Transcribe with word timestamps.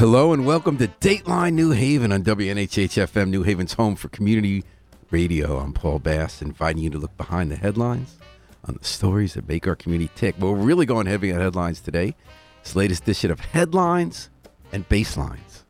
Hello 0.00 0.32
and 0.32 0.46
welcome 0.46 0.78
to 0.78 0.88
Dateline 0.88 1.52
New 1.52 1.72
Haven 1.72 2.10
on 2.10 2.22
WNHH 2.24 3.06
FM, 3.06 3.28
New 3.28 3.42
Haven's 3.42 3.74
home 3.74 3.96
for 3.96 4.08
community 4.08 4.64
radio. 5.10 5.58
I'm 5.58 5.74
Paul 5.74 5.98
Bass, 5.98 6.40
inviting 6.40 6.82
you 6.82 6.88
to 6.88 6.96
look 6.96 7.14
behind 7.18 7.50
the 7.50 7.56
headlines 7.56 8.16
on 8.64 8.78
the 8.80 8.84
stories 8.86 9.34
that 9.34 9.46
make 9.46 9.68
our 9.68 9.76
community 9.76 10.10
tick. 10.14 10.36
Well, 10.38 10.54
we're 10.54 10.62
really 10.62 10.86
going 10.86 11.04
heavy 11.04 11.30
on 11.34 11.40
headlines 11.42 11.82
today. 11.82 12.16
This 12.62 12.74
latest 12.74 13.02
edition 13.02 13.30
of 13.30 13.40
Headlines 13.40 14.30
and 14.72 14.88
Basslines, 14.88 15.64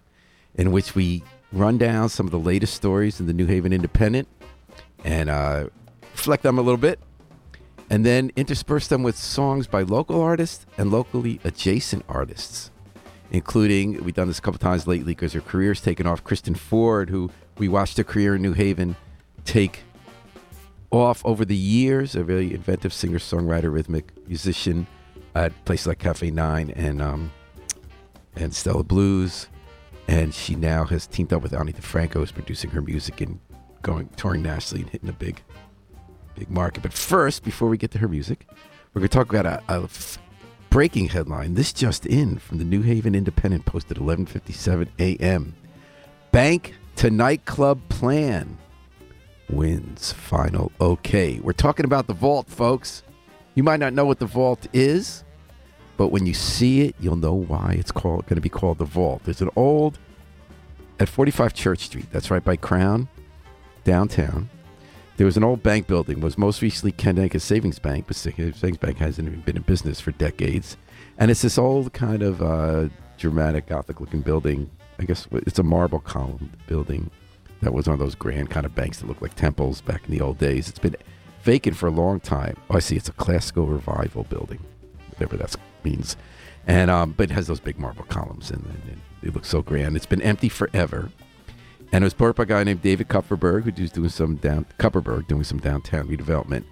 in 0.55 0.71
which 0.71 0.95
we 0.95 1.25
run 1.51 1.77
down 1.77 2.09
some 2.09 2.27
of 2.27 2.31
the 2.31 2.39
latest 2.39 2.75
stories 2.75 3.19
in 3.19 3.27
the 3.27 3.35
New 3.35 3.47
Haven 3.47 3.73
Independent 3.73 4.29
and 5.03 5.29
uh, 5.29 5.67
reflect 6.13 6.45
them 6.45 6.57
a 6.57 6.63
little 6.63 6.79
bit, 6.79 7.01
and 7.91 8.07
then 8.07 8.31
intersperse 8.37 8.87
them 8.87 9.03
with 9.03 9.17
songs 9.17 9.67
by 9.67 9.83
local 9.83 10.21
artists 10.21 10.67
and 10.79 10.93
locally 10.93 11.41
adjacent 11.43 12.05
artists 12.09 12.71
including 13.31 14.03
we've 14.05 14.15
done 14.15 14.29
this 14.29 14.39
a 14.39 14.43
couple 14.43 14.59
times 14.59 14.87
lately 14.87 15.13
because 15.13 15.33
her 15.33 15.41
career's 15.41 15.81
taken 15.81 16.07
off. 16.07 16.25
Kristen 16.25 16.55
Ford, 16.55 17.11
who 17.11 17.31
we 17.59 17.69
watched 17.69 17.97
her 17.97 18.05
career 18.05 18.37
in 18.37 18.43
New 18.43 18.53
Haven 18.53 18.97
take 19.45 19.83
off 20.91 21.25
over 21.25 21.45
the 21.45 21.57
years, 21.57 22.15
a 22.15 22.25
very 22.25 22.53
inventive 22.53 22.93
singer, 22.93 23.19
songwriter, 23.19 23.73
rhythmic 23.73 24.13
musician 24.27 24.87
at 25.35 25.53
places 25.65 25.87
like 25.87 25.99
Cafe 25.99 26.31
Nine 26.31 26.71
and 26.71 27.01
um, 27.01 27.31
and 28.37 28.55
Stella 28.55 28.83
Blues, 28.83 29.49
and 30.09 30.35
she 30.35 30.55
now 30.55 30.85
has 30.85 31.07
teamed 31.07 31.33
up 31.33 31.43
with 31.43 31.53
Ani 31.53 31.73
DiFranco, 31.73 32.15
who's 32.15 32.33
producing 32.33 32.71
her 32.71 32.83
music 32.83 33.21
and 33.21 33.39
going 33.83 34.09
touring 34.17 34.43
nationally 34.43 34.83
and 34.83 34.91
hitting 34.91 35.09
a 35.09 35.13
big, 35.13 35.43
big 36.35 36.51
market. 36.51 36.83
But 36.83 36.93
first, 36.93 37.45
before 37.45 37.69
we 37.69 37.77
get 37.79 37.91
to 37.93 37.99
her 37.99 38.09
music, 38.09 38.47
we're 38.93 39.01
going 39.01 39.09
to 39.09 39.17
talk 39.17 39.33
about 39.33 39.47
a, 39.47 39.63
a 39.69 39.89
Breaking 40.71 41.09
headline. 41.09 41.55
This 41.55 41.73
just 41.73 42.07
in 42.07 42.39
from 42.39 42.59
the 42.59 42.65
New 42.65 42.83
Haven 42.83 43.17
Independent 43.17 43.67
posted 43.67 43.97
11:57 43.97 44.89
a.m. 45.01 45.55
Bank 46.31 46.77
to 46.95 47.11
nightclub 47.11 47.81
plan 47.89 48.57
wins 49.49 50.13
final 50.13 50.71
okay. 50.81 51.41
We're 51.41 51.53
talking 51.55 51.85
about 51.85 52.07
the 52.07 52.15
vault, 52.15 52.49
folks. 52.49 53.03
You 53.57 53.65
might 53.65 53.81
not 53.81 53.95
know 53.95 54.05
what 54.05 54.21
the 54.21 54.27
vault 54.27 54.69
is, 54.73 55.25
but 55.97 56.09
when 56.09 56.25
you 56.25 56.35
see 56.35 56.83
it, 56.83 56.95
you'll 57.01 57.17
know 57.17 57.35
why 57.35 57.75
it's 57.77 57.91
called 57.91 58.27
going 58.27 58.37
to 58.37 58.41
be 58.41 58.49
called 58.49 58.79
the 58.79 58.85
vault. 58.85 59.23
There's 59.25 59.43
an 59.43 59.51
old 59.57 59.99
at 61.01 61.09
45 61.09 61.53
Church 61.53 61.81
Street. 61.81 62.07
That's 62.13 62.31
right 62.31 62.45
by 62.45 62.55
Crown, 62.55 63.09
downtown. 63.83 64.49
There 65.21 65.27
was 65.27 65.37
an 65.37 65.45
old 65.45 65.63
bank 65.63 65.87
building. 65.87 66.23
was 66.23 66.39
most 66.39 66.63
recently 66.63 66.93
Connecticut 66.93 67.43
Savings 67.43 67.79
Bank, 67.79 68.07
but 68.07 68.17
Savings 68.17 68.79
Bank 68.79 68.97
hasn't 68.97 69.29
even 69.29 69.43
been 69.43 69.59
in 69.59 69.63
business 69.65 70.01
for 70.01 70.13
decades. 70.13 70.79
And 71.19 71.31
it's 71.31 71.43
this 71.43 71.59
old 71.59 71.93
kind 71.93 72.23
of 72.23 72.41
uh, 72.41 72.89
dramatic 73.19 73.67
Gothic-looking 73.67 74.23
building. 74.23 74.71
I 74.99 75.05
guess 75.05 75.29
it's 75.31 75.59
a 75.59 75.63
marble 75.63 76.01
column 76.01 76.53
building 76.67 77.11
that 77.61 77.75
was 77.75 77.87
one 77.87 77.93
of 77.93 77.99
those 77.99 78.15
grand 78.15 78.49
kind 78.49 78.65
of 78.65 78.75
banks 78.75 79.01
that 79.01 79.09
looked 79.09 79.21
like 79.21 79.35
temples 79.35 79.83
back 79.83 80.07
in 80.07 80.11
the 80.11 80.23
old 80.23 80.39
days. 80.39 80.71
It's 80.71 80.79
been 80.79 80.97
vacant 81.43 81.77
for 81.77 81.89
a 81.89 81.91
long 81.91 82.21
time. 82.21 82.57
Oh, 82.71 82.77
I 82.77 82.79
see. 82.79 82.97
It's 82.97 83.11
a 83.11 83.13
classical 83.13 83.67
revival 83.67 84.25
building, 84.25 84.65
whatever 85.11 85.37
that 85.37 85.55
means. 85.85 86.17
And 86.67 86.91
um, 86.91 87.13
but 87.15 87.31
it 87.31 87.35
has 87.35 87.47
those 87.47 87.61
big 87.61 87.79
marble 87.79 88.05
columns, 88.05 88.51
and, 88.51 88.65
and 88.65 89.03
it 89.23 89.35
looks 89.35 89.49
so 89.49 89.61
grand. 89.61 89.97
It's 89.97 90.07
been 90.07 90.23
empty 90.23 90.49
forever. 90.49 91.11
And 91.93 92.05
it 92.05 92.07
was 92.07 92.15
bought 92.15 92.37
by 92.37 92.45
a 92.45 92.47
guy 92.47 92.65
named 92.65 92.83
David 92.83 93.09
Kupferberg, 93.09 93.77
who's 93.77 93.91
doing 93.91 94.09
some 94.09 94.37
down 94.37 94.67
Kupferberg 94.79 95.27
doing 95.27 95.45
some 95.45 95.59
downtown 95.59 96.09
redevelopment. 96.09 96.65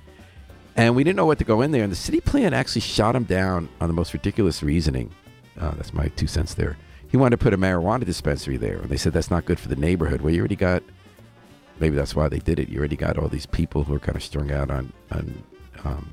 And 0.76 0.94
we 0.94 1.02
didn't 1.02 1.16
know 1.16 1.26
what 1.26 1.38
to 1.38 1.44
go 1.44 1.60
in 1.62 1.72
there. 1.72 1.82
And 1.82 1.90
the 1.90 1.96
city 1.96 2.20
plan 2.20 2.54
actually 2.54 2.82
shot 2.82 3.16
him 3.16 3.24
down 3.24 3.68
on 3.80 3.88
the 3.88 3.94
most 3.94 4.12
ridiculous 4.12 4.62
reasoning. 4.62 5.10
Uh, 5.58 5.72
that's 5.72 5.92
my 5.92 6.06
two 6.08 6.28
cents 6.28 6.54
there. 6.54 6.76
He 7.08 7.16
wanted 7.16 7.38
to 7.38 7.42
put 7.42 7.52
a 7.52 7.58
marijuana 7.58 8.04
dispensary 8.04 8.56
there. 8.56 8.78
And 8.78 8.88
they 8.88 8.96
said 8.96 9.12
that's 9.12 9.30
not 9.30 9.44
good 9.44 9.58
for 9.58 9.68
the 9.68 9.76
neighborhood. 9.76 10.20
Well, 10.20 10.32
you 10.32 10.38
already 10.38 10.54
got, 10.54 10.84
maybe 11.80 11.96
that's 11.96 12.14
why 12.14 12.28
they 12.28 12.38
did 12.38 12.60
it. 12.60 12.68
You 12.68 12.78
already 12.78 12.96
got 12.96 13.18
all 13.18 13.28
these 13.28 13.46
people 13.46 13.82
who 13.82 13.94
are 13.94 13.98
kind 13.98 14.14
of 14.14 14.22
strung 14.22 14.52
out 14.52 14.70
on, 14.70 14.92
on 15.10 15.42
um, 15.84 16.12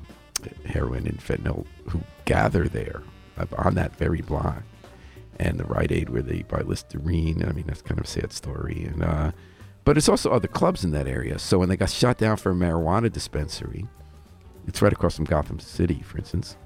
heroin 0.64 1.06
and 1.06 1.20
fentanyl 1.20 1.64
who 1.88 2.00
gather 2.24 2.68
there 2.68 3.02
on 3.58 3.74
that 3.74 3.94
very 3.96 4.22
block 4.22 4.62
and 5.38 5.58
the 5.58 5.64
Rite 5.64 5.92
Aid 5.92 6.10
where 6.10 6.22
they 6.22 6.42
buy 6.42 6.60
Listerine. 6.62 7.44
I 7.46 7.52
mean, 7.52 7.66
that's 7.66 7.82
kind 7.82 7.98
of 7.98 8.06
a 8.06 8.08
sad 8.08 8.32
story. 8.32 8.84
And 8.84 9.02
uh, 9.02 9.32
but 9.84 9.96
it's 9.96 10.08
also 10.08 10.30
other 10.30 10.48
clubs 10.48 10.84
in 10.84 10.90
that 10.92 11.06
area. 11.06 11.38
So 11.38 11.58
when 11.58 11.68
they 11.68 11.76
got 11.76 11.90
shot 11.90 12.18
down 12.18 12.36
for 12.36 12.50
a 12.50 12.54
marijuana 12.54 13.10
dispensary, 13.12 13.86
it's 14.66 14.82
right 14.82 14.92
across 14.92 15.16
from 15.16 15.26
Gotham 15.26 15.60
City, 15.60 16.02
for 16.02 16.18
instance. 16.18 16.56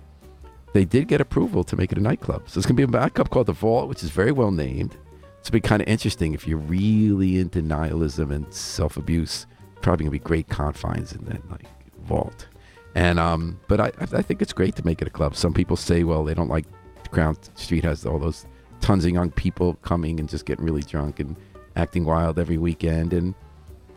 They 0.72 0.84
did 0.84 1.08
get 1.08 1.20
approval 1.20 1.64
to 1.64 1.76
make 1.76 1.92
it 1.92 1.98
a 1.98 2.00
nightclub. 2.00 2.48
So 2.48 2.58
it's 2.58 2.66
going 2.66 2.76
to 2.76 2.86
be 2.86 2.96
a 2.96 3.00
nightclub 3.00 3.30
called 3.30 3.46
The 3.46 3.52
Vault, 3.52 3.88
which 3.88 4.02
is 4.02 4.10
very 4.10 4.32
well 4.32 4.52
named. 4.52 4.96
It's 5.38 5.50
going 5.50 5.60
to 5.60 5.66
be 5.66 5.68
kind 5.68 5.82
of 5.82 5.88
interesting 5.88 6.32
if 6.32 6.46
you're 6.46 6.58
really 6.58 7.38
into 7.38 7.60
nihilism 7.60 8.30
and 8.30 8.52
self 8.54 8.96
abuse. 8.96 9.46
Probably 9.82 10.04
going 10.04 10.18
to 10.18 10.22
be 10.22 10.28
great 10.28 10.48
confines 10.48 11.12
in 11.12 11.24
that 11.24 11.50
like 11.50 11.66
vault. 12.04 12.46
And 12.94 13.18
um, 13.18 13.58
but 13.68 13.80
I 13.80 13.92
I 14.00 14.22
think 14.22 14.42
it's 14.42 14.52
great 14.52 14.76
to 14.76 14.84
make 14.84 15.00
it 15.00 15.08
a 15.08 15.10
club. 15.10 15.34
Some 15.34 15.54
people 15.54 15.76
say, 15.76 16.04
well, 16.04 16.24
they 16.24 16.34
don't 16.34 16.48
like 16.48 16.66
Crown 17.10 17.36
Street 17.54 17.84
has 17.84 18.06
all 18.06 18.18
those 18.18 18.46
tons 18.80 19.04
of 19.04 19.10
young 19.12 19.30
people 19.30 19.74
coming 19.82 20.20
and 20.20 20.28
just 20.28 20.46
getting 20.46 20.64
really 20.64 20.82
drunk 20.82 21.20
and 21.20 21.36
acting 21.76 22.04
wild 22.04 22.38
every 22.38 22.58
weekend. 22.58 23.12
And 23.12 23.34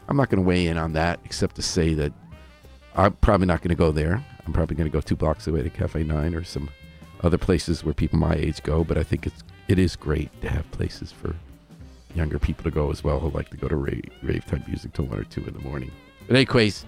I'm 0.07 0.17
not 0.17 0.29
going 0.29 0.44
to 0.44 0.47
weigh 0.47 0.67
in 0.67 0.77
on 0.77 0.94
that 0.94 1.19
except 1.25 1.55
to 1.55 1.61
say 1.61 1.94
that 1.94 2.13
I'm 2.95 3.13
probably 3.13 3.47
not 3.47 3.61
going 3.61 3.69
to 3.69 3.75
go 3.75 3.91
there. 3.91 4.23
I'm 4.45 4.53
probably 4.53 4.75
going 4.75 4.89
to 4.89 4.94
go 4.94 5.01
two 5.01 5.16
blocks 5.16 5.47
away 5.47 5.63
to 5.63 5.69
Cafe 5.69 6.03
Nine 6.03 6.35
or 6.35 6.44
some 6.44 6.69
other 7.21 7.38
places 7.38 7.83
where 7.83 7.94
people 7.94 8.19
my 8.19 8.35
age 8.35 8.61
go. 8.63 8.83
But 8.83 8.97
I 8.97 9.03
think 9.03 9.25
it's 9.25 9.44
it 9.67 9.79
is 9.79 9.95
great 9.95 10.29
to 10.41 10.49
have 10.49 10.69
places 10.71 11.11
for 11.11 11.35
younger 12.15 12.38
people 12.38 12.63
to 12.63 12.71
go 12.71 12.91
as 12.91 13.03
well 13.03 13.19
who 13.19 13.29
like 13.29 13.50
to 13.50 13.57
go 13.57 13.67
to 13.67 13.75
rave, 13.75 14.03
rave 14.21 14.45
type 14.45 14.67
music 14.67 14.94
till 14.94 15.05
one 15.05 15.19
or 15.19 15.23
two 15.23 15.44
in 15.45 15.53
the 15.53 15.59
morning. 15.59 15.91
But 16.27 16.35
anyways, 16.35 16.85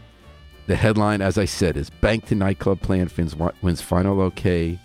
the 0.67 0.75
headline, 0.75 1.21
as 1.21 1.37
I 1.37 1.45
said, 1.45 1.77
is 1.77 1.89
Bank 1.89 2.25
to 2.27 2.35
Nightclub 2.35 2.81
Plan 2.81 3.09
wins, 3.17 3.35
wins 3.61 3.81
final 3.81 4.21
okay. 4.21 4.79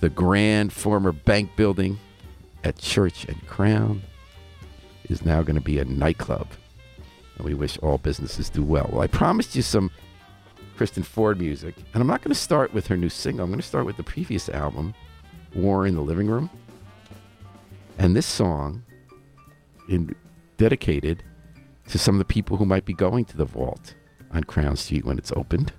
The 0.00 0.08
grand 0.08 0.72
former 0.72 1.12
bank 1.12 1.56
building 1.56 1.98
at 2.66 2.78
Church 2.78 3.24
and 3.26 3.46
Crown 3.46 4.02
is 5.08 5.24
now 5.24 5.40
going 5.42 5.54
to 5.54 5.62
be 5.62 5.78
a 5.78 5.84
nightclub. 5.84 6.48
And 7.36 7.44
we 7.44 7.54
wish 7.54 7.78
all 7.78 7.96
businesses 7.96 8.50
do 8.50 8.64
well. 8.64 8.88
Well, 8.92 9.02
I 9.02 9.06
promised 9.06 9.54
you 9.54 9.62
some 9.62 9.90
Kristen 10.76 11.04
Ford 11.04 11.38
music, 11.38 11.76
and 11.94 12.00
I'm 12.00 12.08
not 12.08 12.22
going 12.22 12.34
to 12.34 12.40
start 12.40 12.74
with 12.74 12.88
her 12.88 12.96
new 12.96 13.08
single. 13.08 13.44
I'm 13.44 13.50
going 13.50 13.60
to 13.60 13.66
start 13.66 13.86
with 13.86 13.96
the 13.96 14.02
previous 14.02 14.48
album, 14.48 14.94
War 15.54 15.86
in 15.86 15.94
the 15.94 16.00
Living 16.00 16.26
Room. 16.26 16.50
And 17.98 18.16
this 18.16 18.26
song, 18.26 18.82
in, 19.88 20.14
dedicated 20.56 21.22
to 21.88 21.98
some 21.98 22.16
of 22.16 22.18
the 22.18 22.24
people 22.24 22.56
who 22.56 22.66
might 22.66 22.84
be 22.84 22.94
going 22.94 23.24
to 23.26 23.36
the 23.36 23.44
vault 23.44 23.94
on 24.32 24.42
Crown 24.42 24.74
Street 24.76 25.04
when 25.04 25.18
it's 25.18 25.32
opened. 25.36 25.72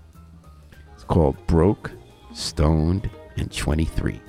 It's 0.94 1.04
called 1.04 1.36
Broke, 1.48 1.92
Stoned, 2.34 3.10
and 3.36 3.52
23. 3.52 4.22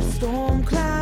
Storm 0.00 0.64
cloud 0.64 0.99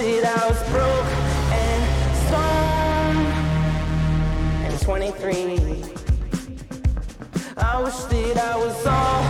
I 0.00 0.02
wish 0.02 0.24
I 0.24 0.48
was 0.48 0.62
broke 0.70 1.12
and 1.52 1.82
stoned 2.24 3.28
and 4.64 4.80
23. 4.80 5.60
I 7.58 7.82
wish 7.82 8.00
that 8.08 8.38
I 8.38 8.56
was 8.56 8.86
all 8.86 9.29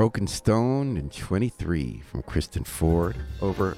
Broken 0.00 0.26
Stone 0.26 0.96
and 0.96 1.12
23 1.12 2.00
from 2.10 2.22
Kristen 2.22 2.64
Ford 2.64 3.16
over 3.42 3.76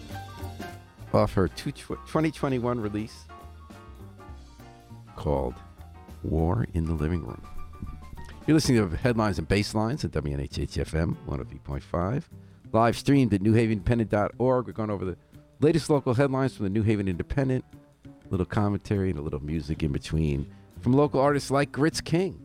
off 1.13 1.33
her 1.33 1.49
two- 1.49 1.73
2021 1.73 2.79
release 2.79 3.25
called 5.17 5.55
War 6.23 6.69
in 6.75 6.85
the 6.85 6.93
Living 6.93 7.27
Room. 7.27 7.43
You're 8.47 8.55
listening 8.55 8.89
to 8.89 8.97
Headlines 8.97 9.41
and 9.41 9.49
Basslines 9.49 10.05
at 10.05 10.13
WNHHFM 10.13 11.17
103.5. 11.27 12.29
Live 12.71 12.97
streamed 12.97 13.35
at 13.35 13.41
newhavenindependent.org. 13.41 14.67
We're 14.69 14.73
going 14.73 14.91
over 14.91 15.05
the 15.05 15.17
latest 15.59 15.91
local 15.91 16.15
headlines 16.15 16.55
from 16.55 16.67
the 16.67 16.71
New 16.71 16.85
Haven 16.85 17.09
Independent, 17.09 17.65
a 18.05 18.29
little 18.31 18.47
commentary 18.47 19.11
and 19.11 19.19
a 19.19 19.23
little 19.23 19.43
music 19.43 19.83
in 19.83 19.91
between 19.91 20.47
from 20.83 20.93
local 20.93 21.19
artists 21.19 21.51
like 21.51 21.73
Grits 21.73 22.01
King. 22.01 22.42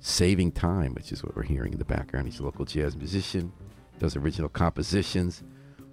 Saving 0.00 0.50
Time, 0.52 0.94
which 0.94 1.12
is 1.12 1.22
what 1.22 1.36
we're 1.36 1.42
hearing 1.42 1.72
in 1.72 1.78
the 1.78 1.84
background. 1.84 2.26
He's 2.26 2.40
a 2.40 2.44
local 2.44 2.64
jazz 2.64 2.96
musician, 2.96 3.52
does 3.98 4.16
original 4.16 4.48
compositions. 4.48 5.42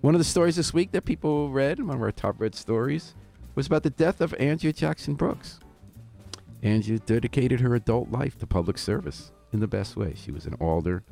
One 0.01 0.15
of 0.15 0.19
the 0.19 0.25
stories 0.25 0.56
this 0.56 0.74
week 0.74 0.92
that 0.94 1.06
people 1.06 1.50
read, 1.51 1.80
one 1.80 1.98
of 1.98 2.01
our 2.01 2.12
top 2.12 2.39
read 2.39 2.56
stories, 2.56 3.15
was 3.56 3.68
about 3.68 3.83
the 3.83 3.89
death 3.89 4.21
of 4.21 4.33
Andrea 4.39 4.71
Jackson 4.71 5.15
Brooks. 5.15 5.59
Andrea 6.63 7.00
dedicated 7.00 7.59
her 7.59 7.75
adult 7.75 8.09
life 8.09 8.38
to 8.39 8.48
public 8.48 8.77
service 8.77 9.31
in 9.51 9.59
the 9.59 9.68
best 9.68 9.95
way. 9.95 10.13
She 10.15 10.31
was 10.31 10.45
an 10.45 10.56
alder 10.56 11.03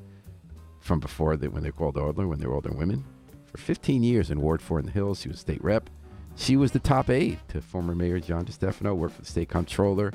from 0.79 0.99
before 0.99 1.35
they, 1.35 1.47
when 1.47 1.63
they 1.63 1.69
were 1.69 1.77
called 1.77 1.97
alder, 1.97 2.27
when 2.27 2.39
they're 2.39 2.53
alder 2.53 2.71
women. 2.71 3.03
For 3.45 3.57
15 3.57 4.03
years 4.03 4.31
in 4.31 4.41
Ward 4.41 4.61
4 4.61 4.79
in 4.79 4.85
the 4.85 4.91
Hills, 4.91 5.21
she 5.21 5.29
was 5.29 5.39
state 5.39 5.63
rep. 5.63 5.89
She 6.35 6.57
was 6.57 6.71
the 6.71 6.79
top 6.79 7.09
aide 7.09 7.39
to 7.49 7.61
former 7.61 7.95
Mayor 7.95 8.19
John 8.19 8.45
DeStefano, 8.45 8.95
worked 8.95 9.15
for 9.15 9.21
the 9.21 9.27
state 9.27 9.49
comptroller, 9.49 10.11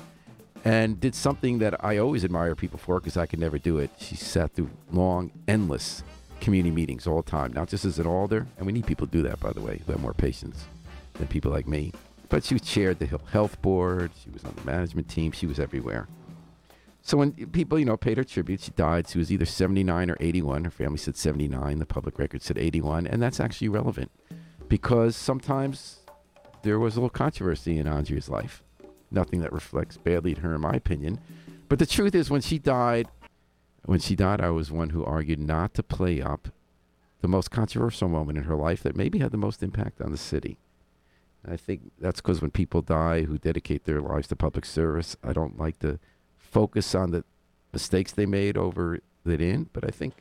and 0.65 1.01
did 1.01 1.15
something 1.15 1.59
that 1.59 1.83
I 1.85 1.99
always 1.99 2.25
admire 2.25 2.55
people 2.55 2.79
for 2.79 3.01
because 3.01 3.17
I 3.17 3.27
could 3.27 3.39
never 3.39 3.59
do 3.59 3.79
it. 3.79 3.91
She 3.99 4.17
sat 4.17 4.53
through 4.53 4.71
long, 4.93 5.31
endless 5.49 6.03
community 6.41 6.71
meetings 6.71 7.07
all 7.07 7.23
the 7.23 7.31
time, 7.31 7.53
not 7.53 7.69
just 7.69 7.85
as 7.85 7.99
an 7.99 8.07
alder, 8.07 8.47
and 8.57 8.67
we 8.67 8.73
need 8.73 8.87
people 8.87 9.07
to 9.07 9.13
do 9.13 9.23
that, 9.23 9.41
by 9.41 9.53
the 9.53 9.61
way, 9.61 9.81
who 9.85 9.93
have 9.93 10.01
more 10.01 10.15
patience 10.15 10.67
than 11.15 11.27
people 11.29 11.51
like 11.51 11.67
me. 11.67 11.93
But 12.29 12.45
she 12.45 12.59
chaired 12.59 12.99
the 12.99 13.07
Health 13.33 13.61
Board. 13.61 14.13
She 14.23 14.31
was 14.31 14.45
on 14.45 14.55
the 14.55 14.65
management 14.65 15.09
team. 15.09 15.33
She 15.33 15.47
was 15.47 15.59
everywhere. 15.59 16.09
So 17.03 17.17
when 17.17 17.33
people, 17.33 17.79
you 17.79 17.85
know, 17.85 17.97
paid 17.97 18.19
her 18.19 18.25
tribute, 18.25 18.61
she 18.61 18.71
died. 18.73 19.09
She 19.09 19.19
was 19.19 19.33
either 19.33 19.47
79 19.47 20.11
or 20.11 20.17
81. 20.21 20.65
Her 20.65 20.71
family 20.71 20.99
said 20.99 21.17
79. 21.17 21.79
The 21.79 21.87
public 21.87 22.19
record 22.19 22.43
said 22.43 22.59
81. 22.59 23.07
And 23.07 23.21
that's 23.23 23.41
actually 23.41 23.69
relevant 23.69 24.11
because 24.69 25.17
sometimes 25.17 26.01
there 26.63 26.79
was 26.79 26.95
a 26.95 27.01
little 27.01 27.11
controversy 27.11 27.79
in 27.79 27.89
Andrea's 27.89 28.29
life. 28.29 28.63
Nothing 29.11 29.41
that 29.41 29.53
reflects 29.53 29.97
badly 29.97 30.35
to 30.35 30.41
her, 30.43 30.55
in 30.55 30.61
my 30.61 30.73
opinion. 30.73 31.21
But 31.69 31.79
the 31.79 31.87
truth 31.87 32.15
is, 32.15 32.31
when 32.31 32.41
she 32.41 32.59
died, 32.59 33.09
when 33.85 34.01
she 34.01 34.15
died, 34.15 34.41
I 34.41 34.51
was 34.51 34.71
one 34.71 34.91
who 34.91 35.05
argued 35.05 35.39
not 35.39 35.75
to 35.75 35.83
play 35.83 36.21
up 36.21 36.49
the 37.21 37.29
most 37.29 37.51
controversial 37.51 38.09
moment 38.09 38.39
in 38.39 38.45
her 38.45 38.57
life 38.57 38.83
that 38.83 38.97
maybe 38.97 39.19
had 39.19 39.31
the 39.31 39.37
most 39.37 39.63
impact 39.63 40.01
on 40.01 40.11
the 40.11 40.19
city. 40.19 40.59
And 41.43 41.53
I 41.53 41.57
think 41.57 41.93
that's 41.99 42.21
because 42.21 42.41
when 42.41 42.51
people 42.51 42.83
die 42.83 43.23
who 43.23 43.39
dedicate 43.39 43.85
their 43.85 44.01
lives 44.01 44.29
to 44.29 44.37
public 44.37 44.65
service, 44.65 45.17
I 45.23 45.33
don't 45.33 45.59
like 45.59 45.79
to 45.81 45.99
focus 46.39 46.95
on 46.95 47.11
the 47.11 47.25
mistakes 47.73 48.13
they 48.13 48.27
made 48.27 48.57
over 48.57 49.01
the 49.25 49.39
end. 49.39 49.71
But 49.73 49.85
I 49.85 49.91
think 49.91 50.15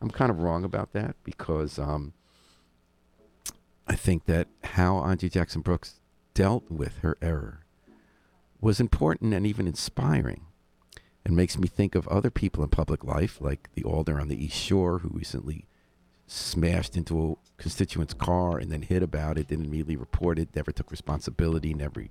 I'm 0.00 0.10
kind 0.10 0.30
of 0.30 0.40
wrong 0.40 0.64
about 0.64 0.92
that 0.92 1.16
because 1.24 1.78
um, 1.78 2.12
I 3.86 3.94
think 3.94 4.26
that 4.26 4.48
how 4.64 4.98
Andrea 4.98 5.30
Jackson 5.30 5.62
Brooks 5.62 6.00
dealt 6.34 6.70
with 6.70 6.98
her 6.98 7.16
error 7.22 7.65
was 8.60 8.80
important 8.80 9.34
and 9.34 9.46
even 9.46 9.66
inspiring 9.66 10.42
and 11.24 11.36
makes 11.36 11.58
me 11.58 11.66
think 11.66 11.94
of 11.94 12.06
other 12.08 12.30
people 12.30 12.62
in 12.62 12.70
public 12.70 13.04
life, 13.04 13.40
like 13.40 13.68
the 13.74 13.84
alder 13.84 14.20
on 14.20 14.28
the 14.28 14.44
East 14.44 14.56
Shore 14.56 15.00
who 15.00 15.08
recently 15.08 15.66
smashed 16.26 16.96
into 16.96 17.32
a 17.32 17.62
constituent's 17.62 18.14
car 18.14 18.58
and 18.58 18.70
then 18.70 18.82
hid 18.82 19.02
about 19.02 19.38
it, 19.38 19.48
didn't 19.48 19.66
immediately 19.66 19.96
report 19.96 20.38
it, 20.38 20.54
never 20.54 20.72
took 20.72 20.90
responsibility, 20.90 21.74
never. 21.74 22.06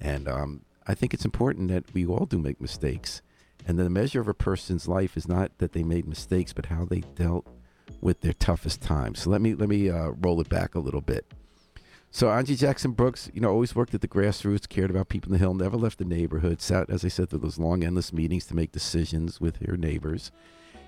And 0.00 0.28
um, 0.28 0.62
I 0.86 0.94
think 0.94 1.14
it's 1.14 1.24
important 1.24 1.68
that 1.68 1.92
we 1.94 2.06
all 2.06 2.26
do 2.26 2.38
make 2.38 2.60
mistakes. 2.60 3.22
And 3.66 3.78
the 3.78 3.88
measure 3.90 4.20
of 4.20 4.28
a 4.28 4.34
person's 4.34 4.88
life 4.88 5.16
is 5.16 5.28
not 5.28 5.58
that 5.58 5.72
they 5.72 5.84
made 5.84 6.06
mistakes, 6.06 6.52
but 6.52 6.66
how 6.66 6.84
they 6.84 7.00
dealt 7.00 7.46
with 8.00 8.20
their 8.20 8.32
toughest 8.32 8.82
times. 8.82 9.22
So 9.22 9.30
let 9.30 9.40
me 9.40 9.54
let 9.54 9.68
me 9.68 9.88
uh, 9.88 10.10
roll 10.20 10.40
it 10.40 10.48
back 10.48 10.74
a 10.74 10.80
little 10.80 11.00
bit. 11.00 11.32
So 12.14 12.30
Angie 12.30 12.56
Jackson 12.56 12.90
Brooks, 12.90 13.30
you 13.32 13.40
know, 13.40 13.48
always 13.48 13.74
worked 13.74 13.94
at 13.94 14.02
the 14.02 14.06
grassroots, 14.06 14.68
cared 14.68 14.90
about 14.90 15.08
people 15.08 15.30
in 15.30 15.32
the 15.32 15.38
hill, 15.38 15.54
never 15.54 15.78
left 15.78 15.96
the 15.96 16.04
neighborhood, 16.04 16.60
sat, 16.60 16.90
as 16.90 17.06
I 17.06 17.08
said, 17.08 17.30
through 17.30 17.38
those 17.38 17.58
long, 17.58 17.82
endless 17.82 18.12
meetings 18.12 18.44
to 18.46 18.54
make 18.54 18.70
decisions 18.70 19.40
with 19.40 19.56
her 19.66 19.78
neighbors. 19.78 20.30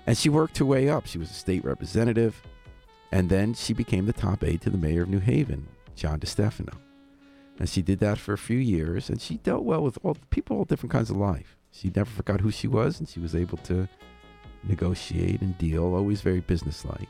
And 0.05 0.15
she 0.15 0.29
worked 0.29 0.59
her 0.59 0.65
way 0.65 0.87
up. 0.87 1.07
She 1.07 1.17
was 1.17 1.31
a 1.31 1.33
state 1.33 1.65
representative. 1.65 2.43
And 3.11 3.27
then 3.27 3.55
she 3.55 3.73
became 3.73 4.05
the 4.05 4.13
top 4.13 4.43
aide 4.43 4.61
to 4.61 4.69
the 4.69 4.77
mayor 4.77 5.01
of 5.01 5.09
New 5.09 5.19
Haven, 5.19 5.67
John 5.95 6.19
DeStefano. 6.19 6.75
And 7.57 7.67
she 7.67 7.81
did 7.81 7.99
that 8.01 8.19
for 8.19 8.33
a 8.33 8.37
few 8.37 8.59
years, 8.59 9.09
and 9.09 9.19
she 9.19 9.37
dealt 9.37 9.63
well 9.63 9.81
with 9.81 9.97
all 10.03 10.17
people, 10.29 10.57
all 10.57 10.65
different 10.65 10.93
kinds 10.93 11.09
of 11.09 11.17
life. 11.17 11.57
She 11.71 11.91
never 11.95 12.11
forgot 12.11 12.41
who 12.41 12.51
she 12.51 12.67
was, 12.67 12.99
and 12.99 13.09
she 13.09 13.19
was 13.19 13.33
able 13.33 13.57
to 13.59 13.89
negotiate 14.63 15.41
and 15.41 15.57
deal, 15.57 15.95
always 15.95 16.21
very 16.21 16.41
businesslike. 16.41 17.09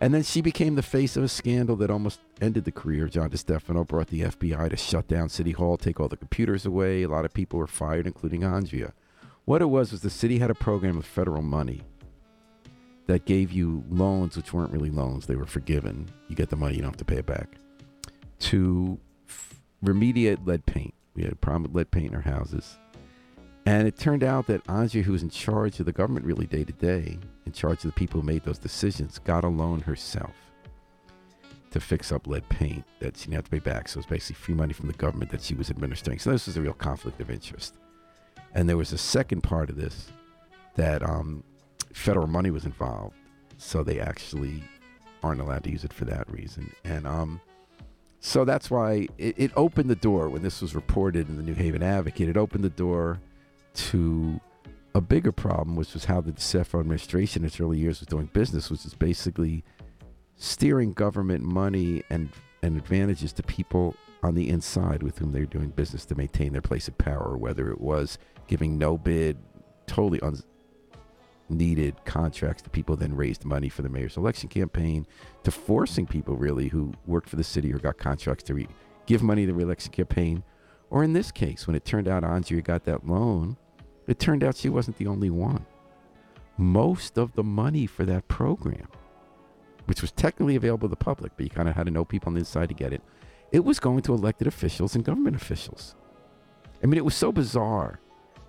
And 0.00 0.14
then 0.14 0.22
she 0.22 0.40
became 0.40 0.76
the 0.76 0.82
face 0.82 1.16
of 1.16 1.24
a 1.24 1.28
scandal 1.28 1.74
that 1.76 1.90
almost 1.90 2.20
ended 2.40 2.64
the 2.64 2.72
career 2.72 3.04
of 3.04 3.10
John 3.10 3.30
DeStefano, 3.30 3.86
brought 3.86 4.08
the 4.08 4.22
FBI 4.22 4.70
to 4.70 4.76
shut 4.76 5.08
down 5.08 5.28
City 5.28 5.52
Hall, 5.52 5.76
take 5.76 5.98
all 5.98 6.08
the 6.08 6.16
computers 6.16 6.64
away. 6.64 7.02
A 7.02 7.08
lot 7.08 7.24
of 7.24 7.34
people 7.34 7.58
were 7.58 7.66
fired, 7.66 8.06
including 8.06 8.44
Andrea. 8.44 8.92
What 9.44 9.60
it 9.60 9.66
was 9.66 9.90
was 9.90 10.02
the 10.02 10.10
city 10.10 10.38
had 10.38 10.50
a 10.50 10.54
program 10.54 10.98
of 10.98 11.04
federal 11.04 11.42
money 11.42 11.82
that 13.06 13.24
gave 13.24 13.50
you 13.50 13.82
loans, 13.88 14.36
which 14.36 14.52
weren't 14.52 14.70
really 14.70 14.90
loans, 14.90 15.26
they 15.26 15.34
were 15.34 15.46
forgiven. 15.46 16.08
You 16.28 16.36
get 16.36 16.50
the 16.50 16.56
money, 16.56 16.76
you 16.76 16.82
don't 16.82 16.90
have 16.90 16.98
to 16.98 17.04
pay 17.04 17.16
it 17.16 17.26
back. 17.26 17.56
To 18.40 19.00
f- 19.28 19.54
remediate 19.82 20.46
lead 20.46 20.66
paint. 20.66 20.94
We 21.14 21.22
had 21.24 21.32
a 21.32 21.36
problem 21.36 21.64
with 21.64 21.74
lead 21.74 21.90
paint 21.90 22.10
in 22.10 22.14
our 22.14 22.20
houses. 22.20 22.78
And 23.66 23.88
it 23.88 23.98
turned 23.98 24.22
out 24.22 24.46
that 24.46 24.68
Andrea, 24.68 25.02
who 25.02 25.12
was 25.12 25.22
in 25.22 25.30
charge 25.30 25.80
of 25.80 25.86
the 25.86 25.92
government 25.92 26.26
really 26.26 26.46
day 26.46 26.64
to 26.64 26.72
day, 26.72 27.18
in 27.48 27.52
charge 27.52 27.78
of 27.78 27.90
the 27.90 27.92
people 27.92 28.20
who 28.20 28.26
made 28.26 28.44
those 28.44 28.58
decisions, 28.58 29.18
God 29.18 29.42
alone 29.42 29.80
herself 29.80 30.34
to 31.70 31.80
fix 31.80 32.12
up 32.12 32.26
lead 32.26 32.46
paint 32.50 32.84
that 33.00 33.16
she 33.16 33.24
didn't 33.24 33.36
have 33.36 33.44
to 33.44 33.50
pay 33.50 33.58
back. 33.58 33.88
So 33.88 33.96
it 33.96 34.00
was 34.00 34.06
basically 34.06 34.36
free 34.36 34.54
money 34.54 34.74
from 34.74 34.86
the 34.86 34.92
government 34.94 35.30
that 35.30 35.40
she 35.40 35.54
was 35.54 35.70
administering. 35.70 36.18
So 36.18 36.30
this 36.30 36.46
was 36.46 36.58
a 36.58 36.60
real 36.60 36.74
conflict 36.74 37.20
of 37.20 37.30
interest. 37.30 37.78
And 38.54 38.68
there 38.68 38.76
was 38.76 38.92
a 38.92 38.98
second 38.98 39.42
part 39.42 39.70
of 39.70 39.76
this 39.76 40.10
that 40.76 41.02
um, 41.02 41.42
federal 41.94 42.26
money 42.26 42.50
was 42.50 42.66
involved. 42.66 43.16
So 43.56 43.82
they 43.82 43.98
actually 43.98 44.62
aren't 45.22 45.40
allowed 45.40 45.64
to 45.64 45.70
use 45.70 45.84
it 45.84 45.92
for 45.92 46.04
that 46.04 46.30
reason. 46.30 46.70
And 46.84 47.06
um, 47.06 47.40
so 48.20 48.44
that's 48.44 48.70
why 48.70 49.08
it, 49.16 49.34
it 49.38 49.52
opened 49.56 49.88
the 49.88 49.96
door 49.96 50.28
when 50.28 50.42
this 50.42 50.60
was 50.60 50.74
reported 50.74 51.30
in 51.30 51.36
the 51.36 51.42
New 51.42 51.54
Haven 51.54 51.82
Advocate. 51.82 52.28
It 52.28 52.36
opened 52.36 52.64
the 52.64 52.70
door 52.70 53.20
to 53.74 54.38
a 54.98 55.00
bigger 55.00 55.30
problem, 55.32 55.76
which 55.76 55.94
was 55.94 56.04
how 56.06 56.20
the 56.20 56.32
DeStefano 56.32 56.80
administration 56.80 57.42
in 57.42 57.46
its 57.46 57.60
early 57.60 57.78
years 57.78 58.00
was 58.00 58.08
doing 58.08 58.28
business, 58.32 58.68
which 58.68 58.84
is 58.84 58.94
basically 58.94 59.64
steering 60.34 60.92
government 60.92 61.44
money 61.44 62.02
and, 62.10 62.30
and 62.62 62.76
advantages 62.76 63.32
to 63.32 63.42
people 63.44 63.94
on 64.24 64.34
the 64.34 64.48
inside 64.48 65.02
with 65.04 65.16
whom 65.18 65.30
they're 65.30 65.46
doing 65.46 65.68
business 65.68 66.04
to 66.04 66.16
maintain 66.16 66.52
their 66.52 66.60
place 66.60 66.88
of 66.88 66.98
power, 66.98 67.36
whether 67.36 67.70
it 67.70 67.80
was 67.80 68.18
giving 68.48 68.76
no 68.76 68.98
bid, 68.98 69.38
totally 69.86 70.20
unneeded 71.48 71.94
contracts 72.04 72.62
to 72.62 72.70
people, 72.70 72.96
then 72.96 73.14
raised 73.14 73.44
money 73.44 73.68
for 73.68 73.82
the 73.82 73.88
mayor's 73.88 74.16
election 74.16 74.48
campaign, 74.48 75.06
to 75.44 75.52
forcing 75.52 76.06
people 76.06 76.36
really 76.36 76.66
who 76.66 76.92
worked 77.06 77.28
for 77.28 77.36
the 77.36 77.44
city 77.44 77.72
or 77.72 77.78
got 77.78 77.98
contracts 77.98 78.42
to 78.42 78.54
re- 78.54 78.68
give 79.06 79.22
money 79.22 79.46
to 79.46 79.52
the 79.52 79.60
election 79.60 79.92
campaign. 79.92 80.42
Or 80.90 81.04
in 81.04 81.12
this 81.12 81.30
case, 81.30 81.68
when 81.68 81.76
it 81.76 81.84
turned 81.84 82.08
out 82.08 82.24
Andrea 82.24 82.62
got 82.62 82.84
that 82.84 83.06
loan, 83.06 83.56
it 84.08 84.18
turned 84.18 84.42
out 84.42 84.56
she 84.56 84.68
wasn't 84.68 84.96
the 84.96 85.06
only 85.06 85.30
one. 85.30 85.64
Most 86.56 87.18
of 87.18 87.34
the 87.34 87.44
money 87.44 87.86
for 87.86 88.04
that 88.06 88.26
program, 88.26 88.88
which 89.84 90.02
was 90.02 90.10
technically 90.10 90.56
available 90.56 90.88
to 90.88 90.90
the 90.90 90.96
public, 90.96 91.32
but 91.36 91.44
you 91.44 91.50
kind 91.50 91.68
of 91.68 91.76
had 91.76 91.86
to 91.86 91.92
know 91.92 92.04
people 92.04 92.30
on 92.30 92.34
the 92.34 92.40
inside 92.40 92.70
to 92.70 92.74
get 92.74 92.92
it, 92.92 93.02
it 93.52 93.64
was 93.64 93.78
going 93.78 94.02
to 94.02 94.14
elected 94.14 94.46
officials 94.46 94.94
and 94.94 95.04
government 95.04 95.36
officials. 95.36 95.94
I 96.82 96.86
mean, 96.86 96.98
it 96.98 97.04
was 97.04 97.14
so 97.14 97.30
bizarre 97.30 98.00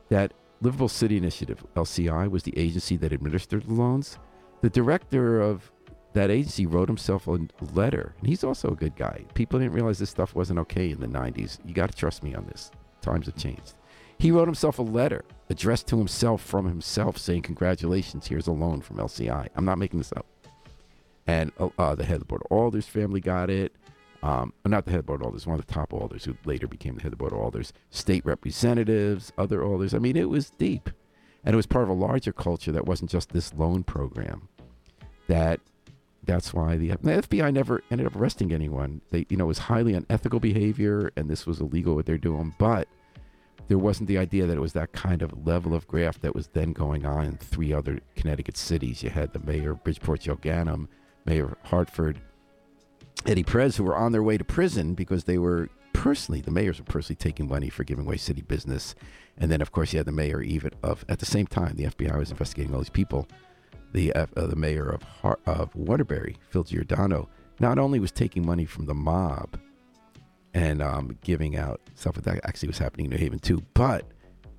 that 0.10 0.34
Livable 0.62 0.90
City 0.90 1.18
Initiative, 1.18 1.66
LCI, 1.76 2.30
was 2.30 2.44
the 2.44 2.58
agency 2.58 2.98
that 2.98 3.14
administered 3.14 3.64
the 3.64 3.74
loans. 3.74 4.18
The 4.62 4.70
director 4.70 5.40
of 5.40 5.72
that 6.14 6.30
agency 6.30 6.66
wrote 6.66 6.90
himself 6.90 7.28
a 7.28 7.40
letter, 7.74 8.16
and 8.20 8.28
he's 8.28 8.44
also 8.44 8.70
a 8.72 8.76
good 8.76 8.96
guy. 8.96 9.26
People 9.36 9.60
didn't 9.60 9.74
realize 9.74 10.00
this 10.00 10.10
stuff 10.10 10.36
wasn't 10.36 10.60
okay 10.60 10.92
in 10.92 11.00
the 11.00 11.08
90s. 11.08 11.60
You 11.66 11.74
got 11.74 11.92
to 11.92 11.96
trust 11.96 12.24
me 12.24 12.34
on 12.34 12.46
this. 12.48 12.72
Times 13.02 13.28
have 13.28 13.38
changed. 13.38 13.76
He 14.20 14.32
wrote 14.32 14.50
himself 14.50 14.78
a 14.80 14.84
letter 14.84 15.24
addressed 15.50 15.88
to 15.88 15.98
himself 15.98 16.42
from 16.42 16.68
himself 16.68 17.18
saying, 17.18 17.44
Congratulations, 17.44 18.28
here's 18.28 18.48
a 18.48 18.52
loan 18.52 18.82
from 18.82 18.98
LCI. 18.98 19.48
I'm 19.56 19.66
not 19.66 19.78
making 19.78 20.00
this 20.00 20.12
up. 20.12 20.26
And 21.26 21.54
uh, 21.58 21.70
uh, 21.78 21.96
the 21.96 22.04
head 22.04 22.16
of 22.16 22.20
the 22.20 22.26
board 22.26 22.42
of 22.44 22.52
Alders 22.52 22.86
family 22.86 23.22
got 23.22 23.50
it. 23.50 23.74
Um, 24.22 24.52
not 24.66 24.84
the 24.84 24.92
head 24.92 25.00
of 25.00 25.06
the 25.06 25.08
board 25.08 25.22
of 25.22 25.28
Alders, 25.28 25.48
one 25.48 25.58
of 25.58 25.66
the 25.66 25.74
top 25.74 25.94
Alders 25.94 26.26
who 26.26 26.36
later 26.44 26.68
became 26.68 26.96
the 26.96 27.02
head 27.02 27.14
of 27.14 27.18
the 27.18 27.18
board 27.18 27.32
of 27.32 27.40
Alders, 27.40 27.72
state 27.92 28.26
representatives, 28.26 29.32
other 29.38 29.64
Alders. 29.64 29.94
I 29.94 30.00
mean, 30.00 30.18
it 30.18 30.30
was 30.30 30.50
deep. 30.52 30.90
And 31.46 31.54
it 31.54 31.56
was 31.58 31.66
part 31.66 31.86
of 31.86 31.90
a 31.90 31.94
larger 31.94 32.34
culture 32.34 32.74
that 32.74 32.86
wasn't 32.86 33.10
just 33.10 33.30
this 33.30 33.54
loan 33.54 33.84
program. 33.84 34.50
That 35.28 35.62
that's 36.24 36.54
why 36.54 36.76
the, 36.76 36.90
the 36.90 37.22
FBI 37.22 37.54
never 37.54 37.82
ended 37.90 38.06
up 38.06 38.18
arresting 38.18 38.52
anyone. 38.52 39.00
They, 39.12 39.26
you 39.30 39.38
know, 39.38 39.46
it 39.46 39.48
was 39.48 39.60
highly 39.60 39.94
unethical 39.94 40.42
behavior, 40.42 41.12
and 41.16 41.30
this 41.30 41.46
was 41.46 41.62
illegal 41.62 41.96
what 41.96 42.06
they're 42.06 42.18
doing. 42.18 42.54
But 42.60 42.90
there 43.70 43.78
wasn't 43.78 44.08
the 44.08 44.18
idea 44.18 44.48
that 44.48 44.58
it 44.58 44.62
was 44.62 44.74
that 44.74 44.92
kind 44.92 45.22
of 45.22 45.46
level 45.46 45.76
of 45.76 45.88
graft 45.88 46.24
that 46.24 46.34
was 46.34 46.48
then 46.48 46.74
going 46.74 47.06
on 47.06 47.26
in 47.26 47.38
three 47.38 47.72
other 47.72 48.00
Connecticut 48.16 48.58
cities. 48.58 49.04
You 49.04 49.12
had 49.12 49.32
the 49.32 49.40
mayor 49.40 49.72
of 49.72 49.84
Bridgeport, 49.84 50.22
Joe 50.22 50.38
Ganim, 50.38 50.88
Mayor 51.26 51.56
Hartford, 51.66 52.20
Eddie 53.28 53.44
Perez, 53.44 53.78
who 53.78 53.84
were 53.84 53.96
on 53.96 54.12
their 54.12 54.24
way 54.24 54.40
to 54.40 54.44
prison 54.44 54.96
because 54.96 55.26
they 55.26 55.38
were 55.38 55.70
personally, 55.94 56.42
the 56.42 56.50
mayors 56.50 56.80
were 56.80 56.86
personally 56.86 57.16
taking 57.16 57.48
money 57.48 57.70
for 57.70 57.84
giving 57.84 58.06
away 58.06 58.18
city 58.18 58.42
business. 58.42 58.96
And 59.38 59.52
then, 59.52 59.62
of 59.62 59.72
course, 59.72 59.94
you 59.94 60.00
had 60.00 60.08
the 60.08 60.12
mayor 60.12 60.42
even 60.42 60.72
of, 60.82 61.06
at 61.08 61.20
the 61.20 61.28
same 61.28 61.46
time, 61.46 61.76
the 61.76 61.86
FBI 61.86 62.18
was 62.18 62.32
investigating 62.32 62.74
all 62.74 62.82
these 62.82 62.90
people. 62.90 63.28
The, 63.94 64.14
uh, 64.14 64.26
the 64.36 64.56
mayor 64.56 64.90
of, 64.90 65.04
Har- 65.04 65.40
of 65.46 65.76
Waterbury, 65.76 66.38
Phil 66.50 66.64
Giordano, 66.64 67.30
not 67.60 67.78
only 67.78 68.00
was 68.00 68.12
taking 68.12 68.44
money 68.44 68.66
from 68.66 68.88
the 68.88 68.96
mob 68.96 69.60
and 70.54 70.82
um, 70.82 71.18
giving 71.22 71.56
out 71.56 71.82
stuff 71.96 72.16
that 72.16 72.40
actually 72.44 72.68
was 72.68 72.78
happening 72.78 73.06
in 73.06 73.12
New 73.12 73.18
Haven 73.18 73.40
too. 73.40 73.64
But 73.74 74.06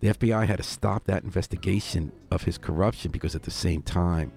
the 0.00 0.08
FBI 0.08 0.46
had 0.46 0.58
to 0.58 0.62
stop 0.62 1.04
that 1.04 1.24
investigation 1.24 2.12
of 2.30 2.44
his 2.44 2.58
corruption 2.58 3.10
because 3.10 3.34
at 3.34 3.42
the 3.42 3.50
same 3.50 3.82
time, 3.82 4.32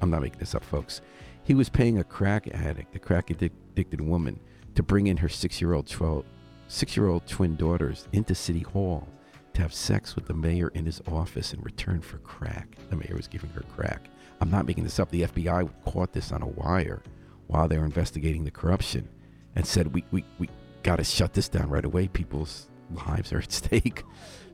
I'm 0.00 0.10
not 0.10 0.22
making 0.22 0.40
this 0.40 0.54
up, 0.54 0.64
folks. 0.64 1.00
He 1.44 1.54
was 1.54 1.68
paying 1.68 1.98
a 1.98 2.04
crack 2.04 2.48
addict, 2.48 2.94
a 2.94 2.98
crack 2.98 3.30
addicted 3.30 4.00
woman, 4.00 4.38
to 4.74 4.82
bring 4.82 5.06
in 5.06 5.16
her 5.16 5.28
six-year-old, 5.28 5.86
12, 5.86 6.24
six-year-old 6.68 7.26
twin 7.26 7.56
daughters 7.56 8.06
into 8.12 8.34
City 8.34 8.60
Hall 8.60 9.08
to 9.54 9.62
have 9.62 9.74
sex 9.74 10.14
with 10.14 10.26
the 10.26 10.34
mayor 10.34 10.68
in 10.68 10.86
his 10.86 11.00
office 11.06 11.52
in 11.52 11.60
return 11.60 12.00
for 12.00 12.18
crack. 12.18 12.76
The 12.90 12.96
mayor 12.96 13.16
was 13.16 13.28
giving 13.28 13.50
her 13.50 13.64
crack. 13.74 14.08
I'm 14.40 14.50
not 14.50 14.66
making 14.66 14.84
this 14.84 14.98
up. 14.98 15.10
The 15.10 15.22
FBI 15.22 15.70
caught 15.84 16.12
this 16.12 16.32
on 16.32 16.42
a 16.42 16.46
wire 16.46 17.02
while 17.46 17.68
they 17.68 17.78
were 17.78 17.84
investigating 17.84 18.44
the 18.44 18.50
corruption 18.50 19.08
and 19.54 19.66
said, 19.66 19.92
we, 19.92 20.04
we, 20.10 20.24
we 20.38 20.48
got 20.82 20.96
to 20.96 21.04
shut 21.04 21.34
this 21.34 21.48
down 21.48 21.68
right 21.68 21.84
away. 21.84 22.08
People's 22.08 22.68
lives 23.06 23.32
are 23.32 23.38
at 23.38 23.52
stake. 23.52 24.04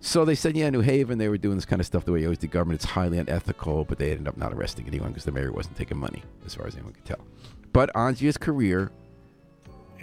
So 0.01 0.25
they 0.25 0.37
said, 0.37 0.57
yeah, 0.57 0.71
New 0.71 0.81
Haven, 0.81 1.19
they 1.19 1.29
were 1.29 1.39
doing 1.39 1.57
this 1.57 1.65
kind 1.65 1.81
of 1.81 1.87
stuff 1.87 2.05
the 2.05 2.13
way 2.13 2.21
you 2.21 2.27
always 2.27 2.39
did 2.39 2.53
government. 2.53 2.81
It's 2.81 2.91
highly 2.91 3.19
unethical, 3.19 3.85
but 3.85 3.99
they 3.99 4.13
ended 4.13 4.29
up 4.29 4.37
not 4.37 4.53
arresting 4.53 4.87
anyone 4.87 5.09
because 5.09 5.25
the 5.25 5.33
mayor 5.33 5.53
wasn't 5.53 5.77
taking 5.77 5.99
money, 5.99 6.23
as 6.47 6.55
far 6.55 6.67
as 6.67 6.75
anyone 6.75 6.93
could 6.93 7.05
tell. 7.05 7.27
But 7.73 7.95
Andrea's 7.97 8.39
career, 8.39 8.93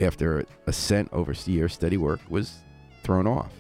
after 0.02 0.46
ascent 0.68 1.10
over 1.14 1.34
years 1.46 1.74
steady 1.74 1.98
work, 1.98 2.20
was 2.30 2.58
thrown 3.04 3.26
off. 3.26 3.54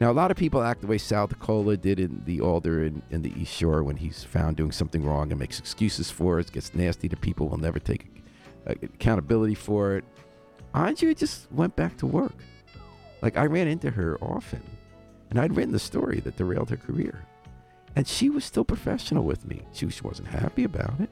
Now, 0.00 0.10
a 0.10 0.12
lot 0.12 0.30
of 0.30 0.36
people 0.36 0.62
act 0.62 0.80
the 0.80 0.86
way 0.86 0.98
Sal 0.98 1.28
DeCola 1.28 1.80
did 1.80 2.00
in 2.00 2.22
the 2.24 2.40
Alder 2.40 2.84
in, 2.84 3.02
in 3.10 3.22
the 3.22 3.32
East 3.40 3.52
Shore 3.52 3.84
when 3.84 3.96
he's 3.96 4.24
found 4.24 4.56
doing 4.56 4.72
something 4.72 5.04
wrong 5.04 5.30
and 5.30 5.38
makes 5.38 5.60
excuses 5.60 6.10
for 6.10 6.40
it, 6.40 6.50
gets 6.50 6.74
nasty 6.74 7.08
to 7.08 7.16
people, 7.16 7.48
will 7.48 7.58
never 7.58 7.78
take 7.78 8.06
accountability 8.66 9.54
for 9.54 9.96
it. 9.96 10.04
Andrea 10.74 11.14
just 11.14 11.50
went 11.52 11.76
back 11.76 11.96
to 11.98 12.06
work. 12.06 12.34
Like 13.20 13.36
I 13.36 13.46
ran 13.46 13.68
into 13.68 13.90
her 13.90 14.18
often, 14.20 14.62
and 15.30 15.38
I'd 15.38 15.54
written 15.54 15.72
the 15.72 15.78
story 15.78 16.20
that 16.20 16.36
derailed 16.36 16.70
her 16.70 16.76
career. 16.76 17.24
And 17.94 18.08
she 18.08 18.30
was 18.30 18.44
still 18.44 18.64
professional 18.64 19.24
with 19.24 19.46
me. 19.46 19.62
She, 19.72 19.88
she 19.90 20.00
wasn't 20.00 20.28
happy 20.28 20.64
about 20.64 20.98
it. 20.98 21.10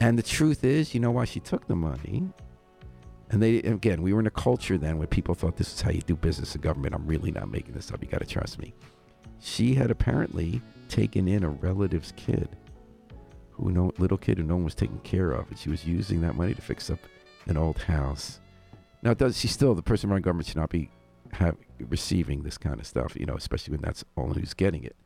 And 0.00 0.18
the 0.18 0.22
truth 0.22 0.64
is, 0.64 0.94
you 0.94 1.00
know 1.00 1.10
why 1.10 1.26
she 1.26 1.40
took 1.40 1.66
the 1.66 1.76
money? 1.76 2.28
And 3.30 3.42
they 3.42 3.58
again, 3.58 4.02
we 4.02 4.12
were 4.12 4.20
in 4.20 4.26
a 4.26 4.30
culture 4.30 4.78
then 4.78 4.98
where 4.98 5.06
people 5.06 5.34
thought 5.34 5.56
this 5.56 5.72
is 5.72 5.80
how 5.80 5.90
you 5.90 6.00
do 6.00 6.16
business 6.16 6.54
in 6.54 6.62
government. 6.62 6.94
I'm 6.94 7.06
really 7.06 7.30
not 7.30 7.50
making 7.50 7.74
this 7.74 7.92
up. 7.92 8.02
You 8.02 8.08
got 8.08 8.22
to 8.22 8.26
trust 8.26 8.58
me. 8.58 8.74
She 9.40 9.74
had 9.74 9.90
apparently 9.90 10.60
taken 10.88 11.28
in 11.28 11.44
a 11.44 11.50
relative's 11.50 12.12
kid, 12.16 12.48
who 13.52 13.70
no 13.70 13.92
little 13.98 14.18
kid 14.18 14.38
who 14.38 14.44
no 14.44 14.56
one 14.56 14.64
was 14.64 14.74
taking 14.74 14.98
care 15.00 15.30
of, 15.32 15.48
and 15.48 15.58
she 15.58 15.70
was 15.70 15.84
using 15.84 16.20
that 16.22 16.34
money 16.34 16.54
to 16.54 16.62
fix 16.62 16.90
up 16.90 16.98
an 17.46 17.56
old 17.56 17.78
house 17.78 18.40
now, 19.02 19.14
does 19.14 19.38
she 19.38 19.48
still 19.48 19.74
the 19.74 19.82
person 19.82 20.10
running 20.10 20.22
government 20.22 20.48
should 20.48 20.56
not 20.56 20.70
be 20.70 20.90
have, 21.32 21.56
receiving 21.78 22.42
this 22.42 22.58
kind 22.58 22.78
of 22.78 22.86
stuff? 22.86 23.16
You 23.18 23.26
know, 23.26 23.34
especially 23.34 23.72
when 23.72 23.80
that's 23.80 24.04
all 24.16 24.32
who's 24.32 24.54
getting 24.54 24.84
it. 24.84 24.96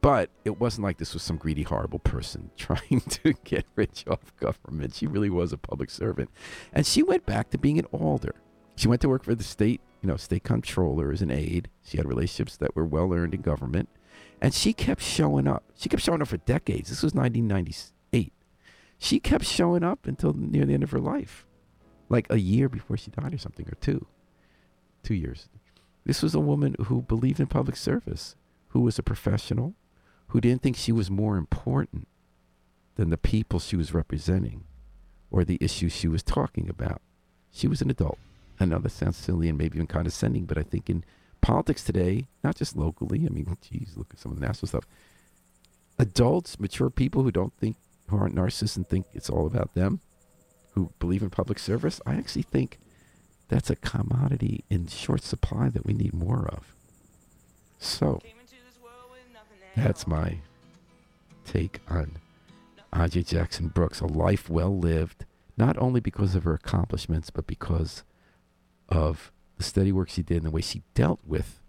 But 0.00 0.30
it 0.44 0.58
wasn't 0.58 0.84
like 0.84 0.98
this 0.98 1.14
was 1.14 1.22
some 1.22 1.36
greedy, 1.36 1.62
horrible 1.62 2.00
person 2.00 2.50
trying 2.56 3.00
to 3.00 3.34
get 3.44 3.64
rich 3.76 4.04
off 4.08 4.36
government. 4.38 4.94
She 4.94 5.06
really 5.06 5.30
was 5.30 5.52
a 5.52 5.58
public 5.58 5.90
servant, 5.90 6.30
and 6.72 6.86
she 6.86 7.02
went 7.02 7.26
back 7.26 7.50
to 7.50 7.58
being 7.58 7.78
an 7.78 7.86
alder. 7.86 8.34
She 8.76 8.88
went 8.88 9.00
to 9.02 9.08
work 9.08 9.24
for 9.24 9.34
the 9.34 9.44
state, 9.44 9.80
you 10.00 10.08
know, 10.08 10.16
state 10.16 10.44
controller 10.44 11.12
as 11.12 11.22
an 11.22 11.30
aide. 11.30 11.68
She 11.84 11.96
had 11.96 12.06
relationships 12.06 12.56
that 12.56 12.74
were 12.74 12.86
well 12.86 13.12
earned 13.12 13.34
in 13.34 13.42
government, 13.42 13.88
and 14.40 14.54
she 14.54 14.72
kept 14.72 15.02
showing 15.02 15.46
up. 15.46 15.64
She 15.76 15.88
kept 15.88 16.02
showing 16.02 16.22
up 16.22 16.28
for 16.28 16.38
decades. 16.38 16.88
This 16.88 17.02
was 17.02 17.14
1998. 17.14 18.32
She 18.98 19.20
kept 19.20 19.44
showing 19.44 19.82
up 19.82 20.06
until 20.06 20.32
near 20.32 20.64
the 20.64 20.74
end 20.74 20.84
of 20.84 20.92
her 20.92 21.00
life 21.00 21.46
like 22.12 22.30
a 22.30 22.38
year 22.38 22.68
before 22.68 22.96
she 22.96 23.10
died 23.10 23.34
or 23.34 23.38
something, 23.38 23.66
or 23.66 23.74
two, 23.80 24.06
two 25.02 25.14
years. 25.14 25.48
This 26.04 26.22
was 26.22 26.34
a 26.34 26.40
woman 26.40 26.76
who 26.84 27.02
believed 27.02 27.40
in 27.40 27.46
public 27.46 27.76
service, 27.76 28.36
who 28.68 28.80
was 28.80 28.98
a 28.98 29.02
professional, 29.02 29.74
who 30.28 30.40
didn't 30.40 30.62
think 30.62 30.76
she 30.76 30.92
was 30.92 31.10
more 31.10 31.36
important 31.36 32.06
than 32.96 33.08
the 33.08 33.16
people 33.16 33.58
she 33.58 33.76
was 33.76 33.94
representing 33.94 34.64
or 35.30 35.42
the 35.42 35.58
issues 35.60 35.92
she 35.92 36.06
was 36.06 36.22
talking 36.22 36.68
about. 36.68 37.00
She 37.50 37.66
was 37.66 37.80
an 37.80 37.90
adult. 37.90 38.18
I 38.60 38.66
know 38.66 38.78
that 38.78 38.90
sounds 38.90 39.16
silly 39.16 39.48
and 39.48 39.56
maybe 39.56 39.76
even 39.76 39.86
condescending, 39.86 40.44
but 40.44 40.58
I 40.58 40.62
think 40.62 40.90
in 40.90 41.04
politics 41.40 41.82
today, 41.82 42.26
not 42.44 42.56
just 42.56 42.76
locally, 42.76 43.24
I 43.26 43.30
mean, 43.30 43.56
geez, 43.62 43.94
look 43.96 44.08
at 44.12 44.18
some 44.18 44.32
of 44.32 44.38
the 44.38 44.46
national 44.46 44.68
stuff. 44.68 44.86
Adults, 45.98 46.60
mature 46.60 46.90
people 46.90 47.22
who 47.22 47.30
don't 47.32 47.56
think, 47.58 47.76
who 48.08 48.18
aren't 48.18 48.34
narcissists 48.34 48.76
and 48.76 48.86
think 48.86 49.06
it's 49.14 49.30
all 49.30 49.46
about 49.46 49.74
them, 49.74 50.00
who 50.72 50.92
believe 50.98 51.22
in 51.22 51.30
public 51.30 51.58
service, 51.58 52.00
I 52.06 52.14
actually 52.14 52.42
think 52.42 52.78
that's 53.48 53.70
a 53.70 53.76
commodity 53.76 54.64
in 54.70 54.86
short 54.86 55.22
supply 55.22 55.68
that 55.68 55.84
we 55.84 55.92
need 55.92 56.14
more 56.14 56.48
of. 56.48 56.74
So, 57.78 58.20
That's 59.76 60.06
my 60.06 60.38
take 61.44 61.80
on 61.88 62.18
Andrea 62.92 63.24
Jackson 63.24 63.68
Brooks. 63.68 64.00
A 64.00 64.06
life 64.06 64.48
well 64.48 64.76
lived, 64.76 65.24
not 65.56 65.76
only 65.78 66.00
because 66.00 66.34
of 66.34 66.44
her 66.44 66.54
accomplishments, 66.54 67.30
but 67.30 67.46
because 67.46 68.04
of 68.88 69.32
the 69.56 69.64
steady 69.64 69.92
work 69.92 70.08
she 70.08 70.22
did 70.22 70.38
and 70.38 70.46
the 70.46 70.50
way 70.50 70.60
she 70.60 70.82
dealt 70.94 71.20
with 71.26 71.60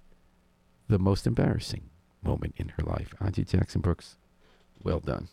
the 0.88 1.00
most 1.00 1.26
embarrassing 1.26 1.90
moment 2.22 2.54
in 2.58 2.70
her 2.70 2.84
life. 2.84 3.14
Andrea 3.20 3.46
Jackson 3.46 3.82
Brooks, 3.82 4.18
well 4.82 5.00
done. 5.00 5.30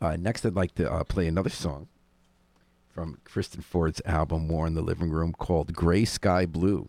Uh, 0.00 0.16
next, 0.16 0.44
I'd 0.44 0.54
like 0.54 0.74
to 0.74 0.92
uh, 0.92 1.04
play 1.04 1.26
another 1.26 1.50
song 1.50 1.88
from 2.96 3.18
Kristen 3.24 3.60
Ford's 3.60 4.00
album 4.06 4.48
War 4.48 4.66
in 4.66 4.72
the 4.72 4.80
Living 4.80 5.10
Room 5.10 5.34
called 5.34 5.74
Gray 5.74 6.06
Sky 6.06 6.46
Blue. 6.46 6.88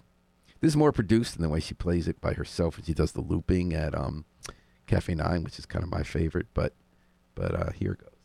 This 0.61 0.69
is 0.69 0.77
more 0.77 0.93
produced 0.93 1.33
than 1.33 1.43
the 1.43 1.49
way 1.49 1.59
she 1.59 1.73
plays 1.73 2.07
it 2.07 2.21
by 2.21 2.31
herself, 2.31 2.77
and 2.77 2.85
she 2.85 2.93
does 2.93 3.11
the 3.11 3.19
looping 3.19 3.73
at 3.73 3.93
um, 3.93 4.23
Cafe 4.85 5.13
Nine, 5.13 5.43
which 5.43 5.59
is 5.59 5.65
kind 5.65 5.83
of 5.83 5.91
my 5.91 6.03
favorite. 6.03 6.47
But 6.53 6.71
but 7.35 7.53
uh, 7.53 7.71
here 7.71 7.95
goes. 7.95 8.16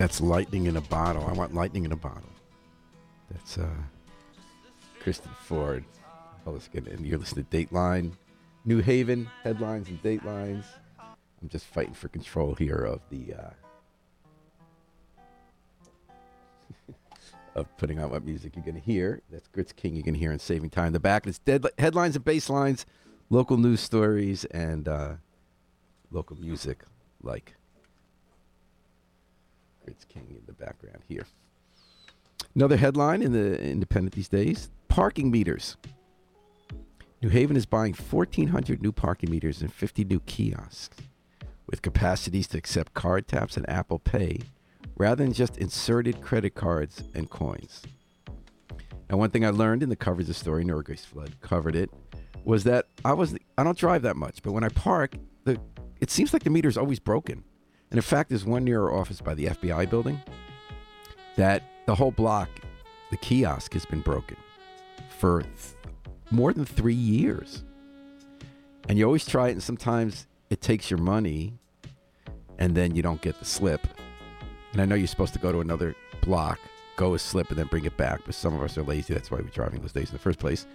That's 0.00 0.22
lightning 0.22 0.64
in 0.64 0.78
a 0.78 0.80
bottle. 0.80 1.26
I 1.26 1.32
want 1.32 1.54
lightning 1.54 1.84
in 1.84 1.92
a 1.92 1.96
bottle. 1.96 2.32
That's 3.30 3.58
uh, 3.58 3.68
Kristen 4.98 5.30
Ford. 5.44 5.84
Oh, 6.46 6.52
let's 6.52 6.68
get 6.68 6.86
in. 6.86 7.04
You're 7.04 7.18
listening 7.18 7.44
to 7.50 7.66
Dateline, 7.66 8.12
New 8.64 8.78
Haven 8.78 9.28
headlines 9.42 9.90
and 9.90 10.02
Datelines. 10.02 10.64
I'm 10.98 11.50
just 11.50 11.66
fighting 11.66 11.92
for 11.92 12.08
control 12.08 12.54
here 12.54 12.76
of 12.76 13.02
the 13.10 13.34
uh, 13.34 13.50
of 17.54 17.76
putting 17.76 17.98
out 17.98 18.10
what 18.10 18.24
music 18.24 18.56
you're 18.56 18.64
gonna 18.64 18.78
hear. 18.78 19.20
That's 19.30 19.48
Grits 19.48 19.74
King. 19.74 19.96
You 19.96 20.02
can 20.02 20.14
hear 20.14 20.32
in 20.32 20.38
Saving 20.38 20.70
Time. 20.70 20.94
The 20.94 21.00
back 21.00 21.26
it's 21.26 21.40
dead 21.40 21.66
headlines 21.78 22.16
and 22.16 22.24
basslines, 22.24 22.86
local 23.28 23.58
news 23.58 23.80
stories, 23.80 24.46
and 24.46 24.88
uh, 24.88 25.16
local 26.10 26.38
music 26.38 26.84
like 27.22 27.54
Grits 29.90 30.04
King 30.04 30.26
in 30.30 30.42
the 30.46 30.52
background 30.52 31.02
here. 31.08 31.26
Another 32.54 32.76
headline 32.76 33.22
in 33.22 33.32
the 33.32 33.60
Independent 33.60 34.14
these 34.14 34.28
days: 34.28 34.70
parking 34.86 35.32
meters. 35.32 35.76
New 37.20 37.28
Haven 37.28 37.56
is 37.56 37.66
buying 37.66 37.92
1,400 37.92 38.80
new 38.80 38.92
parking 38.92 39.30
meters 39.30 39.60
and 39.60 39.72
50 39.72 40.04
new 40.04 40.20
kiosks 40.20 40.96
with 41.66 41.82
capacities 41.82 42.46
to 42.48 42.58
accept 42.58 42.94
card 42.94 43.26
taps 43.26 43.56
and 43.56 43.68
Apple 43.68 43.98
Pay 43.98 44.38
rather 44.96 45.24
than 45.24 45.32
just 45.32 45.58
inserted 45.58 46.22
credit 46.22 46.54
cards 46.54 47.02
and 47.12 47.28
coins. 47.28 47.82
Now, 49.10 49.16
one 49.16 49.30
thing 49.30 49.44
I 49.44 49.50
learned 49.50 49.82
in 49.82 49.88
the 49.88 49.96
coverage 49.96 50.24
of 50.24 50.28
the 50.28 50.34
story, 50.34 50.62
Nora 50.62 50.84
Grace-Flood 50.84 51.40
covered 51.40 51.74
it, 51.74 51.90
was 52.44 52.62
that 52.62 52.86
I 53.04 53.12
was 53.12 53.34
I 53.58 53.64
don't 53.64 53.76
drive 53.76 54.02
that 54.02 54.16
much, 54.16 54.40
but 54.42 54.52
when 54.52 54.62
I 54.62 54.68
park, 54.68 55.16
the 55.42 55.60
it 56.00 56.10
seems 56.10 56.32
like 56.32 56.44
the 56.44 56.50
meter's 56.50 56.76
always 56.76 57.00
broken. 57.00 57.42
And 57.90 57.98
in 57.98 58.02
fact, 58.02 58.28
there's 58.28 58.44
one 58.44 58.64
near 58.64 58.82
our 58.82 58.94
office 58.94 59.20
by 59.20 59.34
the 59.34 59.46
FBI 59.46 59.90
building 59.90 60.20
that 61.36 61.62
the 61.86 61.94
whole 61.94 62.12
block, 62.12 62.48
the 63.10 63.16
kiosk 63.16 63.72
has 63.74 63.84
been 63.84 64.00
broken 64.00 64.36
for 65.18 65.42
th- 65.42 65.52
more 66.30 66.52
than 66.52 66.64
three 66.64 66.94
years. 66.94 67.64
And 68.88 68.98
you 68.98 69.04
always 69.04 69.26
try 69.26 69.48
it, 69.48 69.52
and 69.52 69.62
sometimes 69.62 70.26
it 70.50 70.60
takes 70.60 70.90
your 70.90 70.98
money, 70.98 71.58
and 72.58 72.76
then 72.76 72.94
you 72.94 73.02
don't 73.02 73.20
get 73.20 73.38
the 73.38 73.44
slip. 73.44 73.86
And 74.72 74.80
I 74.80 74.84
know 74.84 74.94
you're 74.94 75.06
supposed 75.08 75.32
to 75.32 75.40
go 75.40 75.50
to 75.50 75.60
another 75.60 75.96
block, 76.22 76.60
go 76.96 77.14
a 77.14 77.18
slip, 77.18 77.50
and 77.50 77.58
then 77.58 77.66
bring 77.66 77.84
it 77.84 77.96
back. 77.96 78.20
But 78.24 78.34
some 78.34 78.54
of 78.54 78.62
us 78.62 78.78
are 78.78 78.82
lazy. 78.82 79.14
That's 79.14 79.30
why 79.30 79.38
we're 79.38 79.48
driving 79.48 79.80
those 79.80 79.92
days 79.92 80.10
in 80.10 80.12
the 80.12 80.20
first 80.20 80.38
place. 80.38 80.66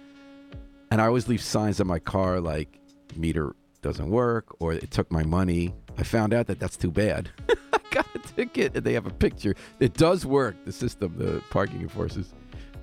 And 0.90 1.00
I 1.00 1.06
always 1.06 1.28
leave 1.28 1.42
signs 1.42 1.80
on 1.80 1.86
my 1.86 1.98
car 1.98 2.40
like 2.40 2.78
meter 3.16 3.54
doesn't 3.82 4.10
work 4.10 4.54
or 4.60 4.72
it 4.72 4.90
took 4.90 5.10
my 5.10 5.22
money. 5.22 5.74
I 5.98 6.02
found 6.02 6.34
out 6.34 6.46
that 6.48 6.58
that's 6.58 6.76
too 6.76 6.90
bad. 6.90 7.30
I 7.72 7.78
got 7.90 8.06
a 8.14 8.18
ticket 8.18 8.76
and 8.76 8.84
they 8.84 8.92
have 8.92 9.06
a 9.06 9.10
picture. 9.10 9.54
It 9.80 9.94
does 9.94 10.26
work, 10.26 10.56
the 10.64 10.72
system, 10.72 11.14
the 11.16 11.42
parking 11.50 11.80
enforcers, 11.80 12.34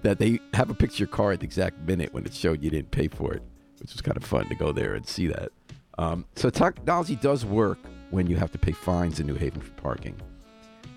that 0.02 0.20
they 0.20 0.40
have 0.54 0.70
a 0.70 0.74
picture 0.74 0.96
of 0.96 1.00
your 1.00 1.08
car 1.08 1.32
at 1.32 1.40
the 1.40 1.46
exact 1.46 1.80
minute 1.80 2.14
when 2.14 2.26
it 2.26 2.34
showed 2.34 2.64
you 2.64 2.70
didn't 2.70 2.92
pay 2.92 3.08
for 3.08 3.34
it, 3.34 3.44
which 3.80 3.92
was 3.94 4.02
kind 4.02 4.18
of 4.18 4.24
fun 4.24 4.48
to 4.50 4.56
go 4.56 4.72
there 4.72 4.96
and 4.96 5.08
see 5.08 5.28
that. 5.28 5.50
Um, 5.98 6.26
so 6.36 6.50
technology 6.50 7.16
does 7.16 7.46
work 7.46 7.78
when 8.12 8.28
you 8.28 8.36
have 8.36 8.52
to 8.52 8.58
pay 8.58 8.72
fines 8.72 9.20
in 9.20 9.28
New 9.28 9.36
Haven 9.36 9.62
for 9.62 9.72
parking, 9.74 10.16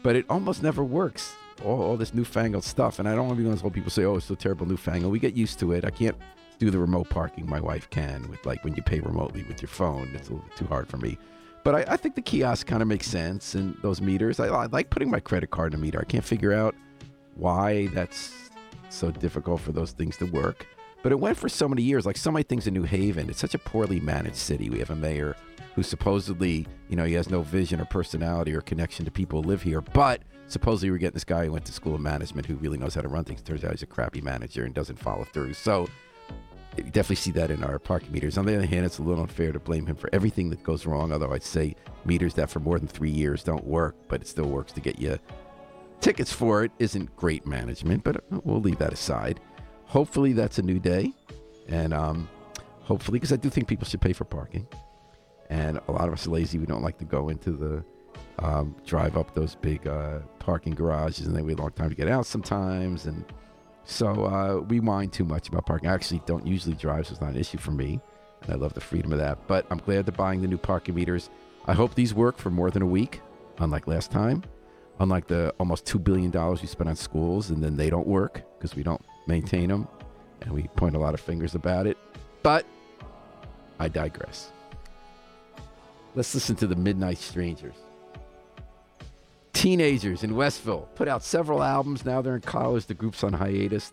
but 0.03 0.17
it 0.17 0.25
almost 0.29 0.63
never 0.63 0.83
works. 0.83 1.35
All, 1.65 1.81
all 1.83 1.97
this 1.97 2.13
newfangled 2.13 2.65
stuff, 2.65 2.99
and 2.99 3.09
I 3.09 3.15
don't 3.15 3.27
want 3.27 3.33
to 3.33 3.37
be 3.37 3.45
one 3.45 3.53
of 3.53 3.59
those 3.59 3.65
old 3.65 3.73
people 3.73 3.91
say, 3.91 4.05
"Oh, 4.05 4.17
it's 4.17 4.27
so 4.27 4.35
terrible 4.35 4.67
newfangled." 4.67 5.11
We 5.11 5.19
get 5.19 5.35
used 5.35 5.59
to 5.61 5.73
it. 5.73 5.87
I 5.87 5.91
can't 5.91 6.17
do 6.59 6.71
the 6.71 6.79
remote 6.79 7.09
parking. 7.09 7.49
My 7.49 7.61
wife 7.61 7.89
can 7.91 8.29
with 8.29 8.45
like 8.47 8.65
when 8.65 8.75
you 8.75 8.83
pay 8.83 9.01
remotely 9.01 9.45
with 9.45 9.61
your 9.61 9.69
phone. 9.69 10.11
It's 10.15 10.29
a 10.29 10.35
little 10.35 10.49
too 10.57 10.67
hard 10.67 10.89
for 10.89 10.97
me. 10.97 11.19
But 11.65 11.75
I, 11.75 11.95
I 11.95 11.97
think 11.97 12.15
the 12.15 12.23
kiosk 12.23 12.67
kind 12.67 12.81
of 12.81 12.89
makes 12.89 13.09
sense, 13.09 13.55
and 13.57 13.77
those 13.83 14.01
meters. 14.01 14.39
I, 14.39 14.47
I 14.47 14.67
like 14.67 14.89
putting 14.89 15.11
my 15.11 15.21
credit 15.21 15.51
card 15.51 15.75
in 15.75 15.81
a 15.81 15.83
meter. 15.83 16.01
I 16.01 16.05
can't 16.05 16.25
figure 16.25 16.53
out 16.53 16.75
why 17.35 17.89
that's 17.89 18.33
so 18.89 19.11
difficult 19.11 19.61
for 19.61 19.73
those 19.73 19.93
things 19.93 20.17
to 20.19 20.27
work. 20.27 20.67
But 21.03 21.13
it 21.13 21.21
went 21.21 21.37
for 21.37 21.49
so 21.49 21.69
many 21.69 21.83
years. 21.83 22.07
Like 22.07 22.17
so 22.17 22.31
many 22.31 22.43
things 22.43 22.67
in 22.67 22.75
New 22.75 22.85
Haven, 22.85 23.29
it's 23.29 23.39
such 23.39 23.55
a 23.55 23.59
poorly 23.59 24.01
managed 24.01 24.37
city. 24.37 24.71
We 24.71 24.79
have 24.79 24.91
a 24.91 24.97
mayor 24.97 25.37
who 25.75 25.83
supposedly, 25.83 26.67
you 26.89 26.97
know, 26.97 27.05
he 27.05 27.13
has 27.15 27.29
no 27.29 27.43
vision 27.43 27.81
or 27.81 27.85
personality 27.85 28.55
or 28.55 28.61
connection 28.63 29.05
to 29.05 29.11
people 29.11 29.43
who 29.43 29.49
live 29.49 29.63
here. 29.63 29.81
But 29.81 30.23
supposedly 30.49 30.91
we're 30.91 30.99
getting 30.99 31.15
this 31.15 31.25
guy 31.25 31.45
who 31.45 31.53
went 31.53 31.65
to 31.67 31.73
school 31.73 31.95
of 31.95 32.01
management 32.01 32.47
who 32.47 32.57
really 32.57 32.79
knows 32.79 32.95
how 32.95 33.03
to 33.03 33.09
run 33.09 33.25
things. 33.25 33.43
Turns 33.43 33.63
out 33.63 33.73
he's 33.73 33.83
a 33.83 33.87
crappy 33.87 34.21
manager 34.21 34.65
and 34.65 34.75
doesn't 34.75 34.99
follow 34.99 35.25
through. 35.25 35.53
So 35.55 35.87
you 36.85 36.91
definitely 36.91 37.17
see 37.17 37.31
that 37.33 37.51
in 37.51 37.65
our 37.65 37.79
parking 37.79 38.13
meters. 38.13 38.37
On 38.37 38.45
the 38.45 38.57
other 38.57 38.67
hand, 38.67 38.85
it's 38.85 38.99
a 38.99 39.03
little 39.03 39.23
unfair 39.23 39.53
to 39.53 39.59
blame 39.59 39.87
him 39.87 39.97
for 39.97 40.11
everything 40.13 40.51
that 40.51 40.63
goes 40.63 40.87
wrong. 40.87 41.13
Although 41.13 41.33
I'd 41.33 41.43
say 41.43 41.75
meters 42.05 42.35
that 42.35 42.51
for 42.51 42.61
more 42.61 42.79
than 42.79 42.89
three 42.89 43.11
years 43.11 43.43
don't 43.43 43.65
work, 43.65 43.97
but 44.09 44.21
it 44.21 44.29
still 44.29 44.49
works 44.49 44.73
to 44.73 44.81
get 44.81 44.99
you 44.99 45.19
tickets 46.01 46.33
for 46.33 46.65
it 46.65 46.73
isn't 46.79 47.15
great 47.17 47.47
management, 47.47 48.05
but 48.05 48.25
we'll 48.45 48.61
leave 48.61 48.79
that 48.79 48.93
aside. 48.93 49.41
Hopefully, 49.87 50.33
that's 50.33 50.59
a 50.59 50.63
new 50.63 50.79
day, 50.79 51.13
and 51.69 51.95
um, 51.95 52.29
hopefully, 52.81 53.19
because 53.19 53.33
I 53.33 53.37
do 53.37 53.51
think 53.51 53.69
people 53.69 53.87
should 53.87 54.01
pay 54.01 54.13
for 54.13 54.25
parking, 54.25 54.67
and 55.49 55.81
a 55.89 55.93
lot 55.93 56.09
of 56.09 56.15
us 56.15 56.27
are 56.27 56.31
lazy. 56.31 56.59
We 56.59 56.67
don't 56.67 56.83
like 56.83 56.99
to 56.99 57.05
go 57.05 57.29
into 57.29 57.53
the 57.53 57.85
um, 58.39 58.77
drive 58.85 59.17
up 59.17 59.35
those 59.35 59.55
big 59.55 59.87
uh, 59.87 60.21
parking 60.39 60.75
garages, 60.75 61.27
and 61.27 61.37
they 61.37 61.43
wait 61.43 61.59
a 61.59 61.63
long 61.63 61.73
time 61.73 61.89
to 61.89 61.97
get 61.97 62.09
out 62.09 62.27
sometimes, 62.27 63.07
and 63.07 63.25
so 63.87 64.27
uh, 64.27 64.61
we 64.69 64.81
whine 64.81 65.11
too 65.11 65.25
much 65.25 65.49
about 65.49 65.65
parking. 65.65 65.89
I 65.89 65.95
actually 65.95 66.21
don't 66.27 66.47
usually 66.47 66.75
drive, 66.75 67.07
so 67.07 67.13
it's 67.13 67.21
not 67.21 67.31
an 67.31 67.37
issue 67.37 67.59
for 67.59 67.71
me, 67.71 68.01
and 68.43 68.53
I 68.53 68.57
love 68.57 68.75
the 68.75 68.81
freedom 68.81 69.13
of 69.13 69.19
that. 69.19 69.47
But 69.47 69.65
I'm 69.71 69.79
glad 69.79 70.07
they're 70.07 70.13
buying 70.13 70.43
the 70.43 70.49
new 70.49 70.59
parking 70.59 70.97
meters. 70.97 71.31
I 71.67 71.73
hope 71.73 71.95
these 71.95 72.13
work 72.13 72.37
for 72.37 72.51
more 72.51 72.71
than 72.71 72.83
a 72.83 72.87
week, 72.87 73.21
unlike 73.59 73.87
last 73.87 74.11
time. 74.11 74.43
Unlike 74.99 75.29
the 75.29 75.55
almost 75.61 75.85
$2 75.85 76.03
billion 76.03 76.31
we 76.31 76.67
spent 76.67 76.91
on 76.91 76.97
schools, 76.97 77.51
and 77.51 77.63
then 77.63 77.77
they 77.77 77.89
don't 77.89 78.07
work 78.07 78.43
because 78.59 78.75
we 78.75 78.83
don't 78.83 79.05
maintain 79.27 79.69
them, 79.69 79.87
and 80.41 80.51
we 80.51 80.65
point 80.75 80.97
a 80.97 80.99
lot 80.99 81.15
of 81.15 81.21
fingers 81.21 81.55
about 81.55 81.87
it. 81.87 81.97
But 82.43 82.67
I 83.79 83.89
digress. 83.89 84.51
Let's 86.15 86.35
listen 86.35 86.57
to 86.57 86.67
the 86.67 86.77
Midnight 86.77 87.19
Strangers. 87.19 87.77
Teenagers 89.67 90.23
in 90.23 90.37
Westville 90.37 90.89
put 90.95 91.09
out 91.09 91.25
several 91.25 91.61
albums. 91.61 92.05
Now 92.05 92.23
they're 92.23 92.37
in 92.37 92.41
college. 92.41 92.87
The 92.87 92.95
group's 92.95 93.25
on 93.25 93.33
hiatus, 93.33 93.91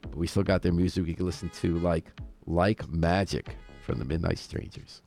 but 0.00 0.16
we 0.16 0.26
still 0.26 0.42
got 0.42 0.62
their 0.62 0.72
music 0.72 1.04
we 1.04 1.12
can 1.12 1.26
listen 1.26 1.50
to, 1.50 1.78
like 1.80 2.10
like 2.46 2.88
magic 2.88 3.58
from 3.82 3.98
the 3.98 4.06
Midnight 4.06 4.38
Strangers. 4.38 5.02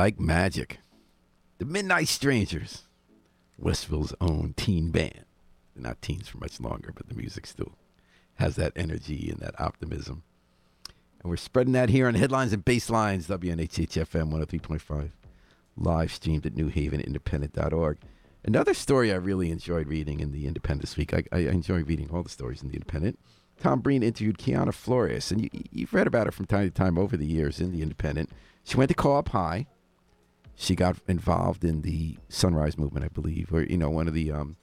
Like 0.00 0.18
magic. 0.18 0.78
The 1.58 1.66
Midnight 1.66 2.08
Strangers, 2.08 2.84
Westville's 3.58 4.14
own 4.18 4.54
teen 4.56 4.90
band. 4.90 5.26
They're 5.74 5.82
not 5.82 6.00
teens 6.00 6.26
for 6.26 6.38
much 6.38 6.58
longer, 6.58 6.90
but 6.96 7.10
the 7.10 7.14
music 7.14 7.46
still 7.46 7.72
has 8.36 8.56
that 8.56 8.72
energy 8.74 9.28
and 9.28 9.40
that 9.40 9.60
optimism. 9.60 10.22
And 11.20 11.28
we're 11.28 11.36
spreading 11.36 11.74
that 11.74 11.90
here 11.90 12.08
on 12.08 12.14
Headlines 12.14 12.54
and 12.54 12.64
Basslines, 12.64 13.26
WNHHFM 13.26 14.32
103.5, 14.32 15.10
live 15.76 16.10
streamed 16.14 16.46
at 16.46 16.54
newhavenindependent.org. 16.54 17.98
Another 18.42 18.72
story 18.72 19.12
I 19.12 19.16
really 19.16 19.50
enjoyed 19.50 19.86
reading 19.86 20.20
in 20.20 20.32
the 20.32 20.46
Independent 20.46 20.80
this 20.80 20.96
week. 20.96 21.12
I, 21.12 21.24
I 21.30 21.40
enjoy 21.40 21.82
reading 21.82 22.08
all 22.10 22.22
the 22.22 22.30
stories 22.30 22.62
in 22.62 22.68
the 22.68 22.76
Independent. 22.76 23.18
Tom 23.58 23.80
Breen 23.80 24.02
interviewed 24.02 24.38
Kiana 24.38 24.72
Flores, 24.72 25.30
and 25.30 25.42
you, 25.42 25.50
you've 25.70 25.92
read 25.92 26.06
about 26.06 26.26
her 26.26 26.32
from 26.32 26.46
time 26.46 26.66
to 26.66 26.70
time 26.70 26.96
over 26.96 27.18
the 27.18 27.26
years 27.26 27.60
in 27.60 27.70
the 27.70 27.82
Independent. 27.82 28.30
She 28.64 28.78
went 28.78 28.88
to 28.88 28.94
Co-op 28.94 29.28
High. 29.28 29.66
She 30.54 30.74
got 30.74 30.96
involved 31.08 31.64
in 31.64 31.82
the 31.82 32.18
Sunrise 32.28 32.76
Movement, 32.76 33.04
I 33.04 33.08
believe, 33.08 33.52
or 33.52 33.62
you 33.62 33.78
know, 33.78 33.90
one 33.90 34.08
of 34.08 34.14
the 34.14 34.30
um, 34.30 34.56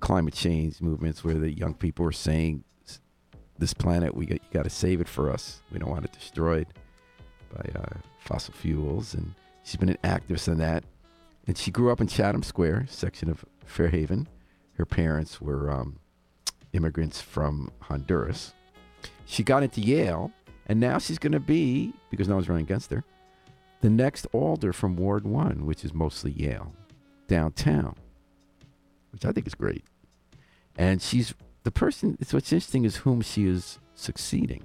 climate 0.00 0.34
change 0.34 0.80
movements 0.80 1.24
where 1.24 1.34
the 1.34 1.50
young 1.50 1.74
people 1.74 2.04
were 2.04 2.12
saying, 2.12 2.64
"This 3.58 3.74
planet, 3.74 4.14
we 4.14 4.26
got, 4.26 4.34
you 4.34 4.48
got 4.52 4.64
to 4.64 4.70
save 4.70 5.00
it 5.00 5.08
for 5.08 5.30
us. 5.30 5.62
We 5.72 5.78
don't 5.78 5.90
want 5.90 6.04
it 6.04 6.12
destroyed 6.12 6.68
by 7.52 7.80
uh, 7.80 7.96
fossil 8.20 8.54
fuels." 8.54 9.14
And 9.14 9.34
she's 9.64 9.76
been 9.76 9.88
an 9.88 9.98
activist 10.04 10.48
in 10.48 10.58
that. 10.58 10.84
And 11.46 11.58
she 11.58 11.70
grew 11.70 11.90
up 11.90 12.00
in 12.00 12.06
Chatham 12.06 12.42
Square, 12.42 12.86
section 12.88 13.28
of 13.28 13.44
Fairhaven. 13.66 14.28
Her 14.74 14.86
parents 14.86 15.40
were 15.40 15.70
um, 15.70 15.98
immigrants 16.72 17.20
from 17.20 17.70
Honduras. 17.80 18.54
She 19.26 19.42
got 19.42 19.62
into 19.62 19.80
Yale, 19.80 20.32
and 20.66 20.80
now 20.80 20.98
she's 20.98 21.18
going 21.18 21.32
to 21.32 21.40
be, 21.40 21.92
because 22.10 22.28
no 22.28 22.34
one's 22.36 22.48
running 22.48 22.64
against 22.64 22.90
her, 22.90 23.04
the 23.84 23.90
next 23.90 24.26
alder 24.32 24.72
from 24.72 24.96
Ward 24.96 25.26
1, 25.26 25.66
which 25.66 25.84
is 25.84 25.92
mostly 25.92 26.30
Yale, 26.30 26.72
downtown, 27.28 27.94
which 29.12 29.26
I 29.26 29.30
think 29.30 29.46
is 29.46 29.54
great. 29.54 29.84
And 30.78 31.02
she's 31.02 31.34
the 31.64 31.70
person, 31.70 32.16
it's 32.18 32.32
what's 32.32 32.50
interesting 32.50 32.86
is 32.86 32.96
whom 32.96 33.20
she 33.20 33.44
is 33.44 33.78
succeeding. 33.94 34.62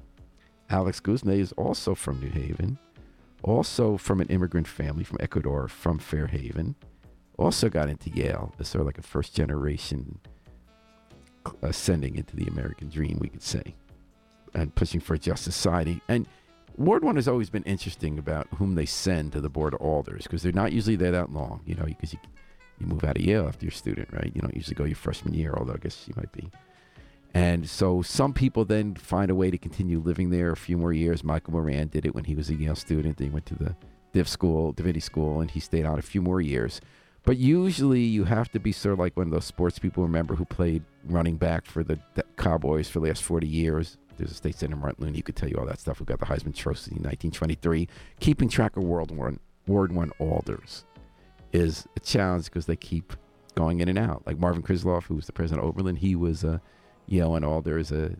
Alex 0.70 1.02
Guzhnay 1.02 1.40
is 1.40 1.52
also 1.58 1.96
from 1.96 2.22
New 2.22 2.30
Haven, 2.30 2.80
also 3.44 3.98
from 3.98 4.22
an 4.22 4.30
immigrant 4.30 4.70
family 4.70 5.04
from 5.04 5.18
Ecuador, 5.20 5.68
from 5.68 6.00
Fairhaven, 6.00 6.76
also 7.38 7.68
got 7.68 7.90
into 7.90 8.10
Yale 8.12 8.54
as 8.58 8.70
sort 8.70 8.80
of 8.80 8.86
like 8.86 9.00
a 9.00 9.02
first 9.02 9.36
generation 9.36 10.18
ascending 11.62 12.14
uh, 12.16 12.20
into 12.20 12.38
the 12.38 12.48
American 12.48 12.88
dream, 12.88 13.18
we 13.20 13.28
could 13.28 13.44
say, 13.44 13.76
and 14.54 14.74
pushing 14.76 15.02
for 15.02 15.16
a 15.16 15.20
just 15.20 15.44
society. 15.44 16.02
And 16.08 16.26
Ward 16.78 17.04
One 17.04 17.16
has 17.16 17.28
always 17.28 17.50
been 17.50 17.64
interesting 17.64 18.18
about 18.18 18.48
whom 18.56 18.76
they 18.76 18.86
send 18.86 19.34
to 19.34 19.42
the 19.42 19.50
board 19.50 19.74
of 19.74 19.82
alders 19.82 20.24
because 20.24 20.44
they're 20.44 20.52
not 20.52 20.72
usually 20.72 20.96
there 20.96 21.12
that 21.12 21.32
long, 21.32 21.62
you 21.66 21.76
know, 21.76 21.86
because 21.86 22.14
you, 22.14 22.20
you 22.80 22.88
move 22.88 23.04
out 23.04 23.18
of 23.18 23.24
Yale 23.24 23.48
after 23.48 23.66
you're 23.66 23.72
a 23.72 23.76
student, 23.76 24.08
right? 24.12 24.32
You 24.34 24.42
don't 24.42 24.56
usually 24.56 24.76
go 24.76 24.86
your 24.86 24.96
freshman 24.96 25.34
year, 25.34 25.54
although 25.58 25.74
I 25.74 25.78
guess 25.78 26.08
you 26.08 26.14
might 26.16 26.32
be. 26.32 26.50
And 27.34 27.70
so 27.70 28.02
some 28.02 28.34
people 28.34 28.66
then 28.66 28.96
find 28.96 29.30
a 29.30 29.36
way 29.36 29.52
to 29.52 29.58
continue 29.58 30.00
living 30.00 30.30
there 30.30 30.52
a 30.52 30.58
few 30.58 30.78
more 30.78 30.94
years. 30.94 31.24
Michael 31.24 31.54
Morand 31.54 31.92
did 31.92 32.06
it 32.06 32.16
when 32.16 32.24
he 32.24 32.36
was 32.36 32.50
a 32.50 32.56
Yale 32.56 32.76
student. 32.76 33.20
He 33.20 33.30
went 33.30 33.46
to 33.48 33.56
the 33.56 33.76
Div 34.14 34.28
school, 34.28 34.72
Divinity 34.72 35.00
school, 35.00 35.42
and 35.42 35.52
he 35.52 35.60
stayed 35.60 35.86
on 35.86 36.00
a 36.00 36.04
few 36.04 36.22
more 36.22 36.42
years. 36.42 36.82
But 37.24 37.38
usually 37.38 38.02
you 38.02 38.24
have 38.24 38.52
to 38.54 38.60
be 38.60 38.72
sort 38.72 38.94
of 38.94 39.00
like 39.00 39.16
one 39.16 39.28
of 39.28 39.32
those 39.32 39.46
sports 39.46 39.78
people 39.78 40.04
remember 40.04 40.36
who 40.36 40.46
played 40.46 40.84
running 41.06 41.36
back 41.36 41.66
for 41.66 41.84
the 41.84 42.00
Cowboys 42.38 42.90
for 42.90 43.00
the 43.00 43.08
last 43.08 43.24
40 43.24 43.48
years. 43.48 43.98
There's 44.20 44.32
a 44.32 44.36
state 44.36 44.56
senator, 44.56 44.78
Martin 44.78 45.04
Looney, 45.04 45.18
who 45.18 45.24
could 45.24 45.36
tell 45.36 45.50
you 45.50 45.58
all 45.58 45.66
that 45.66 45.80
stuff. 45.80 46.00
We've 46.00 46.08
got 46.08 46.20
the 46.20 46.26
Heisman 46.26 46.54
Trophy 46.54 46.92
in 46.92 47.04
1923. 47.04 47.88
Keeping 48.20 48.50
track 48.50 48.78
of 48.78 48.84
World 48.84 49.16
War 49.16 49.34
Ward 49.68 49.92
One 49.92 50.12
alders 50.20 50.86
is 51.52 51.88
a 51.96 52.00
challenge 52.00 52.46
because 52.46 52.66
they 52.66 52.76
keep 52.76 53.14
going 53.56 53.80
in 53.80 53.90
and 53.90 53.98
out. 53.98 54.24
Like 54.26 54.38
Marvin 54.38 54.62
Krislov, 54.64 55.04
who 55.04 55.16
was 55.16 55.26
the 55.26 55.32
president 55.32 55.64
of 55.64 55.70
Oberlin, 55.70 55.96
he 55.96 56.16
was 56.16 56.44
a 56.44 56.62
Yale 57.08 57.36
and 57.36 57.46
alder 57.46 57.78
as 57.78 57.92
a 57.92 58.16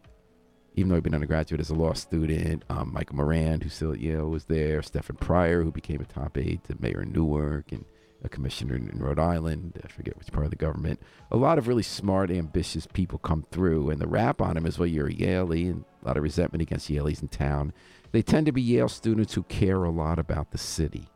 even 0.76 0.90
though 0.90 0.96
he'd 0.96 1.04
been 1.04 1.16
undergraduate 1.16 1.60
as 1.60 1.70
a 1.70 1.76
law 1.76 1.94
student. 1.94 2.64
Um, 2.70 2.94
Michael 2.94 3.18
Morand, 3.18 3.64
who's 3.64 3.74
still 3.74 3.92
at 3.92 4.00
Yale, 4.00 4.30
was 4.30 4.46
there. 4.46 4.82
Stephen 4.82 5.18
Pryor, 5.18 5.64
who 5.64 5.72
became 5.72 6.00
a 6.00 6.06
top 6.06 6.38
aide 6.38 6.64
to 6.66 6.76
Mayor 6.80 7.02
in 7.02 7.12
Newark 7.12 7.72
and 7.72 7.84
a 8.24 8.30
commissioner 8.30 8.76
in, 8.76 8.90
in 8.90 9.00
Rhode 9.00 9.20
Island. 9.20 9.80
I 9.84 9.88
forget 9.88 10.18
which 10.18 10.32
part 10.32 10.46
of 10.46 10.52
the 10.52 10.56
government. 10.56 11.02
A 11.32 11.38
lot 11.38 11.58
of 11.58 11.68
really 11.68 11.84
smart, 11.84 12.32
ambitious 12.32 12.88
people 12.88 13.20
come 13.20 13.46
through, 13.52 13.90
and 13.90 14.00
the 14.00 14.08
rap 14.08 14.42
on 14.42 14.58
him 14.58 14.66
is, 14.66 14.78
well, 14.78 14.88
you're 14.88 15.08
a 15.08 15.14
Yaley, 15.14 15.70
and 15.70 15.86
a 16.02 16.08
lot 16.08 16.18
of 16.18 16.24
resentment 16.24 16.62
against 16.62 16.90
Yaleys 16.90 17.22
in 17.22 17.28
town. 17.28 17.74
They 18.12 18.22
tend 18.22 18.46
to 18.46 18.52
be 18.52 18.62
Yale 18.62 18.90
students 18.90 19.34
who 19.34 19.44
care 19.44 19.84
a 19.84 19.90
lot 19.90 20.20
about 20.20 20.52
the 20.52 20.58
city 20.58 21.08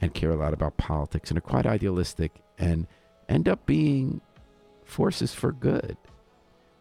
and 0.00 0.14
care 0.14 0.30
a 0.30 0.36
lot 0.36 0.54
about 0.54 0.76
politics 0.76 1.30
and 1.30 1.38
are 1.38 1.42
quite 1.42 1.66
idealistic 1.66 2.32
and 2.58 2.86
end 3.28 3.48
up 3.48 3.66
being 3.66 4.20
forces 4.84 5.34
for 5.34 5.52
good. 5.52 5.96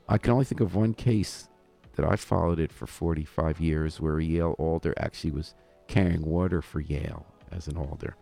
I 0.08 0.17
can 0.17 0.34
only 0.34 0.45
think 0.45 0.62
of 0.62 0.75
one 0.75 0.93
case 0.93 1.49
that 1.95 2.06
I 2.06 2.15
followed 2.15 2.60
it 2.60 2.71
for 2.71 2.88
45 2.88 3.60
years 3.60 3.99
where 3.99 4.17
a 4.17 4.23
Yale 4.23 4.56
alder 4.58 4.93
actually 4.97 5.32
was 5.32 5.53
carrying 5.88 6.25
water 6.25 6.62
for 6.62 6.79
Yale 6.79 7.25
as 7.51 7.67
an 7.67 7.77
alder. 7.77 8.15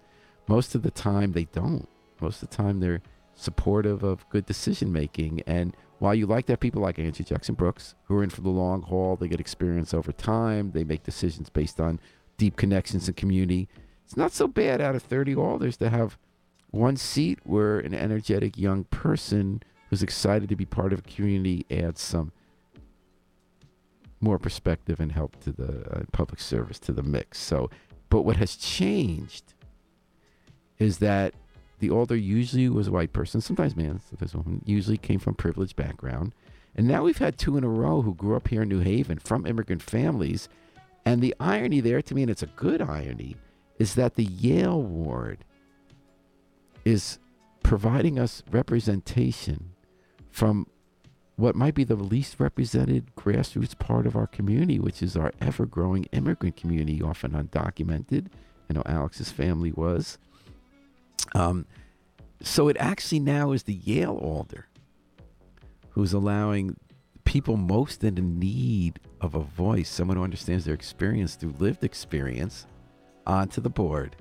Most 0.47 0.75
of 0.75 0.84
the 0.84 0.91
time, 0.91 1.31
they 1.31 1.45
don't. 1.45 1.88
Most 2.19 2.43
of 2.43 2.49
the 2.49 2.55
time, 2.55 2.79
they're 2.79 3.01
supportive 3.34 4.03
of 4.03 4.27
good 4.29 4.45
decision 4.45 4.91
making. 4.91 5.41
And 5.47 5.75
while 6.01 6.15
you 6.15 6.25
like 6.25 6.47
to 6.47 6.53
have 6.53 6.59
people 6.59 6.81
like 6.81 6.97
Angie 6.97 7.23
Jackson 7.23 7.53
Brooks, 7.53 7.93
who 8.05 8.17
are 8.17 8.23
in 8.23 8.31
for 8.31 8.41
the 8.41 8.49
long 8.49 8.81
haul, 8.81 9.15
they 9.15 9.27
get 9.27 9.39
experience 9.39 9.93
over 9.93 10.11
time, 10.11 10.71
they 10.71 10.83
make 10.83 11.03
decisions 11.03 11.51
based 11.51 11.79
on 11.79 11.99
deep 12.39 12.55
connections 12.55 13.07
and 13.07 13.15
community. 13.15 13.69
It's 14.03 14.17
not 14.17 14.31
so 14.31 14.47
bad 14.47 14.81
out 14.81 14.95
of 14.95 15.03
30 15.03 15.35
alders 15.35 15.77
to 15.77 15.91
have 15.91 16.17
one 16.71 16.97
seat 16.97 17.37
where 17.43 17.77
an 17.77 17.93
energetic 17.93 18.57
young 18.57 18.85
person 18.85 19.61
who's 19.91 20.01
excited 20.01 20.49
to 20.49 20.55
be 20.55 20.65
part 20.65 20.91
of 20.91 20.97
a 20.97 21.01
community 21.03 21.67
adds 21.69 22.01
some 22.01 22.31
more 24.19 24.39
perspective 24.39 24.99
and 24.99 25.11
help 25.11 25.39
to 25.43 25.51
the 25.51 25.87
uh, 25.95 26.01
public 26.11 26.39
service 26.39 26.79
to 26.79 26.91
the 26.91 27.03
mix. 27.03 27.37
So, 27.37 27.69
but 28.09 28.23
what 28.23 28.37
has 28.37 28.55
changed 28.55 29.53
is 30.79 30.97
that 30.97 31.35
the 31.82 31.89
alder 31.89 32.15
usually 32.15 32.70
was 32.70 32.88
a 32.88 32.91
white 32.91 33.12
person, 33.12 33.41
sometimes 33.41 33.76
man, 33.76 34.00
sometimes 34.08 34.36
woman, 34.36 34.62
usually 34.65 34.98
came 34.98 35.20
from 35.20 35.36
privileged 35.36 35.76
background. 35.76 36.34
And 36.76 36.88
now 36.88 37.04
we've 37.04 37.17
had 37.17 37.38
two 37.38 37.58
in 37.58 37.63
a 37.63 37.70
row 37.70 38.02
who 38.02 38.13
grew 38.13 38.36
up 38.36 38.48
here 38.48 38.62
in 38.62 38.70
New 38.70 38.80
Haven 38.80 39.20
from 39.20 39.46
immigrant 39.46 39.82
families. 39.82 40.48
And 41.06 41.22
the 41.22 41.36
irony 41.39 41.82
there 41.82 42.02
to 42.02 42.15
me, 42.15 42.22
and 42.22 42.32
it's 42.32 42.44
a 42.44 42.48
good 42.48 42.82
irony, 42.82 43.36
is 43.80 43.96
that 43.96 44.15
the 44.15 44.24
Yale 44.24 44.82
ward 44.82 45.44
is 46.86 47.20
providing 47.63 48.17
us 48.17 48.44
representation 48.52 49.72
from 50.30 50.67
what 51.36 51.56
might 51.56 51.74
be 51.74 51.84
the 51.84 51.96
least 51.96 52.39
represented 52.39 53.15
grassroots 53.15 53.78
part 53.78 54.06
of 54.06 54.15
our 54.15 54.28
community, 54.28 54.80
which 54.80 55.02
is 55.02 55.17
our 55.17 55.34
ever 55.41 55.65
growing 55.65 56.04
immigrant 56.12 56.56
community, 56.56 57.02
often 57.02 57.32
undocumented. 57.32 58.28
I 58.70 58.74
know 58.74 58.84
Alex's 58.86 59.32
family 59.32 59.72
was. 59.72 60.20
Um, 61.34 61.65
so 62.41 62.67
it 62.67 62.78
actually 62.80 63.20
now 63.20 63.52
is 63.52 63.63
the 63.63 63.74
Yale 63.74 64.17
alder 64.17 64.67
who's 65.91 66.13
allowing 66.13 66.78
people 67.24 67.58
most 67.58 68.04
in 68.04 68.39
need 68.39 69.00
of 69.22 69.36
a 69.36 69.39
voice, 69.39 69.89
someone 69.89 70.17
who 70.17 70.24
understands 70.24 70.65
their 70.65 70.74
experience 70.74 71.36
through 71.36 71.54
lived 71.60 71.84
experience, 71.84 72.65
onto 73.28 73.62
the 73.62 73.70
board. 73.70 74.15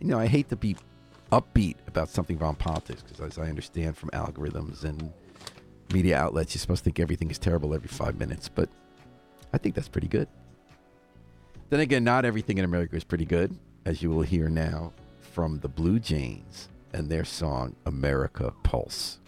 You 0.00 0.06
know, 0.06 0.18
I 0.18 0.26
hate 0.26 0.48
to 0.50 0.56
be 0.56 0.76
upbeat 1.32 1.76
about 1.88 2.08
something 2.08 2.38
around 2.38 2.58
politics 2.58 3.02
because, 3.02 3.20
as 3.20 3.38
I 3.38 3.48
understand 3.48 3.96
from 3.96 4.10
algorithms 4.10 4.84
and 4.84 5.12
media 5.92 6.16
outlets, 6.18 6.54
you're 6.54 6.60
supposed 6.60 6.80
to 6.80 6.84
think 6.84 7.00
everything 7.00 7.30
is 7.30 7.38
terrible 7.38 7.74
every 7.74 7.88
five 7.88 8.18
minutes, 8.18 8.48
but 8.48 8.68
I 9.52 9.58
think 9.58 9.74
that's 9.74 9.88
pretty 9.88 10.08
good. 10.08 10.28
Then 11.70 11.80
again, 11.80 12.04
not 12.04 12.24
everything 12.24 12.58
in 12.58 12.64
America 12.64 12.94
is 12.94 13.04
pretty 13.04 13.24
good, 13.24 13.56
as 13.86 14.02
you 14.02 14.10
will 14.10 14.22
hear 14.22 14.48
now 14.48 14.92
from 15.20 15.60
the 15.60 15.68
Blue 15.68 16.00
Jays 16.00 16.68
and 16.92 17.08
their 17.08 17.24
song 17.24 17.76
America 17.86 18.52
Pulse. 18.64 19.18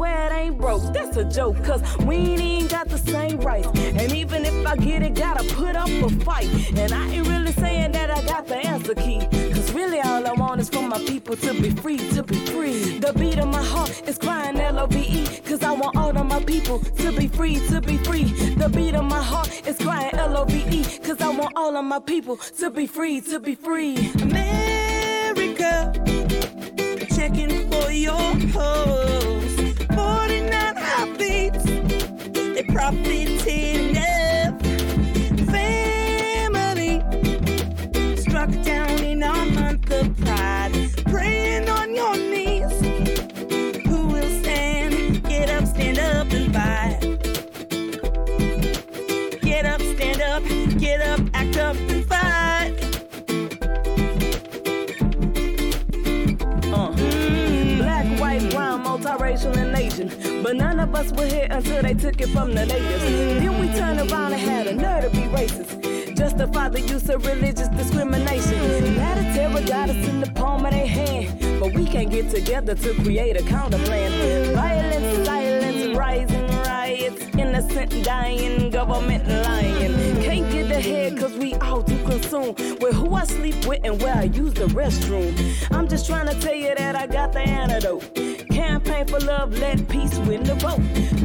Swear 0.00 0.28
it 0.28 0.32
ain't 0.32 0.56
broke. 0.56 0.82
That's 0.94 1.18
a 1.18 1.24
joke, 1.24 1.62
cause 1.62 1.82
we 2.06 2.14
ain't 2.16 2.40
even 2.40 2.68
got 2.68 2.88
the 2.88 2.96
same 2.96 3.38
rights. 3.40 3.68
And 3.76 4.10
even 4.12 4.46
if 4.46 4.66
I 4.66 4.74
get 4.76 5.02
it, 5.02 5.14
gotta 5.14 5.44
put 5.54 5.76
up 5.76 5.90
a 5.90 6.08
fight. 6.24 6.48
And 6.74 6.90
I 6.90 7.06
ain't 7.10 7.28
really 7.28 7.52
saying 7.52 7.92
that 7.92 8.10
I 8.10 8.22
got 8.22 8.46
the 8.46 8.56
answer 8.56 8.94
key. 8.94 9.20
Cause 9.52 9.70
really 9.72 10.00
all 10.00 10.26
I 10.26 10.32
want 10.32 10.58
is 10.58 10.70
for 10.70 10.80
my 10.80 10.98
people 11.00 11.36
to 11.36 11.52
be 11.60 11.68
free, 11.68 11.98
to 12.14 12.22
be 12.22 12.36
free. 12.46 12.98
The 12.98 13.12
beat 13.12 13.38
of 13.38 13.48
my 13.48 13.62
heart 13.62 13.90
is 14.08 14.16
crying 14.16 14.58
L-O-V-E. 14.58 15.40
Cause 15.44 15.62
I 15.62 15.72
want 15.72 15.94
all 15.94 16.16
of 16.16 16.26
my 16.26 16.42
people 16.44 16.78
to 16.78 17.12
be 17.12 17.26
free, 17.28 17.56
to 17.68 17.82
be 17.82 17.98
free. 17.98 18.24
The 18.62 18.70
beat 18.70 18.94
of 18.94 19.04
my 19.04 19.22
heart 19.22 19.48
is 19.68 19.76
crying 19.76 20.14
L-O-V-E. 20.14 20.82
Cause 21.00 21.20
I 21.20 21.28
want 21.28 21.52
all 21.56 21.76
of 21.76 21.84
my 21.84 21.98
people 21.98 22.38
to 22.38 22.70
be 22.70 22.86
free, 22.86 23.20
to 23.32 23.38
be 23.38 23.54
free. 23.54 23.98
America, 24.22 25.92
checking 27.14 27.70
for 27.70 27.90
your 27.92 28.34
pulse. 28.54 29.29
drop 32.90 33.06
it 33.06 33.69
were 61.20 61.26
here 61.26 61.48
until 61.50 61.82
they 61.82 61.94
took 61.94 62.20
it 62.20 62.28
from 62.28 62.54
the 62.54 62.64
natives. 62.64 63.02
Then 63.04 63.60
we 63.60 63.68
turned 63.78 64.00
around 64.10 64.32
and 64.32 64.40
had 64.40 64.66
a 64.66 64.74
nerve 64.74 65.04
to 65.04 65.10
be 65.10 65.26
racist. 65.26 66.16
Justify 66.16 66.68
the 66.68 66.80
use 66.80 67.08
of 67.08 67.26
religious 67.26 67.68
discrimination. 67.68 68.96
Now 68.96 69.14
the 69.14 69.22
terror 69.34 69.62
got 69.66 69.90
us 69.90 70.08
in 70.08 70.20
the 70.20 70.30
palm 70.32 70.64
of 70.64 70.72
their 70.72 70.86
hand. 70.86 71.60
But 71.60 71.74
we 71.74 71.84
can't 71.84 72.10
get 72.10 72.30
together 72.30 72.74
to 72.74 72.94
create 73.02 73.36
a 73.38 73.42
counter 73.42 73.78
plan. 73.78 74.10
Violence, 74.54 75.26
silence, 75.26 75.96
rising 75.96 76.46
riots, 76.64 77.22
innocent 77.36 78.04
dying, 78.04 78.70
government 78.70 79.28
lying. 79.28 80.22
Can't 80.22 80.50
get 80.50 80.70
ahead 80.70 81.18
cause 81.18 81.36
we 81.36 81.54
all 81.54 81.82
too 81.82 82.02
consumed 82.04 82.58
with 82.80 82.94
who 82.94 83.14
I 83.14 83.24
sleep 83.24 83.66
with 83.66 83.80
and 83.84 84.00
where 84.00 84.14
I 84.14 84.24
use 84.24 84.54
the 84.54 84.66
restroom. 84.66 85.32
I'm 85.70 85.86
just 85.86 86.06
trying 86.06 86.28
to 86.28 86.40
tell 86.40 86.54
you 86.54 86.74
that 86.74 86.96
I 86.96 87.06
got 87.06 87.32
the 87.32 87.40
antidote. 87.40 88.39
Campaign 89.00 89.20
for 89.20 89.26
love, 89.26 89.58
let 89.58 89.88
peace 89.88 90.18
win 90.18 90.42
the 90.42 90.54
vote. 90.56 90.80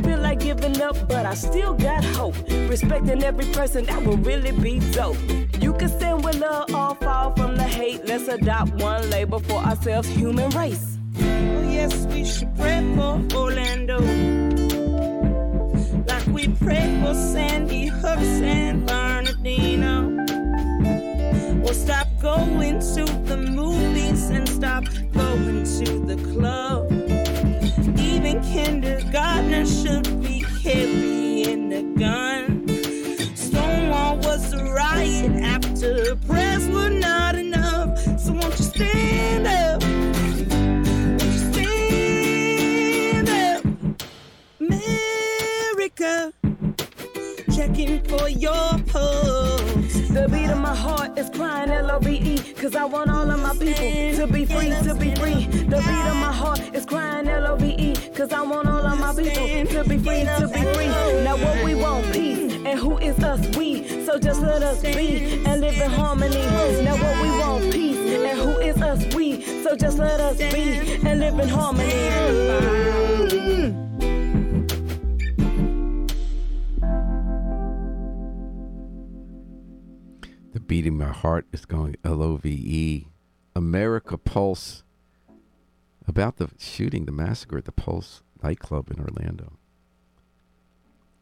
Feel 0.06 0.20
like 0.20 0.40
giving 0.40 0.82
up, 0.82 0.96
but 1.10 1.26
I 1.26 1.34
still 1.34 1.74
got 1.74 2.06
hope. 2.06 2.36
Respecting 2.70 3.22
every 3.22 3.46
person 3.52 3.84
that 3.86 4.02
will 4.02 4.18
really 4.18 4.52
be 4.52 4.80
dope. 4.94 5.18
You 5.60 5.74
can 5.74 5.90
stand 5.90 6.24
with 6.24 6.40
love 6.40 6.74
or 6.74 6.96
fall 6.96 7.32
from 7.32 7.58
the 7.58 7.64
hate. 7.64 8.06
Let's 8.06 8.30
adopt 8.30 8.72
one 8.76 9.10
label 9.10 9.40
for 9.40 9.56
ourselves, 9.56 10.08
human 10.08 10.50
race. 10.52 10.98
Oh, 11.18 11.70
yes, 11.70 12.06
we 12.06 12.24
should 12.24 12.56
pray 12.56 12.82
for 12.96 13.22
Orlando. 13.36 14.00
Like 16.08 16.28
we 16.28 16.48
pray 16.48 17.02
for 17.04 17.14
Sandy 17.14 17.88
Hook, 17.88 18.20
San 18.20 18.86
Bernardino. 18.86 20.12
We'll 21.62 21.74
stop 21.74 22.08
going 22.22 22.80
to 22.80 23.06
the 23.26 23.38
movies 23.38 24.30
and 24.30 24.48
stop 24.48 24.86
going 25.12 25.66
to 25.66 26.00
the 26.06 26.16
club. 26.32 27.25
Even 28.46 28.82
kindergartners 28.82 29.82
should 29.82 30.22
be 30.22 30.46
carrying 30.62 31.74
a 31.74 31.84
gun. 31.98 32.68
Stonewall 33.36 34.18
was 34.18 34.54
a 34.54 34.64
riot 34.64 35.32
after 35.44 36.16
prayers 36.28 36.68
were 36.70 36.90
not 36.90 37.36
enough. 37.36 37.98
So 38.20 38.34
won't 38.34 38.58
you 38.58 38.66
stand 38.66 39.48
up? 39.48 39.82
Won't 39.84 41.24
you 41.24 41.54
stand 41.54 43.30
up? 43.30 43.64
America, 44.60 46.34
checking 47.56 48.04
for 48.04 48.30
your 48.30 48.80
pulse. 48.88 49.55
The 50.16 50.30
beat 50.30 50.50
of 50.50 50.60
my 50.60 50.74
heart 50.74 51.20
is 51.20 51.30
crying 51.30 51.70
L-O-V-E 51.70 52.54
Cause 52.54 52.74
I 52.74 52.86
want 52.86 53.10
all 53.10 53.30
of 53.30 53.38
my 53.38 53.52
people 53.52 53.76
to 53.76 54.28
be 54.32 54.46
free, 54.46 54.70
to 54.70 54.96
be 54.96 55.14
free. 55.16 55.44
The 55.44 55.76
beat 55.76 56.08
of 56.08 56.16
my 56.16 56.32
heart 56.32 56.62
is 56.74 56.86
crying 56.86 57.28
L-O-V-E 57.28 57.96
Cause 58.16 58.32
I 58.32 58.42
want 58.42 58.70
all 58.70 58.86
of 58.86 58.98
my 58.98 59.14
people 59.14 59.74
to 59.74 59.84
be 59.84 59.98
free, 59.98 60.24
to 60.24 60.50
be 60.54 60.62
free. 60.74 60.88
Now 61.26 61.36
what 61.36 61.66
we 61.66 61.76
want, 61.76 62.14
peace 62.14 62.54
And 62.54 62.80
who 62.80 62.98
is 63.00 63.22
us? 63.22 63.46
We. 63.58 64.06
So 64.06 64.18
just 64.18 64.42
let 64.42 64.64
us 64.64 64.82
be 64.82 65.44
and 65.46 65.60
live 65.60 65.82
in 65.82 65.92
harmony. 65.92 66.46
Now 66.86 66.96
what 66.96 67.22
we 67.22 67.30
want, 67.32 67.74
peace 67.74 67.98
And 67.98 68.40
who 68.40 68.58
is 68.62 68.82
us? 68.82 69.14
We. 69.14 69.64
So 69.64 69.76
just 69.76 69.98
let 69.98 70.22
us 70.22 70.38
be 70.38 70.98
and 71.06 71.20
live 71.20 71.38
in 71.40 71.50
harmony 71.50 72.56
The 80.66 80.82
beat 80.82 80.88
in 80.88 80.98
my 80.98 81.12
heart 81.12 81.46
is 81.54 81.64
going 81.64 81.96
L 82.04 82.24
O 82.24 82.38
V 82.38 82.50
E. 82.50 83.08
America 83.56 84.18
Pulse. 84.18 84.84
About 86.08 86.38
the 86.38 86.50
shooting, 86.58 87.06
the 87.06 87.12
massacre 87.12 87.60
at 87.60 87.66
the 87.66 87.72
Pulse 87.72 88.24
nightclub 88.42 88.90
in 88.90 89.00
Orlando. 89.00 89.60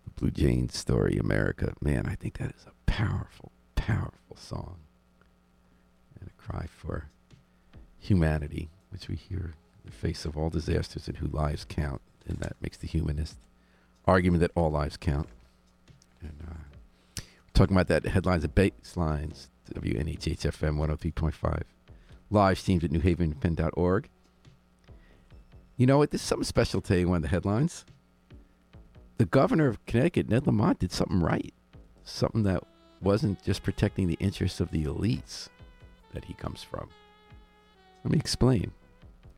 The 0.06 0.12
Blue 0.12 0.32
Jays 0.32 0.74
story, 0.74 1.18
America. 1.18 1.74
Man, 1.82 2.06
I 2.08 2.16
think 2.16 2.38
that 2.38 2.56
is 2.56 2.66
a 2.66 2.90
powerful, 2.90 3.52
powerful 3.76 4.38
song. 4.38 4.78
And 6.18 6.30
a 6.30 6.42
cry 6.42 6.68
for 6.68 7.10
humanity, 8.00 8.70
which 8.92 9.10
we 9.10 9.18
hear 9.18 9.56
in 9.84 9.88
the 9.88 9.92
face 9.92 10.24
of 10.24 10.38
all 10.38 10.52
disasters 10.52 11.10
and 11.10 11.18
who 11.18 11.28
lives 11.28 11.66
count. 11.68 12.02
And 12.30 12.38
that 12.38 12.56
makes 12.62 12.78
the 12.78 12.88
humanist 12.88 13.36
argument 14.06 14.40
that 14.40 14.52
all 14.56 14.72
lives 14.72 14.96
count. 14.96 15.28
And 16.22 16.38
uh, 16.50 16.54
talking 17.54 17.76
about 17.76 17.88
that 17.88 18.06
headlines 18.06 18.44
and 18.44 18.56
basslines, 18.56 19.48
WNHHFM 19.74 20.78
103.5. 20.78 21.62
Live 22.30 22.60
streams 22.60 22.84
at 22.84 22.92
newhavenpen.org. 22.92 24.10
You 25.78 25.86
know 25.86 25.98
what? 25.98 26.12
There's 26.12 26.22
something 26.22 26.46
special 26.46 26.82
today 26.82 27.02
in 27.02 27.10
one 27.10 27.18
of 27.18 27.22
the 27.24 27.30
headlines. 27.30 27.86
The 29.18 29.26
governor 29.26 29.68
of 29.68 29.86
Connecticut, 29.86 30.30
Ned 30.30 30.48
Lamont, 30.48 30.80
did 30.80 30.92
something 30.92 31.20
right. 31.20 31.54
Something 32.04 32.44
that 32.44 32.64
wasn't 33.02 33.44
just 33.44 33.64
protecting 33.64 34.08
the 34.08 34.18
interests 34.20 34.60
of 34.60 34.72
the 34.72 34.86
elites 34.86 35.50
that 36.14 36.26
he 36.26 36.34
comes 36.34 36.64
from. 36.64 36.90
Let 38.04 38.12
me 38.12 38.18
explain. 38.18 38.72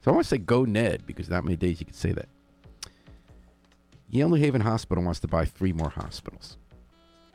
So 0.01 0.11
I 0.11 0.13
want 0.13 0.25
to 0.25 0.29
say 0.29 0.37
go 0.37 0.65
Ned 0.65 1.05
because 1.05 1.29
not 1.29 1.43
many 1.43 1.57
days 1.57 1.79
you 1.79 1.85
can 1.85 1.95
say 1.95 2.11
that. 2.11 2.29
Yale 4.09 4.29
New 4.29 4.35
Haven 4.35 4.61
Hospital 4.61 5.03
wants 5.03 5.19
to 5.21 5.27
buy 5.27 5.45
three 5.45 5.73
more 5.73 5.89
hospitals. 5.89 6.57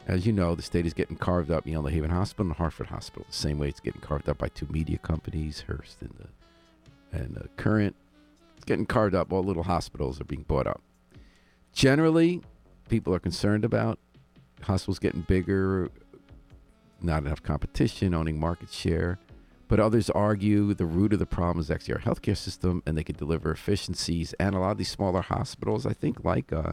As 0.06 0.26
you 0.26 0.32
know, 0.32 0.54
the 0.54 0.62
state 0.62 0.86
is 0.86 0.94
getting 0.94 1.16
carved 1.16 1.50
up, 1.50 1.66
New 1.66 1.82
Haven 1.86 2.10
Hospital 2.10 2.46
and 2.46 2.56
Hartford 2.56 2.88
Hospital, 2.88 3.26
the 3.28 3.36
same 3.36 3.58
way 3.58 3.68
it's 3.68 3.80
getting 3.80 4.00
carved 4.00 4.28
up 4.28 4.38
by 4.38 4.48
two 4.48 4.66
media 4.70 4.98
companies, 4.98 5.64
Hearst 5.66 6.00
and 6.00 6.14
the 6.18 7.18
and 7.18 7.34
the 7.34 7.48
Current. 7.56 7.94
It's 8.56 8.64
getting 8.64 8.86
carved 8.86 9.14
up. 9.14 9.32
All 9.32 9.42
little 9.42 9.62
hospitals 9.62 10.20
are 10.20 10.24
being 10.24 10.42
bought 10.42 10.66
up. 10.66 10.80
Generally, 11.72 12.42
people 12.88 13.14
are 13.14 13.20
concerned 13.20 13.64
about 13.64 13.98
hospitals 14.62 14.98
getting 14.98 15.22
bigger, 15.22 15.90
not 17.00 17.24
enough 17.24 17.42
competition, 17.42 18.14
owning 18.14 18.38
market 18.38 18.70
share. 18.70 19.18
But 19.68 19.78
others 19.78 20.10
argue 20.10 20.74
the 20.74 20.84
root 20.84 21.12
of 21.12 21.20
the 21.20 21.26
problem 21.26 21.60
is 21.60 21.70
actually 21.70 21.94
our 21.94 22.00
healthcare 22.00 22.36
system, 22.36 22.82
and 22.86 22.98
they 22.98 23.04
can 23.04 23.14
deliver 23.14 23.52
efficiencies. 23.52 24.34
And 24.40 24.54
a 24.54 24.58
lot 24.58 24.72
of 24.72 24.78
these 24.78 24.90
smaller 24.90 25.22
hospitals, 25.22 25.86
I 25.86 25.92
think, 25.92 26.24
like 26.24 26.52
uh, 26.52 26.72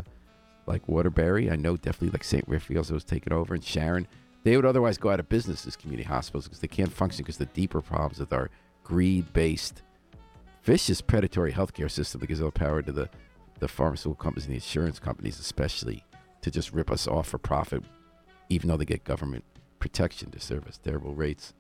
like 0.68 0.88
Waterbury, 0.88 1.50
I 1.50 1.56
know 1.56 1.78
definitely 1.78 2.10
like 2.10 2.24
St. 2.24 2.46
Raphael's 2.48 2.92
was 2.92 3.04
taken 3.04 3.34
over, 3.34 3.54
and 3.54 3.64
Sharon, 3.64 4.08
they 4.44 4.56
would 4.56 4.66
otherwise 4.66 4.98
go 4.98 5.10
out 5.10 5.20
of 5.20 5.30
business 5.30 5.66
as 5.66 5.76
community 5.76 6.08
hospitals 6.08 6.46
because 6.46 6.60
they 6.60 6.68
can't 6.68 6.92
function 6.92 7.24
because 7.24 7.38
the 7.38 7.46
deeper 7.48 7.82
problems 7.82 8.20
with 8.20 8.34
our 8.34 8.50
greed-based, 8.84 9.82
vicious, 10.64 11.02
predatory 11.02 11.52
healthcare 11.52 11.90
system 11.90 12.22
that 12.22 12.28
gives 12.28 12.42
all 12.42 12.52
power 12.52 12.82
to 12.82 12.92
the 12.92 13.10
the 13.60 13.68
pharmaceutical 13.68 14.24
companies 14.24 14.46
and 14.46 14.52
the 14.52 14.58
insurance 14.58 15.00
companies, 15.00 15.40
especially, 15.40 16.04
to 16.42 16.52
just 16.52 16.74
rip 16.74 16.92
us 16.92 17.08
off 17.08 17.30
for 17.30 17.40
profit, 17.40 17.84
even 18.50 18.68
though 18.68 18.78
they 18.78 18.86
get 18.86 19.04
government 19.04 19.44
protection 19.80 20.30
to 20.30 20.40
serve 20.40 20.68
us 20.68 20.78
terrible 20.78 21.16
rates 21.16 21.54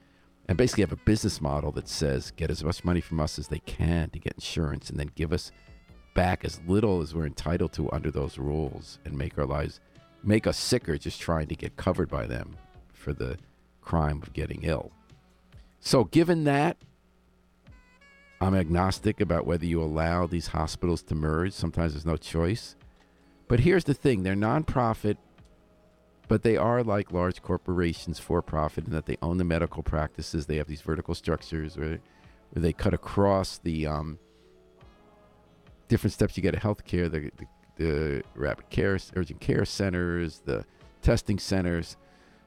and 0.47 0.57
basically 0.57 0.81
have 0.81 0.91
a 0.91 0.97
business 0.97 1.41
model 1.41 1.71
that 1.71 1.87
says 1.87 2.31
get 2.31 2.49
as 2.49 2.63
much 2.63 2.83
money 2.83 3.01
from 3.01 3.19
us 3.19 3.37
as 3.37 3.47
they 3.47 3.59
can 3.59 4.09
to 4.09 4.19
get 4.19 4.33
insurance 4.33 4.89
and 4.89 4.99
then 4.99 5.11
give 5.15 5.33
us 5.33 5.51
back 6.17 6.43
as 6.43 6.59
little 6.65 7.01
as 7.01 7.13
we're 7.13 7.27
entitled 7.27 7.71
to 7.71 7.91
under 7.91 8.09
those 8.09 8.39
rules 8.39 8.97
and 9.05 9.15
make 9.15 9.37
our 9.37 9.45
lives 9.45 9.79
make 10.23 10.47
us 10.47 10.57
sicker 10.57 10.97
just 10.97 11.21
trying 11.21 11.45
to 11.45 11.55
get 11.55 11.77
covered 11.77 12.09
by 12.09 12.25
them 12.25 12.57
for 12.91 13.13
the 13.13 13.37
crime 13.81 14.19
of 14.23 14.33
getting 14.33 14.63
ill. 14.63 14.91
So 15.79 16.05
given 16.05 16.43
that 16.45 16.77
I'm 18.41 18.55
agnostic 18.55 19.21
about 19.21 19.45
whether 19.45 19.65
you 19.65 19.79
allow 19.81 20.25
these 20.27 20.47
hospitals 20.47 21.01
to 21.03 21.15
merge. 21.15 21.53
Sometimes 21.53 21.93
there's 21.93 22.05
no 22.05 22.17
choice. 22.17 22.75
But 23.47 23.61
here's 23.61 23.85
the 23.85 23.93
thing 23.93 24.23
they're 24.23 24.35
nonprofit, 24.35 25.17
but 26.27 26.43
they 26.43 26.57
are 26.57 26.83
like 26.83 27.11
large 27.11 27.41
corporations 27.41 28.19
for 28.19 28.41
profit 28.41 28.85
in 28.85 28.91
that 28.91 29.05
they 29.05 29.17
own 29.21 29.37
the 29.37 29.43
medical 29.43 29.81
practices. 29.81 30.45
They 30.45 30.57
have 30.57 30.67
these 30.67 30.81
vertical 30.81 31.15
structures 31.15 31.77
where, 31.77 31.99
where 32.51 32.61
they 32.61 32.73
cut 32.73 32.93
across 32.93 33.57
the 33.57 33.87
um, 33.87 34.19
different 35.87 36.13
steps 36.13 36.37
you 36.37 36.43
get 36.43 36.55
at 36.55 36.61
healthcare, 36.61 37.09
the, 37.09 37.31
the, 37.37 37.45
the 37.77 38.23
rapid 38.35 38.69
care, 38.69 38.97
urgent 39.15 39.39
care 39.39 39.65
centers, 39.65 40.41
the 40.45 40.65
testing 41.01 41.39
centers. 41.39 41.97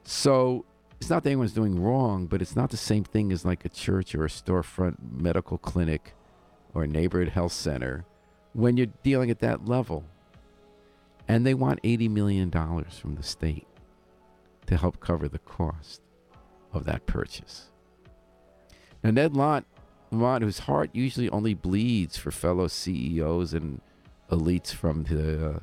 So 0.04 0.64
it's 1.00 1.10
not 1.10 1.22
that 1.22 1.30
anyone's 1.30 1.52
doing 1.52 1.82
wrong, 1.82 2.26
but 2.26 2.42
it's 2.42 2.56
not 2.56 2.70
the 2.70 2.76
same 2.76 3.04
thing 3.04 3.32
as 3.32 3.44
like 3.44 3.64
a 3.64 3.68
church 3.68 4.14
or 4.14 4.24
a 4.24 4.28
storefront 4.28 4.96
medical 5.12 5.58
clinic 5.58 6.14
or 6.74 6.84
a 6.84 6.86
neighborhood 6.86 7.30
health 7.30 7.52
center 7.52 8.04
when 8.52 8.76
you're 8.76 8.86
dealing 9.02 9.30
at 9.30 9.40
that 9.40 9.66
level. 9.66 10.04
And 11.26 11.46
they 11.46 11.54
want 11.54 11.82
$80 11.82 12.10
million 12.10 12.50
from 12.50 13.14
the 13.14 13.22
state 13.22 13.66
to 14.66 14.76
help 14.76 15.00
cover 15.00 15.28
the 15.28 15.38
cost 15.38 16.02
of 16.72 16.84
that 16.84 17.06
purchase. 17.06 17.70
Now, 19.02 19.10
Ned 19.10 19.32
Lamont, 19.32 19.66
Lamont, 20.10 20.42
whose 20.42 20.60
heart 20.60 20.90
usually 20.92 21.28
only 21.30 21.54
bleeds 21.54 22.16
for 22.16 22.30
fellow 22.30 22.66
CEOs 22.66 23.54
and 23.54 23.80
elites 24.30 24.72
from 24.72 25.04
the, 25.04 25.50
uh, 25.50 25.58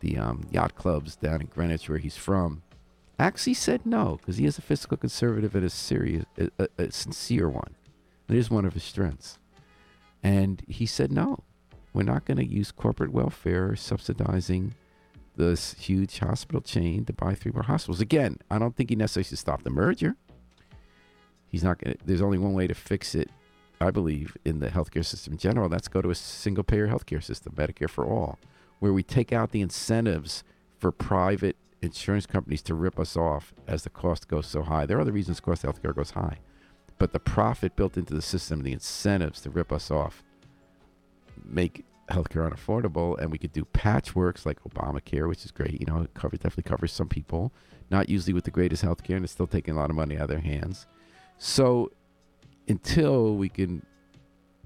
the 0.00 0.18
um, 0.18 0.46
yacht 0.50 0.74
clubs 0.74 1.16
down 1.16 1.40
in 1.40 1.46
Greenwich, 1.46 1.88
where 1.88 1.98
he's 1.98 2.16
from, 2.16 2.62
actually 3.18 3.54
said 3.54 3.86
no 3.86 4.18
because 4.20 4.36
he 4.36 4.46
is 4.46 4.58
a 4.58 4.62
fiscal 4.62 4.96
conservative 4.96 5.54
and 5.54 5.64
a 5.64 5.70
serious, 5.70 6.24
a, 6.38 6.48
a, 6.58 6.68
a 6.78 6.92
sincere 6.92 7.48
one. 7.48 7.74
It 8.28 8.36
is 8.36 8.50
one 8.50 8.64
of 8.64 8.74
his 8.74 8.84
strengths. 8.84 9.38
And 10.22 10.62
he 10.68 10.86
said 10.86 11.12
no. 11.12 11.44
We're 11.92 12.04
not 12.04 12.24
going 12.24 12.38
to 12.38 12.46
use 12.46 12.72
corporate 12.72 13.12
welfare 13.12 13.76
subsidizing 13.76 14.74
this 15.36 15.74
huge 15.74 16.18
hospital 16.18 16.60
chain 16.60 17.04
to 17.06 17.12
buy 17.12 17.34
three 17.34 17.52
more 17.52 17.64
hospitals. 17.64 18.00
Again, 18.00 18.38
I 18.50 18.58
don't 18.58 18.76
think 18.76 18.90
he 18.90 18.96
necessarily 18.96 19.28
should 19.28 19.38
stop 19.38 19.62
the 19.62 19.70
merger. 19.70 20.16
He's 21.48 21.62
not 21.62 21.78
going 21.78 21.96
there's 22.04 22.22
only 22.22 22.38
one 22.38 22.54
way 22.54 22.66
to 22.66 22.74
fix 22.74 23.14
it, 23.14 23.30
I 23.82 23.90
believe, 23.90 24.36
in 24.44 24.60
the 24.60 24.68
healthcare 24.68 25.04
system 25.04 25.34
in 25.34 25.38
general. 25.38 25.68
That's 25.68 25.88
go 25.88 26.00
to 26.00 26.10
a 26.10 26.14
single 26.14 26.64
payer 26.64 26.88
healthcare 26.88 27.22
system, 27.22 27.54
Medicare 27.54 27.90
for 27.90 28.06
all, 28.06 28.38
where 28.78 28.92
we 28.92 29.02
take 29.02 29.32
out 29.32 29.50
the 29.50 29.60
incentives 29.60 30.44
for 30.78 30.92
private 30.92 31.56
insurance 31.82 32.26
companies 32.26 32.62
to 32.62 32.74
rip 32.74 32.98
us 32.98 33.16
off 33.16 33.52
as 33.66 33.82
the 33.82 33.90
cost 33.90 34.28
goes 34.28 34.46
so 34.46 34.62
high. 34.62 34.86
There 34.86 34.98
are 34.98 35.00
other 35.00 35.12
reasons 35.12 35.40
of 35.40 35.44
healthcare 35.44 35.94
goes 35.94 36.12
high. 36.12 36.38
But 36.98 37.12
the 37.12 37.18
profit 37.18 37.74
built 37.74 37.96
into 37.96 38.14
the 38.14 38.22
system, 38.22 38.62
the 38.62 38.72
incentives 38.72 39.40
to 39.40 39.50
rip 39.50 39.72
us 39.72 39.90
off, 39.90 40.22
make 41.44 41.84
healthcare 42.08 42.48
unaffordable, 42.48 43.18
and 43.18 43.32
we 43.32 43.38
could 43.38 43.52
do 43.52 43.64
patchworks 43.64 44.46
like 44.46 44.62
Obamacare, 44.62 45.28
which 45.28 45.44
is 45.44 45.50
great. 45.50 45.80
You 45.80 45.86
know, 45.86 46.02
it 46.02 46.14
definitely 46.14 46.62
covers 46.62 46.92
some 46.92 47.08
people, 47.08 47.52
not 47.90 48.08
usually 48.08 48.32
with 48.32 48.44
the 48.44 48.50
greatest 48.52 48.84
healthcare, 48.84 49.16
and 49.16 49.24
it's 49.24 49.32
still 49.32 49.48
taking 49.48 49.74
a 49.74 49.76
lot 49.78 49.90
of 49.90 49.96
money 49.96 50.16
out 50.16 50.22
of 50.22 50.28
their 50.28 50.38
hands. 50.38 50.86
So 51.38 51.90
until 52.68 53.36
we 53.36 53.48
can 53.48 53.84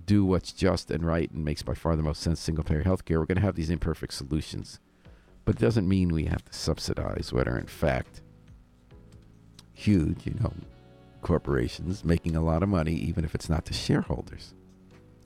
do 0.04 0.24
what's 0.24 0.52
just 0.52 0.90
and 0.90 1.04
right 1.04 1.30
and 1.30 1.44
makes 1.44 1.62
by 1.62 1.74
far 1.74 1.96
the 1.96 2.02
most 2.02 2.22
sense 2.22 2.40
single 2.40 2.64
payer 2.64 2.84
healthcare, 2.84 3.18
we're 3.18 3.26
going 3.26 3.36
to 3.36 3.42
have 3.42 3.56
these 3.56 3.70
imperfect 3.70 4.12
solutions. 4.12 4.78
But 5.44 5.56
it 5.56 5.60
doesn't 5.60 5.88
mean 5.88 6.12
we 6.12 6.24
have 6.24 6.44
to 6.44 6.52
subsidize 6.52 7.32
what 7.32 7.48
are 7.48 7.58
in 7.58 7.66
fact 7.66 8.22
huge, 9.72 10.26
you 10.26 10.34
know, 10.40 10.52
corporations 11.22 12.04
making 12.04 12.36
a 12.36 12.42
lot 12.42 12.62
of 12.62 12.68
money, 12.68 12.94
even 12.94 13.24
if 13.24 13.34
it's 13.34 13.48
not 13.48 13.64
the 13.64 13.74
shareholders. 13.74 14.54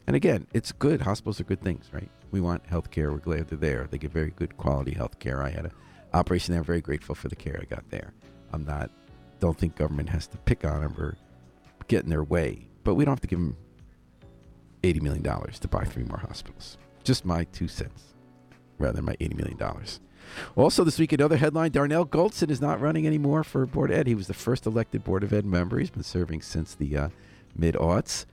And 0.07 0.17
again, 0.17 0.47
it's 0.53 0.73
good. 0.73 1.03
Hospitals 1.03 1.41
are 1.41 1.45
good 1.45 1.61
things, 1.63 1.89
right? 1.93 2.11
We 2.31 2.41
want 2.41 2.67
health 2.67 2.91
care. 2.91 3.13
We're 3.13 3.19
glad 3.19 3.49
they're 3.49 3.59
there. 3.59 3.87
They 3.89 3.99
give 3.99 4.11
very 4.11 4.31
good 4.31 4.57
quality 4.57 4.93
health 4.93 5.19
care. 5.19 5.43
I 5.43 5.51
had 5.51 5.67
an 5.67 5.73
operation 6.13 6.53
there. 6.53 6.61
I'm 6.61 6.67
very 6.67 6.81
grateful 6.81 7.15
for 7.15 7.29
the 7.29 7.37
care 7.37 7.61
I 7.61 7.65
got 7.65 7.89
there. 7.91 8.13
I'm 8.53 8.65
not, 8.65 8.91
don't 9.39 9.57
think 9.57 9.77
government 9.77 10.09
has 10.09 10.27
to 10.29 10.37
pick 10.39 10.65
on 10.65 10.81
them 10.81 10.95
or 10.99 11.17
get 11.91 12.05
in 12.05 12.11
their 12.11 12.25
way. 12.25 12.69
But 12.85 12.95
we 12.95 13.05
don't 13.05 13.13
have 13.13 13.21
to 13.21 13.27
give 13.27 13.41
them 13.41 13.57
$80 14.83 15.03
million 15.03 15.23
to 15.23 15.69
buy 15.69 15.85
three 15.85 16.05
more 16.05 16.19
hospitals. 16.19 16.79
Just 17.05 17.25
my 17.25 17.45
two 17.45 17.69
cents 17.69 18.15
rather 18.79 18.95
than 18.95 19.05
my 19.05 19.17
$80 19.17 19.37
million. 19.37 19.59
Also, 20.57 20.85
this 20.85 20.99
week, 20.99 21.13
another 21.13 21.37
headline 21.37 21.71
Darnell 21.73 22.07
Goldson 22.07 22.51
is 22.51 22.61
not 22.61 22.81
running 22.81 23.07
anymore 23.07 23.45
for 23.45 23.67
Board 23.67 23.91
of 23.91 23.99
Ed. 23.99 24.07
He 24.07 24.15
was 24.15 24.29
the 24.29 24.35
first 24.35 24.65
elected 24.65 25.05
Board 25.05 25.25
of 25.25 25.33
Ed 25.33 25.45
member. 25.45 25.79
He's 25.79 25.91
been 25.91 26.03
serving 26.03 26.43
since 26.43 26.75
the 26.75 26.97
uh, 26.97 27.09
mid 27.57 27.75
aughts. 27.75 28.25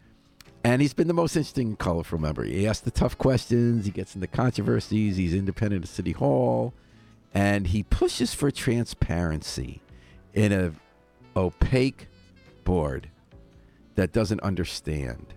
And 0.64 0.82
he's 0.82 0.94
been 0.94 1.08
the 1.08 1.14
most 1.14 1.36
interesting, 1.36 1.70
and 1.70 1.80
colorful 1.80 2.20
member. 2.20 2.44
He 2.44 2.68
asks 2.68 2.82
the 2.82 2.92
tough 2.92 3.18
questions, 3.18 3.86
he 3.86 3.92
gets 3.92 4.16
into 4.16 4.28
controversies, 4.28 5.18
he's 5.18 5.34
independent 5.34 5.86
of 5.86 5.90
City 5.90 6.12
Hall, 6.12 6.74
and 7.34 7.68
he 7.68 7.84
pushes 7.84 8.34
for 8.34 8.52
transparency 8.52 9.82
in 10.34 10.52
a 10.52 10.74
opaque 11.38 12.08
board 12.64 13.10
that 13.98 14.14
doesn't 14.14 14.40
understand 14.42 15.34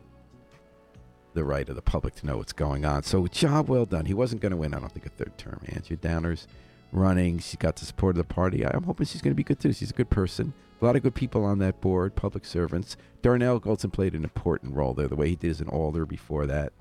the 1.33 1.43
right 1.45 1.69
of 1.69 1.77
the 1.77 1.83
public 1.83 2.15
to 2.17 2.27
know 2.27 2.37
what's 2.37 2.53
going 2.53 2.85
on. 2.85 3.03
So, 3.03 3.27
job 3.27 3.69
well 3.69 3.87
done. 3.87 4.05
He 4.05 4.15
wasn't 4.15 4.43
going 4.43 4.51
to 4.51 4.57
win, 4.57 4.75
I 4.75 4.81
don't 4.81 4.93
think, 4.93 5.07
a 5.07 5.11
third 5.11 5.37
term. 5.39 5.61
Andrew 5.67 5.97
Downer's 5.97 6.47
running. 6.93 7.39
She 7.39 7.57
got 7.57 7.77
the 7.77 7.87
support 7.87 8.17
of 8.17 8.29
the 8.29 8.35
party. 8.35 8.65
I'm 8.65 8.83
hoping 8.83 9.07
she's 9.07 9.23
going 9.23 9.33
to 9.33 9.37
be 9.37 9.45
good 9.45 9.61
too. 9.61 9.73
She's 9.73 9.91
a 9.91 9.95
good 9.95 10.11
person. 10.11 10.53
A 10.81 10.85
lot 10.85 10.95
of 10.95 11.03
good 11.03 11.15
people 11.15 11.45
on 11.45 11.59
that 11.59 11.81
board, 11.81 12.15
public 12.15 12.45
servants. 12.45 12.97
Darnell 13.23 13.61
Goldson 13.61 13.93
played 13.93 14.15
an 14.15 14.25
important 14.25 14.75
role 14.75 14.93
there, 14.93 15.09
the 15.09 15.17
way 15.17 15.31
he 15.31 15.37
did 15.37 15.51
as 15.51 15.61
an 15.61 15.69
alder 15.69 16.05
before 16.05 16.47
that. 16.47 16.73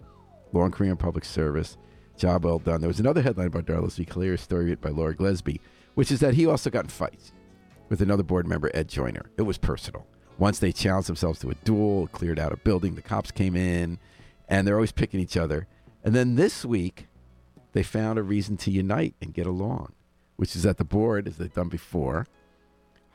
Long 0.51 0.71
career 0.71 0.91
in 0.91 0.97
public 0.97 1.23
service. 1.23 1.77
Job 2.17 2.43
well 2.43 2.59
done. 2.59 2.82
There 2.82 2.89
was 2.89 2.99
another 2.99 3.21
headline 3.21 3.47
about 3.47 3.65
Darnell 3.65 3.86
this 3.86 3.99
week, 3.99 4.11
hilarious 4.11 4.41
story 4.41 4.75
by 4.75 4.89
Laura 4.89 5.15
Glesby, 5.15 5.59
which 5.95 6.11
is 6.11 6.19
that 6.19 6.34
he 6.34 6.45
also 6.45 6.69
got 6.69 6.86
in 6.86 6.89
fights 6.89 7.32
with 7.88 8.01
another 8.01 8.23
board 8.23 8.47
member, 8.47 8.69
Ed 8.73 8.89
Joyner. 8.89 9.30
It 9.38 9.43
was 9.43 9.57
personal. 9.57 10.05
Once 10.40 10.60
they 10.60 10.72
challenged 10.72 11.10
themselves 11.10 11.38
to 11.40 11.52
a 11.52 11.56
duel, 11.66 12.08
cleared 12.08 12.40
out 12.40 12.54
a 12.54 12.58
building, 12.58 12.96
the 12.96 13.02
cops 13.02 13.30
came 13.30 13.56
in 13.58 14.00
and 14.48 14.66
they're 14.66 14.76
always 14.76 14.94
picking 14.94 15.20
each 15.20 15.36
other. 15.36 15.68
And 16.04 16.16
then 16.16 16.36
this 16.36 16.64
week, 16.64 17.08
they 17.74 17.84
found 17.84 18.18
a 18.18 18.24
reason 18.24 18.56
to 18.58 18.72
unite 18.72 19.16
and 19.22 19.34
get 19.34 19.46
along, 19.46 19.92
which 20.38 20.56
is 20.56 20.64
that 20.64 20.78
the 20.78 20.86
board, 20.86 21.28
as 21.28 21.38
they've 21.38 21.54
done 21.54 21.68
before, 21.68 22.26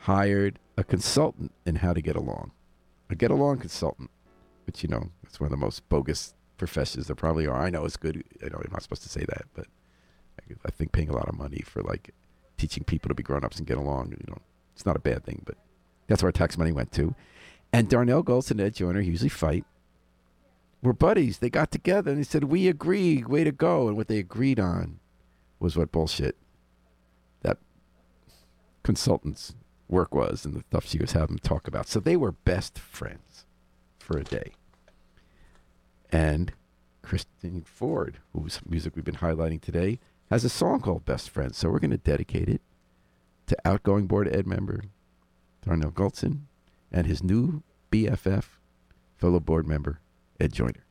hired 0.01 0.59
a 0.77 0.85
consultant 0.85 1.53
in 1.65 1.77
how 1.77 1.95
to 1.95 2.03
get 2.03 2.15
along, 2.15 2.53
a 3.09 3.15
get 3.15 3.31
along 3.31 3.59
consultant, 3.59 4.11
which, 4.67 4.83
you 4.83 4.89
know, 4.91 5.09
it's 5.23 5.41
one 5.41 5.47
of 5.47 5.51
the 5.51 5.57
most 5.57 5.89
bogus 5.89 6.35
professions 6.59 7.07
there 7.07 7.17
probably 7.17 7.47
are. 7.47 7.61
I 7.61 7.71
know 7.71 7.87
it's 7.87 7.97
good. 7.97 8.23
I 8.43 8.49
know 8.49 8.61
I'm 8.63 8.71
not 8.71 8.83
supposed 8.83 9.03
to 9.03 9.09
say 9.09 9.25
that, 9.27 9.45
but 9.55 9.67
I, 10.41 10.55
I 10.67 10.71
think 10.71 10.93
paying 10.93 11.09
a 11.09 11.17
lot 11.17 11.29
of 11.29 11.37
money 11.37 11.63
for 11.65 11.83
like 11.83 12.11
teaching 12.59 12.85
people 12.85 13.09
to 13.09 13.15
be 13.15 13.23
grown 13.23 13.45
ups 13.45 13.57
and 13.57 13.67
get 13.67 13.79
along, 13.79 14.11
you 14.11 14.25
know, 14.29 14.39
it's 14.75 14.85
not 14.85 14.97
a 14.97 15.01
bad 15.01 15.25
thing, 15.25 15.43
but 15.47 15.57
that's 16.07 16.23
where 16.23 16.29
our 16.29 16.33
tax 16.33 16.59
money 16.59 16.73
went 16.73 16.93
to. 16.93 17.15
And 17.73 17.89
Darnell 17.89 18.23
Goldson 18.23 18.53
and 18.53 18.63
Ed 18.63 18.75
Joyner 18.75 19.01
usually 19.01 19.29
fight 19.29 19.65
We're 20.83 20.93
buddies. 20.93 21.39
They 21.39 21.49
got 21.49 21.71
together 21.71 22.11
and 22.11 22.21
they 22.21 22.25
said, 22.25 22.45
"We 22.45 22.69
agree. 22.69 23.25
Way 23.25 23.45
to 23.45 23.53
go!" 23.53 23.89
And 23.89 23.97
what 23.97 24.09
they 24.09 24.19
agreed 24.19 24.61
on 24.61 25.01
was 25.59 25.77
what 25.77 25.91
bullshit 25.91 26.37
that 27.41 27.59
consultant's 28.83 29.55
work 29.89 30.15
was 30.15 30.45
and 30.45 30.55
the 30.55 30.61
stuff 30.61 30.85
she 30.87 30.99
was 30.99 31.13
having 31.13 31.37
them 31.37 31.39
talk 31.39 31.67
about. 31.67 31.89
So 31.89 32.01
they 32.01 32.17
were 32.17 32.33
best 32.33 32.79
friends 32.79 33.47
for 33.99 34.19
a 34.19 34.25
day. 34.25 34.53
And 36.13 36.53
Kristen 37.03 37.63
Ford, 37.63 38.19
whose 38.35 38.61
music 38.69 38.95
we've 38.95 39.05
been 39.05 39.17
highlighting 39.17 39.61
today, 39.63 40.01
has 40.31 40.45
a 40.45 40.51
song 40.51 40.81
called 40.81 41.05
Best 41.07 41.31
Friends. 41.31 41.57
So 41.57 41.71
we're 41.71 41.79
going 41.79 41.91
to 41.93 41.97
dedicate 41.97 42.49
it 42.49 42.61
to 43.47 43.57
outgoing 43.65 44.07
board 44.07 44.29
ed 44.29 44.47
member 44.47 44.85
Darnell 45.65 45.93
Goldson 45.93 46.41
and 46.93 47.07
his 47.07 47.23
new 47.23 47.63
BFF, 47.91 48.45
fellow 49.17 49.41
board 49.41 49.67
member 49.67 50.01
Ed 50.39 50.53
Joyner. 50.53 50.84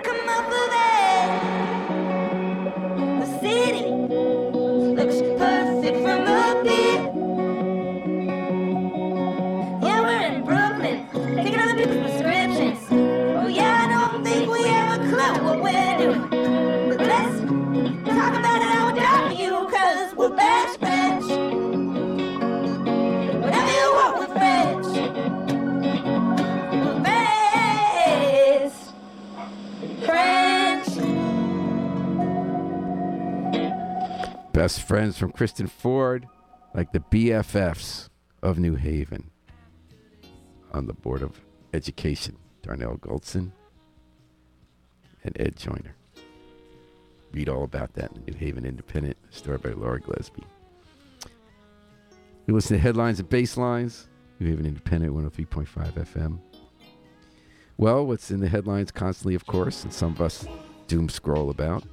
come 0.00 0.28
over 0.28 0.70
there. 0.70 0.95
Best 34.66 34.82
friends 34.82 35.16
from 35.16 35.30
Kristen 35.30 35.68
Ford, 35.68 36.26
like 36.74 36.90
the 36.90 36.98
BFFs 36.98 38.08
of 38.42 38.58
New 38.58 38.74
Haven. 38.74 39.30
On 40.72 40.88
the 40.88 40.92
Board 40.92 41.22
of 41.22 41.40
Education, 41.72 42.36
Darnell 42.62 42.96
Goldson 42.96 43.52
and 45.22 45.40
Ed 45.40 45.54
Joyner. 45.54 45.94
Read 47.30 47.48
all 47.48 47.62
about 47.62 47.92
that 47.92 48.10
in 48.10 48.24
the 48.24 48.32
New 48.32 48.38
Haven 48.38 48.66
Independent, 48.66 49.16
story 49.30 49.58
by 49.58 49.70
Laura 49.70 50.00
Glesby. 50.00 50.42
You 52.48 52.54
listen 52.54 52.76
to 52.76 52.82
headlines 52.82 53.20
and 53.20 53.30
basslines. 53.30 54.06
New 54.40 54.48
Haven 54.48 54.66
Independent, 54.66 55.14
103.5 55.14 55.92
FM. 55.92 56.40
Well, 57.76 58.04
what's 58.04 58.32
in 58.32 58.40
the 58.40 58.48
headlines 58.48 58.90
constantly, 58.90 59.36
of 59.36 59.46
course, 59.46 59.84
and 59.84 59.94
some 59.94 60.10
of 60.10 60.20
us 60.20 60.44
doom 60.88 61.08
scroll 61.08 61.50
about, 61.50 61.84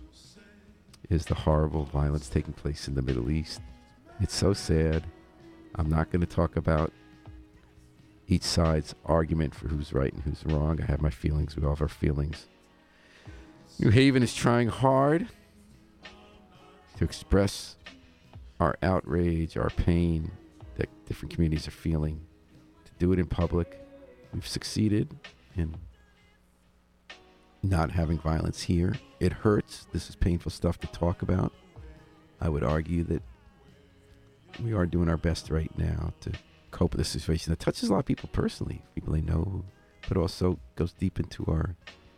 is 1.10 1.26
the 1.26 1.36
horrible 1.36 1.86
violence 1.86 2.30
taking 2.30 2.54
place 2.54 2.88
in 2.88 2.96
the 2.96 3.02
Middle 3.02 3.30
East. 3.30 3.62
It's 4.20 4.36
so 4.36 4.54
sad. 4.54 5.04
I'm 5.76 5.90
not 5.90 6.12
going 6.12 6.22
to 6.22 6.28
talk 6.28 6.56
about 6.56 6.94
each 8.28 8.44
side's 8.44 8.96
argument 9.06 9.54
for 9.54 9.68
who's 9.68 9.92
right 9.92 10.14
and 10.14 10.24
who's 10.24 10.46
wrong. 10.46 10.82
I 10.82 10.86
have 10.86 11.02
my 11.02 11.10
feelings. 11.10 11.56
We 11.56 11.64
all 11.64 11.72
have 11.72 11.82
our 11.82 11.88
feelings. 11.88 12.48
New 13.80 13.90
Haven 13.90 14.24
is 14.24 14.34
trying 14.34 14.68
hard 14.70 15.28
to 16.98 17.04
express 17.04 17.76
our 18.60 18.78
outrage, 18.84 19.58
our 19.58 19.72
pain 19.72 20.32
that 20.76 20.90
different 21.06 21.34
communities 21.34 21.68
are 21.68 21.72
feeling, 21.72 22.22
to 22.86 22.92
do 23.00 23.12
it 23.12 23.20
in 23.20 23.26
public. 23.26 23.80
We've 24.34 24.48
succeeded 24.48 25.16
in 25.56 25.76
not 27.62 27.92
having 27.92 28.20
violence 28.20 28.62
here. 28.62 28.96
It 29.24 29.32
hurts. 29.32 29.88
This 29.94 30.10
is 30.10 30.18
painful 30.18 30.52
stuff 30.52 30.82
to 30.82 30.88
talk 30.88 31.22
about. 31.22 31.54
I 32.42 32.50
would 32.50 32.62
argue 32.62 33.06
that 33.06 33.24
we 34.62 34.74
are 34.74 34.86
doing 34.86 35.08
our 35.08 35.16
best 35.16 35.50
right 35.50 35.72
now 35.78 36.12
to 36.20 36.34
cope 36.72 36.92
with 36.92 37.00
the 37.00 37.06
situation 37.06 37.50
that 37.50 37.60
touches 37.62 37.88
a 37.88 37.94
lot 37.94 38.00
of 38.00 38.06
people 38.06 38.28
personally, 38.34 38.82
people 38.96 39.14
they 39.14 39.22
know, 39.22 39.64
but 40.10 40.18
also 40.18 40.60
goes 40.76 40.92
deep 40.92 41.22
into 41.22 41.46
our 41.46 41.78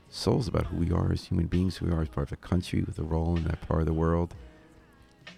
souls 0.10 0.48
about 0.48 0.66
who 0.66 0.78
we 0.78 0.92
are 0.92 1.12
as 1.12 1.26
human 1.26 1.46
beings, 1.46 1.78
who 1.78 1.86
we 1.86 1.92
are 1.92 2.02
as 2.02 2.10
part 2.10 2.28
of 2.28 2.32
a 2.32 2.38
country 2.38 2.82
with 2.82 2.98
a 2.98 3.04
role 3.04 3.38
in 3.38 3.44
that 3.44 3.62
part 3.62 3.82
of 3.82 3.86
the 3.86 3.94
world. 3.94 4.34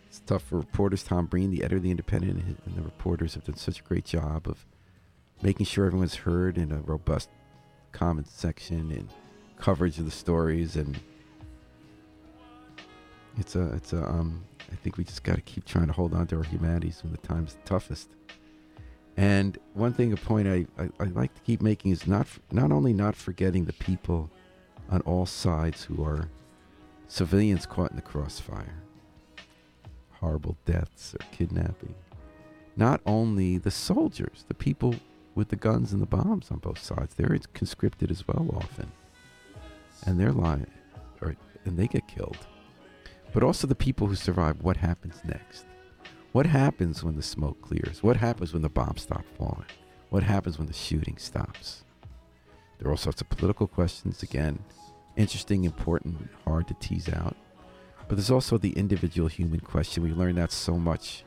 It's 0.08 0.22
tough 0.22 0.44
for 0.44 0.60
reporters. 0.60 1.04
Tom 1.04 1.26
Breen, 1.26 1.52
the 1.52 1.64
editor 1.64 1.76
of 1.76 1.84
The 1.84 1.92
Independent, 1.92 2.62
and 2.66 2.78
the 2.78 2.82
reporters 2.82 3.34
have 3.34 3.44
done 3.44 3.58
such 3.58 3.82
a 3.82 3.84
great 3.84 4.06
job 4.06 4.48
of 4.48 4.66
making 5.42 5.66
sure 5.66 5.86
everyone's 5.86 6.16
heard 6.16 6.58
in 6.58 6.72
a 6.72 6.80
robust 6.80 7.28
comment 7.92 8.30
section 8.30 8.90
and 8.90 9.10
coverage 9.58 10.00
of 10.00 10.06
the 10.06 10.12
stories. 10.12 10.78
And 10.78 10.98
it's 13.38 13.56
a, 13.56 13.74
it's 13.74 13.94
a, 13.94 14.04
um, 14.04 14.44
I 14.72 14.76
think 14.76 14.98
we 14.98 15.04
just 15.04 15.24
got 15.24 15.36
to 15.36 15.42
keep 15.42 15.66
trying 15.66 15.88
to 15.88 15.94
hold 15.94 16.14
on 16.14 16.28
to 16.28 16.38
our 16.38 16.44
humanities 16.44 17.02
when 17.04 17.12
the 17.12 17.20
time's 17.20 17.58
toughest. 17.66 18.10
And 19.16 19.58
one 19.74 19.94
thing, 19.94 20.14
a 20.14 20.18
point 20.18 20.48
I, 20.48 20.66
I, 20.78 20.90
I 21.00 21.06
like 21.06 21.34
to 21.34 21.42
keep 21.42 21.62
making 21.62 21.92
is 21.92 22.06
not 22.06 22.28
not 22.52 22.72
only 22.72 22.94
not 22.94 23.16
forgetting 23.16 23.66
the 23.66 23.74
people 23.74 24.30
on 24.90 25.02
all 25.02 25.26
sides 25.26 25.84
who 25.86 26.04
are 26.04 26.30
civilians 27.08 27.66
caught 27.66 27.90
in 27.90 27.96
the 27.96 28.02
crossfire, 28.02 28.84
horrible 30.12 30.56
deaths 30.66 31.16
or 31.16 31.26
kidnapping. 31.32 31.96
Not 32.76 33.02
only 33.08 33.58
the 33.58 33.72
soldiers, 33.72 34.46
the 34.48 34.54
people 34.54 34.96
with 35.34 35.50
the 35.50 35.56
guns 35.56 35.94
and 35.94 36.02
the 36.02 36.06
bombs 36.06 36.52
on 36.52 36.60
both 36.60 36.84
sides, 36.84 37.16
they're 37.16 37.40
conscripted 37.54 38.12
as 38.12 38.28
well 38.28 38.48
often, 38.56 38.92
and 40.06 40.20
they're 40.20 40.32
lying, 40.32 40.68
or 41.22 41.36
and 41.66 41.76
they 41.76 41.88
get 41.88 42.08
killed. 42.08 42.38
But 43.34 43.44
also 43.44 43.68
the 43.68 43.76
people 43.76 44.08
who 44.08 44.16
survive. 44.16 44.62
What 44.62 44.78
happens 44.78 45.22
next? 45.26 45.66
What 46.32 46.46
happens 46.46 47.04
when 47.04 47.16
the 47.16 47.24
smoke 47.24 47.62
clears? 47.62 48.04
What 48.04 48.18
happens 48.18 48.54
when 48.54 48.62
the 48.62 48.70
bombs 48.70 49.04
stop 49.04 49.26
falling? 49.38 49.66
What 50.10 50.24
happens 50.24 50.58
when 50.58 50.68
the 50.68 50.74
shooting 50.74 51.18
stops? 51.18 51.84
There 52.78 52.88
are 52.88 52.92
all 52.92 52.98
sorts 52.98 53.22
of 53.22 53.30
political 53.30 53.68
questions, 53.68 54.24
again, 54.24 54.60
interesting, 55.16 55.64
important, 55.64 56.30
hard 56.46 56.68
to 56.68 56.74
tease 56.76 57.10
out. 57.10 57.36
But 58.08 58.16
there's 58.16 58.32
also 58.32 58.58
the 58.58 58.78
individual 58.78 59.28
human 59.28 59.60
question. 59.60 60.04
We 60.04 60.12
learned 60.12 60.38
that 60.38 60.52
so 60.52 60.78
much 60.78 61.24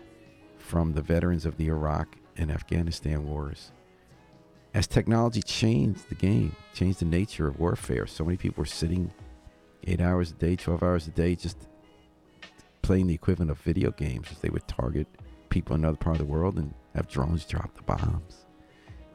from 0.59 0.92
the 0.92 1.03
veterans 1.03 1.44
of 1.44 1.57
the 1.57 1.66
Iraq 1.66 2.16
and 2.36 2.51
Afghanistan 2.51 3.26
wars. 3.26 3.72
As 4.72 4.86
technology 4.86 5.42
changed 5.42 6.09
the 6.09 6.14
game, 6.14 6.55
changed 6.72 7.01
the 7.01 7.05
nature 7.05 7.48
of 7.48 7.59
warfare, 7.59 8.07
so 8.07 8.24
many 8.24 8.36
people 8.36 8.62
were 8.62 8.66
sitting 8.66 9.12
eight 9.86 10.01
hours 10.01 10.30
a 10.30 10.34
day, 10.34 10.55
12 10.55 10.82
hours 10.82 11.09
a 11.09 11.11
day, 11.11 11.34
just 11.34 11.66
playing 12.83 13.07
the 13.07 13.14
equivalent 13.14 13.51
of 13.51 13.59
video 13.59 13.91
games 13.91 14.28
as 14.31 14.39
they 14.39 14.51
would 14.51 14.66
target 14.68 15.07
people 15.49 15.74
in 15.74 15.83
another 15.83 15.97
part 15.97 16.16
of 16.16 16.26
the 16.26 16.33
world 16.33 16.57
and 16.57 16.74
have 16.95 17.09
drones 17.09 17.45
drop 17.45 17.74
the 17.74 17.83
bombs 17.83 18.47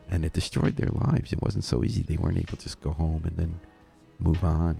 and 0.10 0.24
it 0.26 0.34
destroyed 0.34 0.76
their 0.76 0.90
lives. 0.90 1.34
It 1.34 1.42
wasn't 1.42 1.64
so 1.64 1.84
easy. 1.84 2.04
They 2.04 2.18
weren't 2.18 2.38
able 2.38 2.58
to 2.58 2.64
just 2.64 2.82
go 2.82 2.92
home 2.92 3.24
and 3.26 3.36
then 3.38 3.60
move 4.20 4.44
on. 4.44 4.80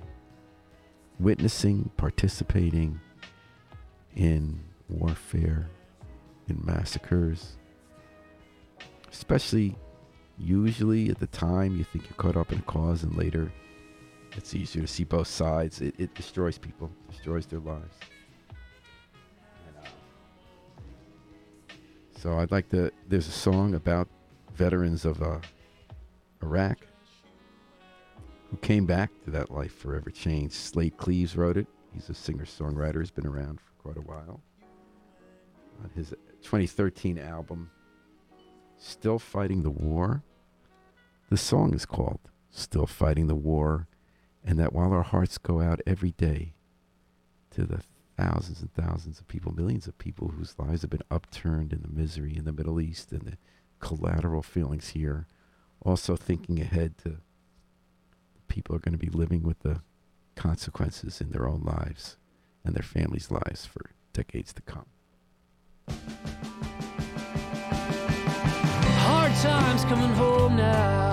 Witnessing, 1.20 1.90
participating 1.98 3.00
in 4.16 4.60
warfare, 4.90 5.70
in 6.48 6.62
massacres, 6.64 7.58
especially 9.12 9.76
usually 10.38 11.10
at 11.10 11.20
the 11.20 11.28
time 11.28 11.78
you 11.78 11.86
think 11.86 12.06
you're 12.06 12.18
caught 12.18 12.38
up 12.38 12.52
in 12.52 12.60
a 12.60 12.64
cause, 12.64 13.04
and 13.04 13.18
later 13.18 13.52
it's 14.34 14.54
easier 14.54 14.82
to 14.82 14.88
see 14.88 15.06
both 15.06 15.28
sides. 15.28 15.82
It, 15.82 15.96
it 15.98 16.14
destroys 16.14 16.58
people, 16.58 16.92
destroys 17.10 17.46
their 17.46 17.60
lives. 17.60 17.96
So 22.26 22.40
I'd 22.40 22.50
like 22.50 22.70
to. 22.70 22.92
There's 23.08 23.28
a 23.28 23.32
song 23.32 23.76
about 23.76 24.08
veterans 24.56 25.06
of 25.06 25.22
uh, 25.22 25.38
Iraq 26.42 26.80
who 28.50 28.58
came 28.58 28.88
back 28.88 29.12
to 29.26 29.30
that 29.30 29.52
life 29.52 29.78
forever 29.78 30.10
changed. 30.10 30.56
Slaid 30.56 30.98
Cleaves 30.98 31.38
wrote 31.38 31.56
it. 31.56 31.68
He's 31.94 32.10
a 32.10 32.16
singer 32.16 32.46
songwriter, 32.46 33.00
He's 33.00 33.12
been 33.12 33.28
around 33.28 33.60
for 33.62 33.72
quite 33.78 33.98
a 33.98 34.08
while. 34.08 34.42
On 35.84 35.92
his 35.94 36.16
2013 36.42 37.20
album, 37.20 37.70
Still 38.80 39.20
Fighting 39.20 39.62
the 39.62 39.70
War, 39.70 40.24
the 41.30 41.38
song 41.38 41.76
is 41.76 41.86
called 41.86 42.22
Still 42.50 42.88
Fighting 42.88 43.28
the 43.28 43.36
War, 43.36 43.88
and 44.44 44.58
that 44.58 44.74
while 44.74 44.94
our 44.94 45.04
hearts 45.04 45.38
go 45.38 45.62
out 45.62 45.80
every 45.86 46.14
day 46.14 46.56
to 47.52 47.68
the 47.68 47.82
thousands 48.18 48.62
and 48.62 48.74
thousands 48.74 49.20
of 49.20 49.28
people, 49.28 49.54
millions 49.54 49.88
of 49.88 49.98
people 49.98 50.30
whose 50.30 50.56
lives 50.58 50.82
have 50.82 50.90
been 50.90 51.02
upturned 51.12 51.74
in 51.74 51.82
the 51.82 51.90
misery 51.90 52.36
in 52.36 52.46
the 52.46 52.54
Middle 52.54 52.80
East 52.80 53.12
and 53.12 53.22
the 53.22 53.38
collateral 53.80 54.42
feelings 54.42 54.90
here. 54.90 55.28
Also 55.82 56.16
thinking 56.16 56.60
ahead 56.60 56.98
to 57.00 57.18
people 58.48 58.76
are 58.76 58.80
going 58.80 58.98
to 58.98 59.06
be 59.06 59.10
living 59.10 59.44
with 59.44 59.60
the 59.60 59.82
consequences 60.36 61.22
in 61.22 61.32
their 61.32 61.48
own 61.48 61.62
lives 61.62 62.18
and 62.64 62.74
their 62.76 62.84
families' 62.84 63.32
lives 63.32 63.66
for 63.66 63.92
decades 64.14 64.54
to 64.54 64.62
come. 64.62 64.86
Hard 69.00 69.34
times 69.36 69.84
coming 69.86 70.10
home 70.12 70.56
now. 70.56 71.12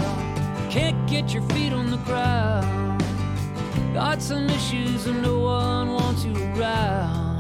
Can't 0.71 1.09
get 1.09 1.35
your 1.35 1.43
feet 1.51 1.73
on 1.73 1.91
the 1.91 1.99
ground. 1.99 2.91
Got 3.95 4.22
some 4.22 4.49
issues 4.49 5.07
and 5.07 5.22
no 5.22 5.38
one 5.38 5.93
wants 5.93 6.24
you 6.24 6.34
around 6.55 7.32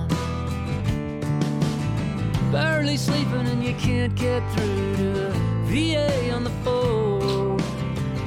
barely 2.52 2.98
sleeping 2.98 3.46
and 3.46 3.64
you 3.64 3.72
can't 3.76 4.14
get 4.14 4.42
through 4.52 4.96
to 4.96 5.30
VA 5.64 6.30
on 6.30 6.44
the 6.44 6.50
phone. 6.62 7.56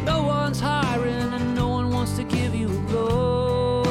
No 0.04 0.24
one's 0.24 0.60
hiring 0.60 1.32
and 1.34 1.54
no 1.54 1.68
one 1.68 1.92
wants 1.92 2.16
to 2.16 2.24
give 2.24 2.56
you 2.56 2.68
a 2.68 2.80
loan. 2.92 3.86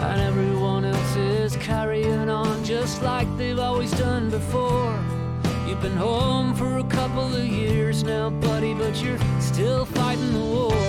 And 0.00 0.20
everyone 0.20 0.84
else 0.84 1.16
is 1.16 1.56
carrying 1.56 2.28
on 2.28 2.62
just 2.62 3.02
like 3.02 3.26
they've 3.38 3.58
always 3.58 3.92
done 3.92 4.28
before. 4.28 5.02
You've 5.66 5.80
been 5.80 5.96
home 5.96 6.54
for 6.54 6.76
a 6.76 6.84
couple 6.84 7.34
of 7.34 7.46
years 7.46 8.04
now, 8.04 8.28
buddy, 8.28 8.74
but 8.74 9.02
you're 9.02 9.18
still 9.40 9.86
fighting 9.86 10.32
the 10.34 10.40
war. 10.40 10.85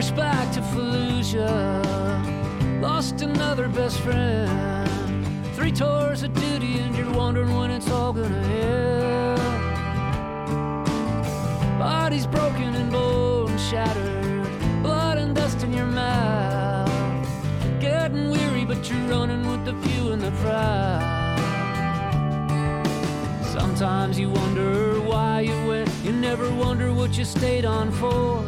Flashback 0.00 0.48
to 0.54 0.62
Fallujah, 0.62 2.80
lost 2.80 3.20
another 3.20 3.68
best 3.68 4.00
friend. 4.00 4.88
Three 5.54 5.70
tours 5.70 6.22
of 6.22 6.32
duty, 6.32 6.78
and 6.78 6.96
you're 6.96 7.12
wondering 7.12 7.54
when 7.54 7.70
it's 7.70 7.90
all 7.90 8.14
gonna 8.14 8.34
end. 8.34 9.38
Bodies 11.78 12.26
broken 12.26 12.74
and 12.76 12.90
bones 12.90 13.62
shattered, 13.68 14.48
blood 14.82 15.18
and 15.18 15.36
dust 15.36 15.62
in 15.64 15.74
your 15.74 15.84
mouth. 15.84 16.88
Getting 17.78 18.30
weary, 18.30 18.64
but 18.64 18.88
you're 18.88 19.06
running 19.06 19.46
with 19.50 19.66
the 19.66 19.74
few 19.86 20.12
and 20.12 20.22
the 20.22 20.30
proud. 20.40 21.02
Sometimes 23.44 24.18
you 24.18 24.30
wonder 24.30 24.98
why 25.02 25.42
you 25.42 25.66
went, 25.66 25.90
you 26.02 26.12
never 26.12 26.50
wonder 26.54 26.90
what 26.90 27.18
you 27.18 27.26
stayed 27.26 27.66
on 27.66 27.92
for. 27.92 28.42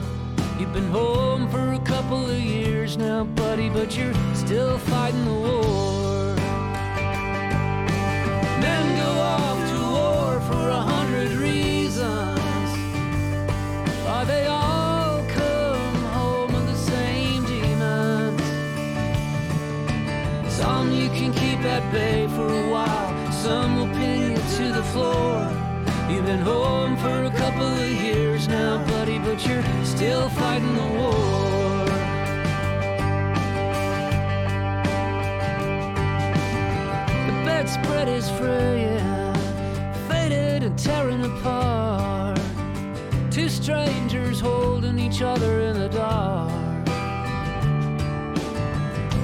You've 0.62 0.72
been 0.72 0.92
home 0.92 1.48
for 1.48 1.72
a 1.72 1.80
couple 1.80 2.30
of 2.30 2.38
years 2.38 2.96
now, 2.96 3.24
buddy, 3.24 3.68
but 3.68 3.96
you're 3.96 4.14
still 4.32 4.78
fighting 4.78 5.24
the 5.24 5.34
war. 5.34 6.36
Men 8.60 8.96
go 8.96 9.10
off 9.20 9.58
to 9.72 9.80
war 9.90 10.40
for 10.42 10.68
a 10.68 10.82
hundred 10.92 11.32
reasons. 11.32 12.70
Why 14.04 14.22
they 14.24 14.46
all 14.46 15.24
come 15.30 16.04
home 16.14 16.52
with 16.52 16.66
the 16.68 16.76
same 16.76 17.44
demons. 17.44 18.40
Some 20.48 20.92
you 20.92 21.08
can 21.08 21.32
keep 21.32 21.58
at 21.64 21.90
bay 21.90 22.28
for 22.28 22.46
a 22.46 22.70
while, 22.70 23.32
some 23.32 23.78
will 23.78 23.92
pin 23.96 24.30
you 24.30 24.36
to 24.36 24.72
the 24.72 24.84
floor. 24.92 25.61
You've 26.12 26.26
been 26.26 26.40
home 26.40 26.94
for 26.98 27.24
a 27.24 27.30
couple 27.30 27.66
of 27.66 27.90
years 27.90 28.46
now, 28.46 28.84
buddy, 28.86 29.18
but 29.18 29.46
you're 29.46 29.64
still 29.82 30.28
fighting 30.28 30.74
the 30.74 30.88
war. 30.98 31.84
The 37.28 37.32
bedspread 37.46 38.08
is 38.08 38.28
fraying, 38.32 39.34
faded 40.06 40.64
and 40.64 40.78
tearing 40.78 41.24
apart. 41.24 42.38
Two 43.30 43.48
strangers 43.48 44.38
holding 44.38 44.98
each 44.98 45.22
other 45.22 45.62
in 45.62 45.78
the 45.78 45.88
dark. 45.88 46.84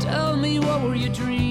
Tell 0.01 0.39
me, 0.39 0.59
what 0.59 0.81
were 0.81 0.95
you 0.95 1.11
dreaming? 1.11 1.48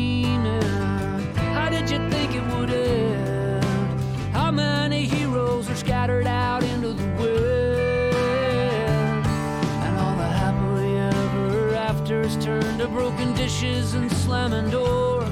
To 12.77 12.87
broken 12.87 13.33
dishes 13.33 13.95
and 13.95 14.11
slamming 14.11 14.69
doors. 14.69 15.27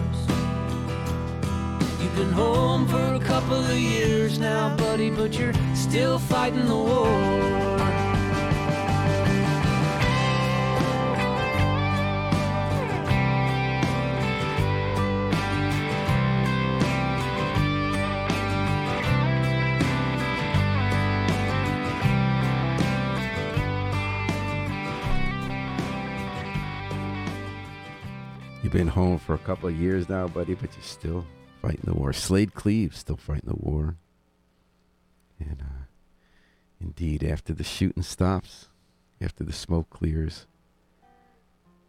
You've 2.01 2.15
been 2.15 2.31
home 2.31 2.87
for 2.87 3.13
a 3.13 3.19
couple 3.19 3.63
of 3.63 3.77
years 3.77 4.39
now, 4.39 4.75
buddy, 4.75 5.11
but 5.11 5.37
you're 5.37 5.53
still 5.75 6.17
fighting 6.17 6.65
the 6.65 6.75
war. 6.75 7.74
Been 28.75 28.87
home 28.89 29.19
for 29.19 29.35
a 29.35 29.37
couple 29.37 29.69
of 29.69 29.79
years 29.79 30.09
now, 30.09 30.27
buddy, 30.27 30.53
but 30.53 30.69
you're 30.73 30.83
still 30.83 31.25
fighting 31.61 31.85
the 31.85 31.93
war. 31.93 32.11
Slaid 32.11 32.55
Cleave 32.55 32.93
still 32.93 33.15
fighting 33.15 33.47
the 33.47 33.55
war. 33.55 33.95
And 35.39 35.61
uh, 35.61 35.85
indeed, 36.81 37.23
after 37.23 37.53
the 37.53 37.63
shooting 37.63 38.03
stops, 38.03 38.67
after 39.21 39.45
the 39.45 39.53
smoke 39.53 39.89
clears, 39.89 40.45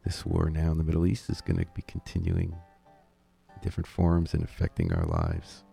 this 0.05 0.24
war 0.24 0.49
now 0.49 0.70
in 0.70 0.78
the 0.78 0.84
Middle 0.84 1.07
East 1.07 1.28
is 1.28 1.41
going 1.41 1.59
to 1.59 1.66
be 1.74 1.82
continuing 1.89 2.55
in 3.49 3.61
different 3.62 3.89
forms 3.89 4.32
and 4.32 4.45
affecting 4.45 4.93
our 4.93 5.07
lives 5.07 5.64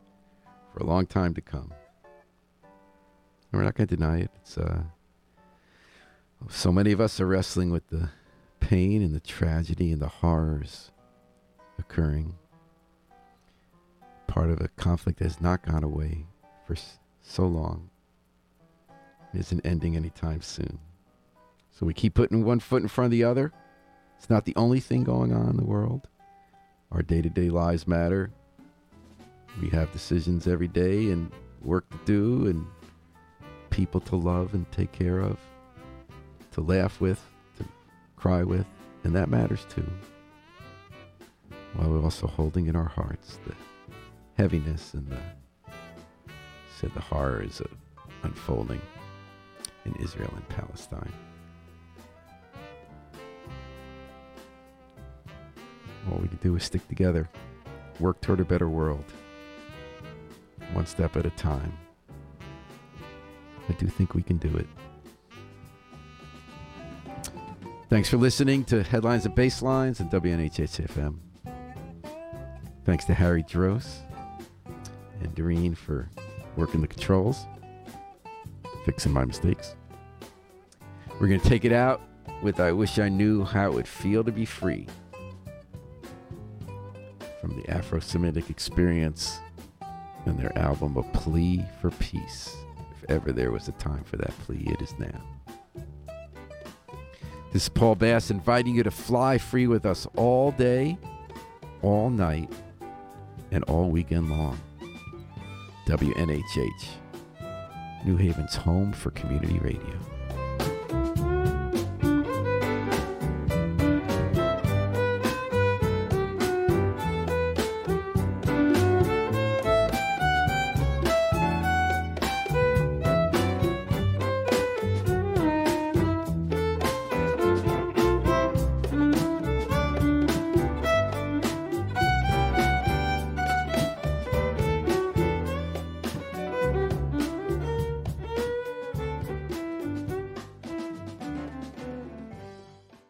for 0.74 0.80
a 0.80 0.88
long 0.88 1.06
time 1.06 1.36
to 1.36 1.42
come. 1.42 1.72
And 2.64 3.60
we're 3.60 3.66
not 3.66 3.76
going 3.76 3.88
to 3.88 3.96
deny 3.96 4.18
it. 4.22 4.32
It's 4.42 4.58
uh, 4.58 4.82
so 6.50 6.72
many 6.72 6.92
of 6.92 7.00
us 7.00 7.20
are 7.20 7.28
wrestling 7.28 7.70
with 7.70 7.88
the 7.90 8.10
pain 8.60 9.04
and 9.04 9.14
the 9.14 9.20
tragedy 9.20 9.92
and 9.92 10.02
the 10.02 10.08
horrors 10.08 10.90
occurring. 11.80 12.36
Part 14.28 14.50
of 14.50 14.62
a 14.62 14.70
conflict 14.70 15.20
that 15.20 15.26
has 15.26 15.42
not 15.42 15.66
gone 15.66 15.84
away 15.84 16.26
for 16.66 16.76
so 17.22 17.46
long. 17.46 17.90
It 19.34 19.40
isn't 19.40 19.66
ending 19.66 19.96
anytime 19.96 20.42
soon. 20.42 20.80
So 21.72 21.86
we 21.86 21.94
keep 21.94 22.14
putting 22.14 22.46
one 22.46 22.60
foot 22.60 22.84
in 22.84 22.88
front 22.88 23.06
of 23.06 23.12
the 23.12 23.24
other. 23.24 23.52
It's 24.18 24.30
not 24.30 24.46
the 24.46 24.56
only 24.56 24.80
thing 24.80 25.04
going 25.04 25.34
on 25.34 25.50
in 25.50 25.58
the 25.58 25.66
world. 25.66 26.08
Our 26.92 27.02
day 27.02 27.22
to 27.22 27.30
day 27.30 27.50
lives 27.50 27.88
matter. 27.88 28.32
We 29.62 29.70
have 29.70 29.92
decisions 29.92 30.48
every 30.48 30.68
day 30.68 31.10
and 31.10 31.32
work 31.62 31.90
to 31.90 32.00
do 32.06 32.48
and 32.48 32.66
people 33.70 34.00
to 34.02 34.16
love 34.16 34.54
and 34.54 34.72
take 34.72 34.92
care 34.92 35.20
of, 35.20 35.38
to 36.52 36.62
laugh 36.62 37.02
with, 37.02 37.22
to 37.58 37.66
cry 38.16 38.44
with, 38.44 38.68
and 39.04 39.16
that 39.16 39.30
matters 39.30 39.66
too. 39.70 39.86
While 41.76 41.90
we're 41.90 42.04
also 42.04 42.28
holding 42.28 42.68
in 42.68 42.76
our 42.76 42.88
hearts 42.88 43.40
the 43.46 43.56
heaviness 44.38 44.94
and 44.94 45.08
the 45.08 45.20
said 46.80 46.94
the 46.94 47.02
horrors 47.02 47.62
of 47.62 47.72
unfolding 48.24 48.82
in 49.86 49.96
Israel 49.96 50.32
and 50.36 50.48
Palestine. 50.50 51.14
All 56.12 56.20
we 56.20 56.28
can 56.28 56.38
do 56.38 56.56
is 56.56 56.64
stick 56.64 56.88
together, 56.88 57.30
work 58.00 58.20
toward 58.22 58.40
a 58.40 58.46
better 58.46 58.68
world, 58.68 59.06
one 60.74 60.86
step 60.86 61.16
at 61.16 61.26
a 61.26 61.30
time. 61.32 61.78
I 63.70 63.74
do 63.74 63.88
think 63.88 64.14
we 64.14 64.22
can 64.22 64.38
do 64.38 64.56
it. 64.58 64.68
Thanks 67.90 68.10
for 68.10 68.18
listening 68.18 68.66
to 68.66 68.84
Headlines 68.84 69.26
and 69.26 69.36
Basslines 69.36 70.00
and 70.00 70.10
WNHHFM. 70.10 71.33
Thanks 72.86 73.06
to 73.06 73.14
Harry 73.14 73.44
Dross 73.44 74.00
and 75.22 75.34
Doreen 75.36 75.74
for 75.74 76.10
working 76.58 76.82
the 76.82 76.88
controls, 76.88 77.46
fixing 78.86 79.14
my 79.14 79.24
mistakes. 79.24 79.76
We're 81.20 81.28
going 81.28 81.40
to 81.40 81.48
take 81.48 81.64
it 81.64 81.72
out 81.72 82.02
with 82.42 82.60
I 82.60 82.74
Wish 82.74 83.00
I 83.00 83.08
Knew 83.08 83.46
How 83.46 83.68
It 83.68 83.74
Would 83.74 83.88
Feel 83.88 84.24
to 84.26 84.32
Be 84.32 84.46
Free 84.46 84.88
from 87.40 87.56
the 87.56 87.70
Afro 87.70 88.00
Semitic 88.02 88.50
Experience 88.50 89.40
and 90.26 90.38
their 90.38 90.58
album 90.58 90.98
A 90.98 91.04
Plea 91.18 91.64
for 91.82 91.90
Peace. 91.92 92.56
If 92.92 93.10
ever 93.10 93.32
there 93.32 93.52
was 93.52 93.70
a 93.70 93.74
time 93.74 94.04
for 94.04 94.18
that 94.18 94.38
plea, 94.40 94.66
it 94.68 94.82
is 94.82 94.94
now. 95.00 95.22
This 97.54 97.64
is 97.64 97.70
Paul 97.70 97.96
Bass 97.96 98.32
inviting 98.32 98.76
you 98.76 98.84
to 98.84 98.92
fly 98.92 99.38
free 99.38 99.68
with 99.68 99.86
us 99.86 100.08
all 100.16 100.52
day, 100.52 100.98
all 101.82 102.10
night, 102.10 102.52
and 103.54 103.64
all 103.66 103.90
weekend 103.90 104.30
long. 104.30 104.60
WNHH, 105.88 106.88
New 108.04 108.18
Haven's 108.18 108.56
home 108.56 108.92
for 108.92 109.12
community 109.12 109.60
radio. 109.60 110.00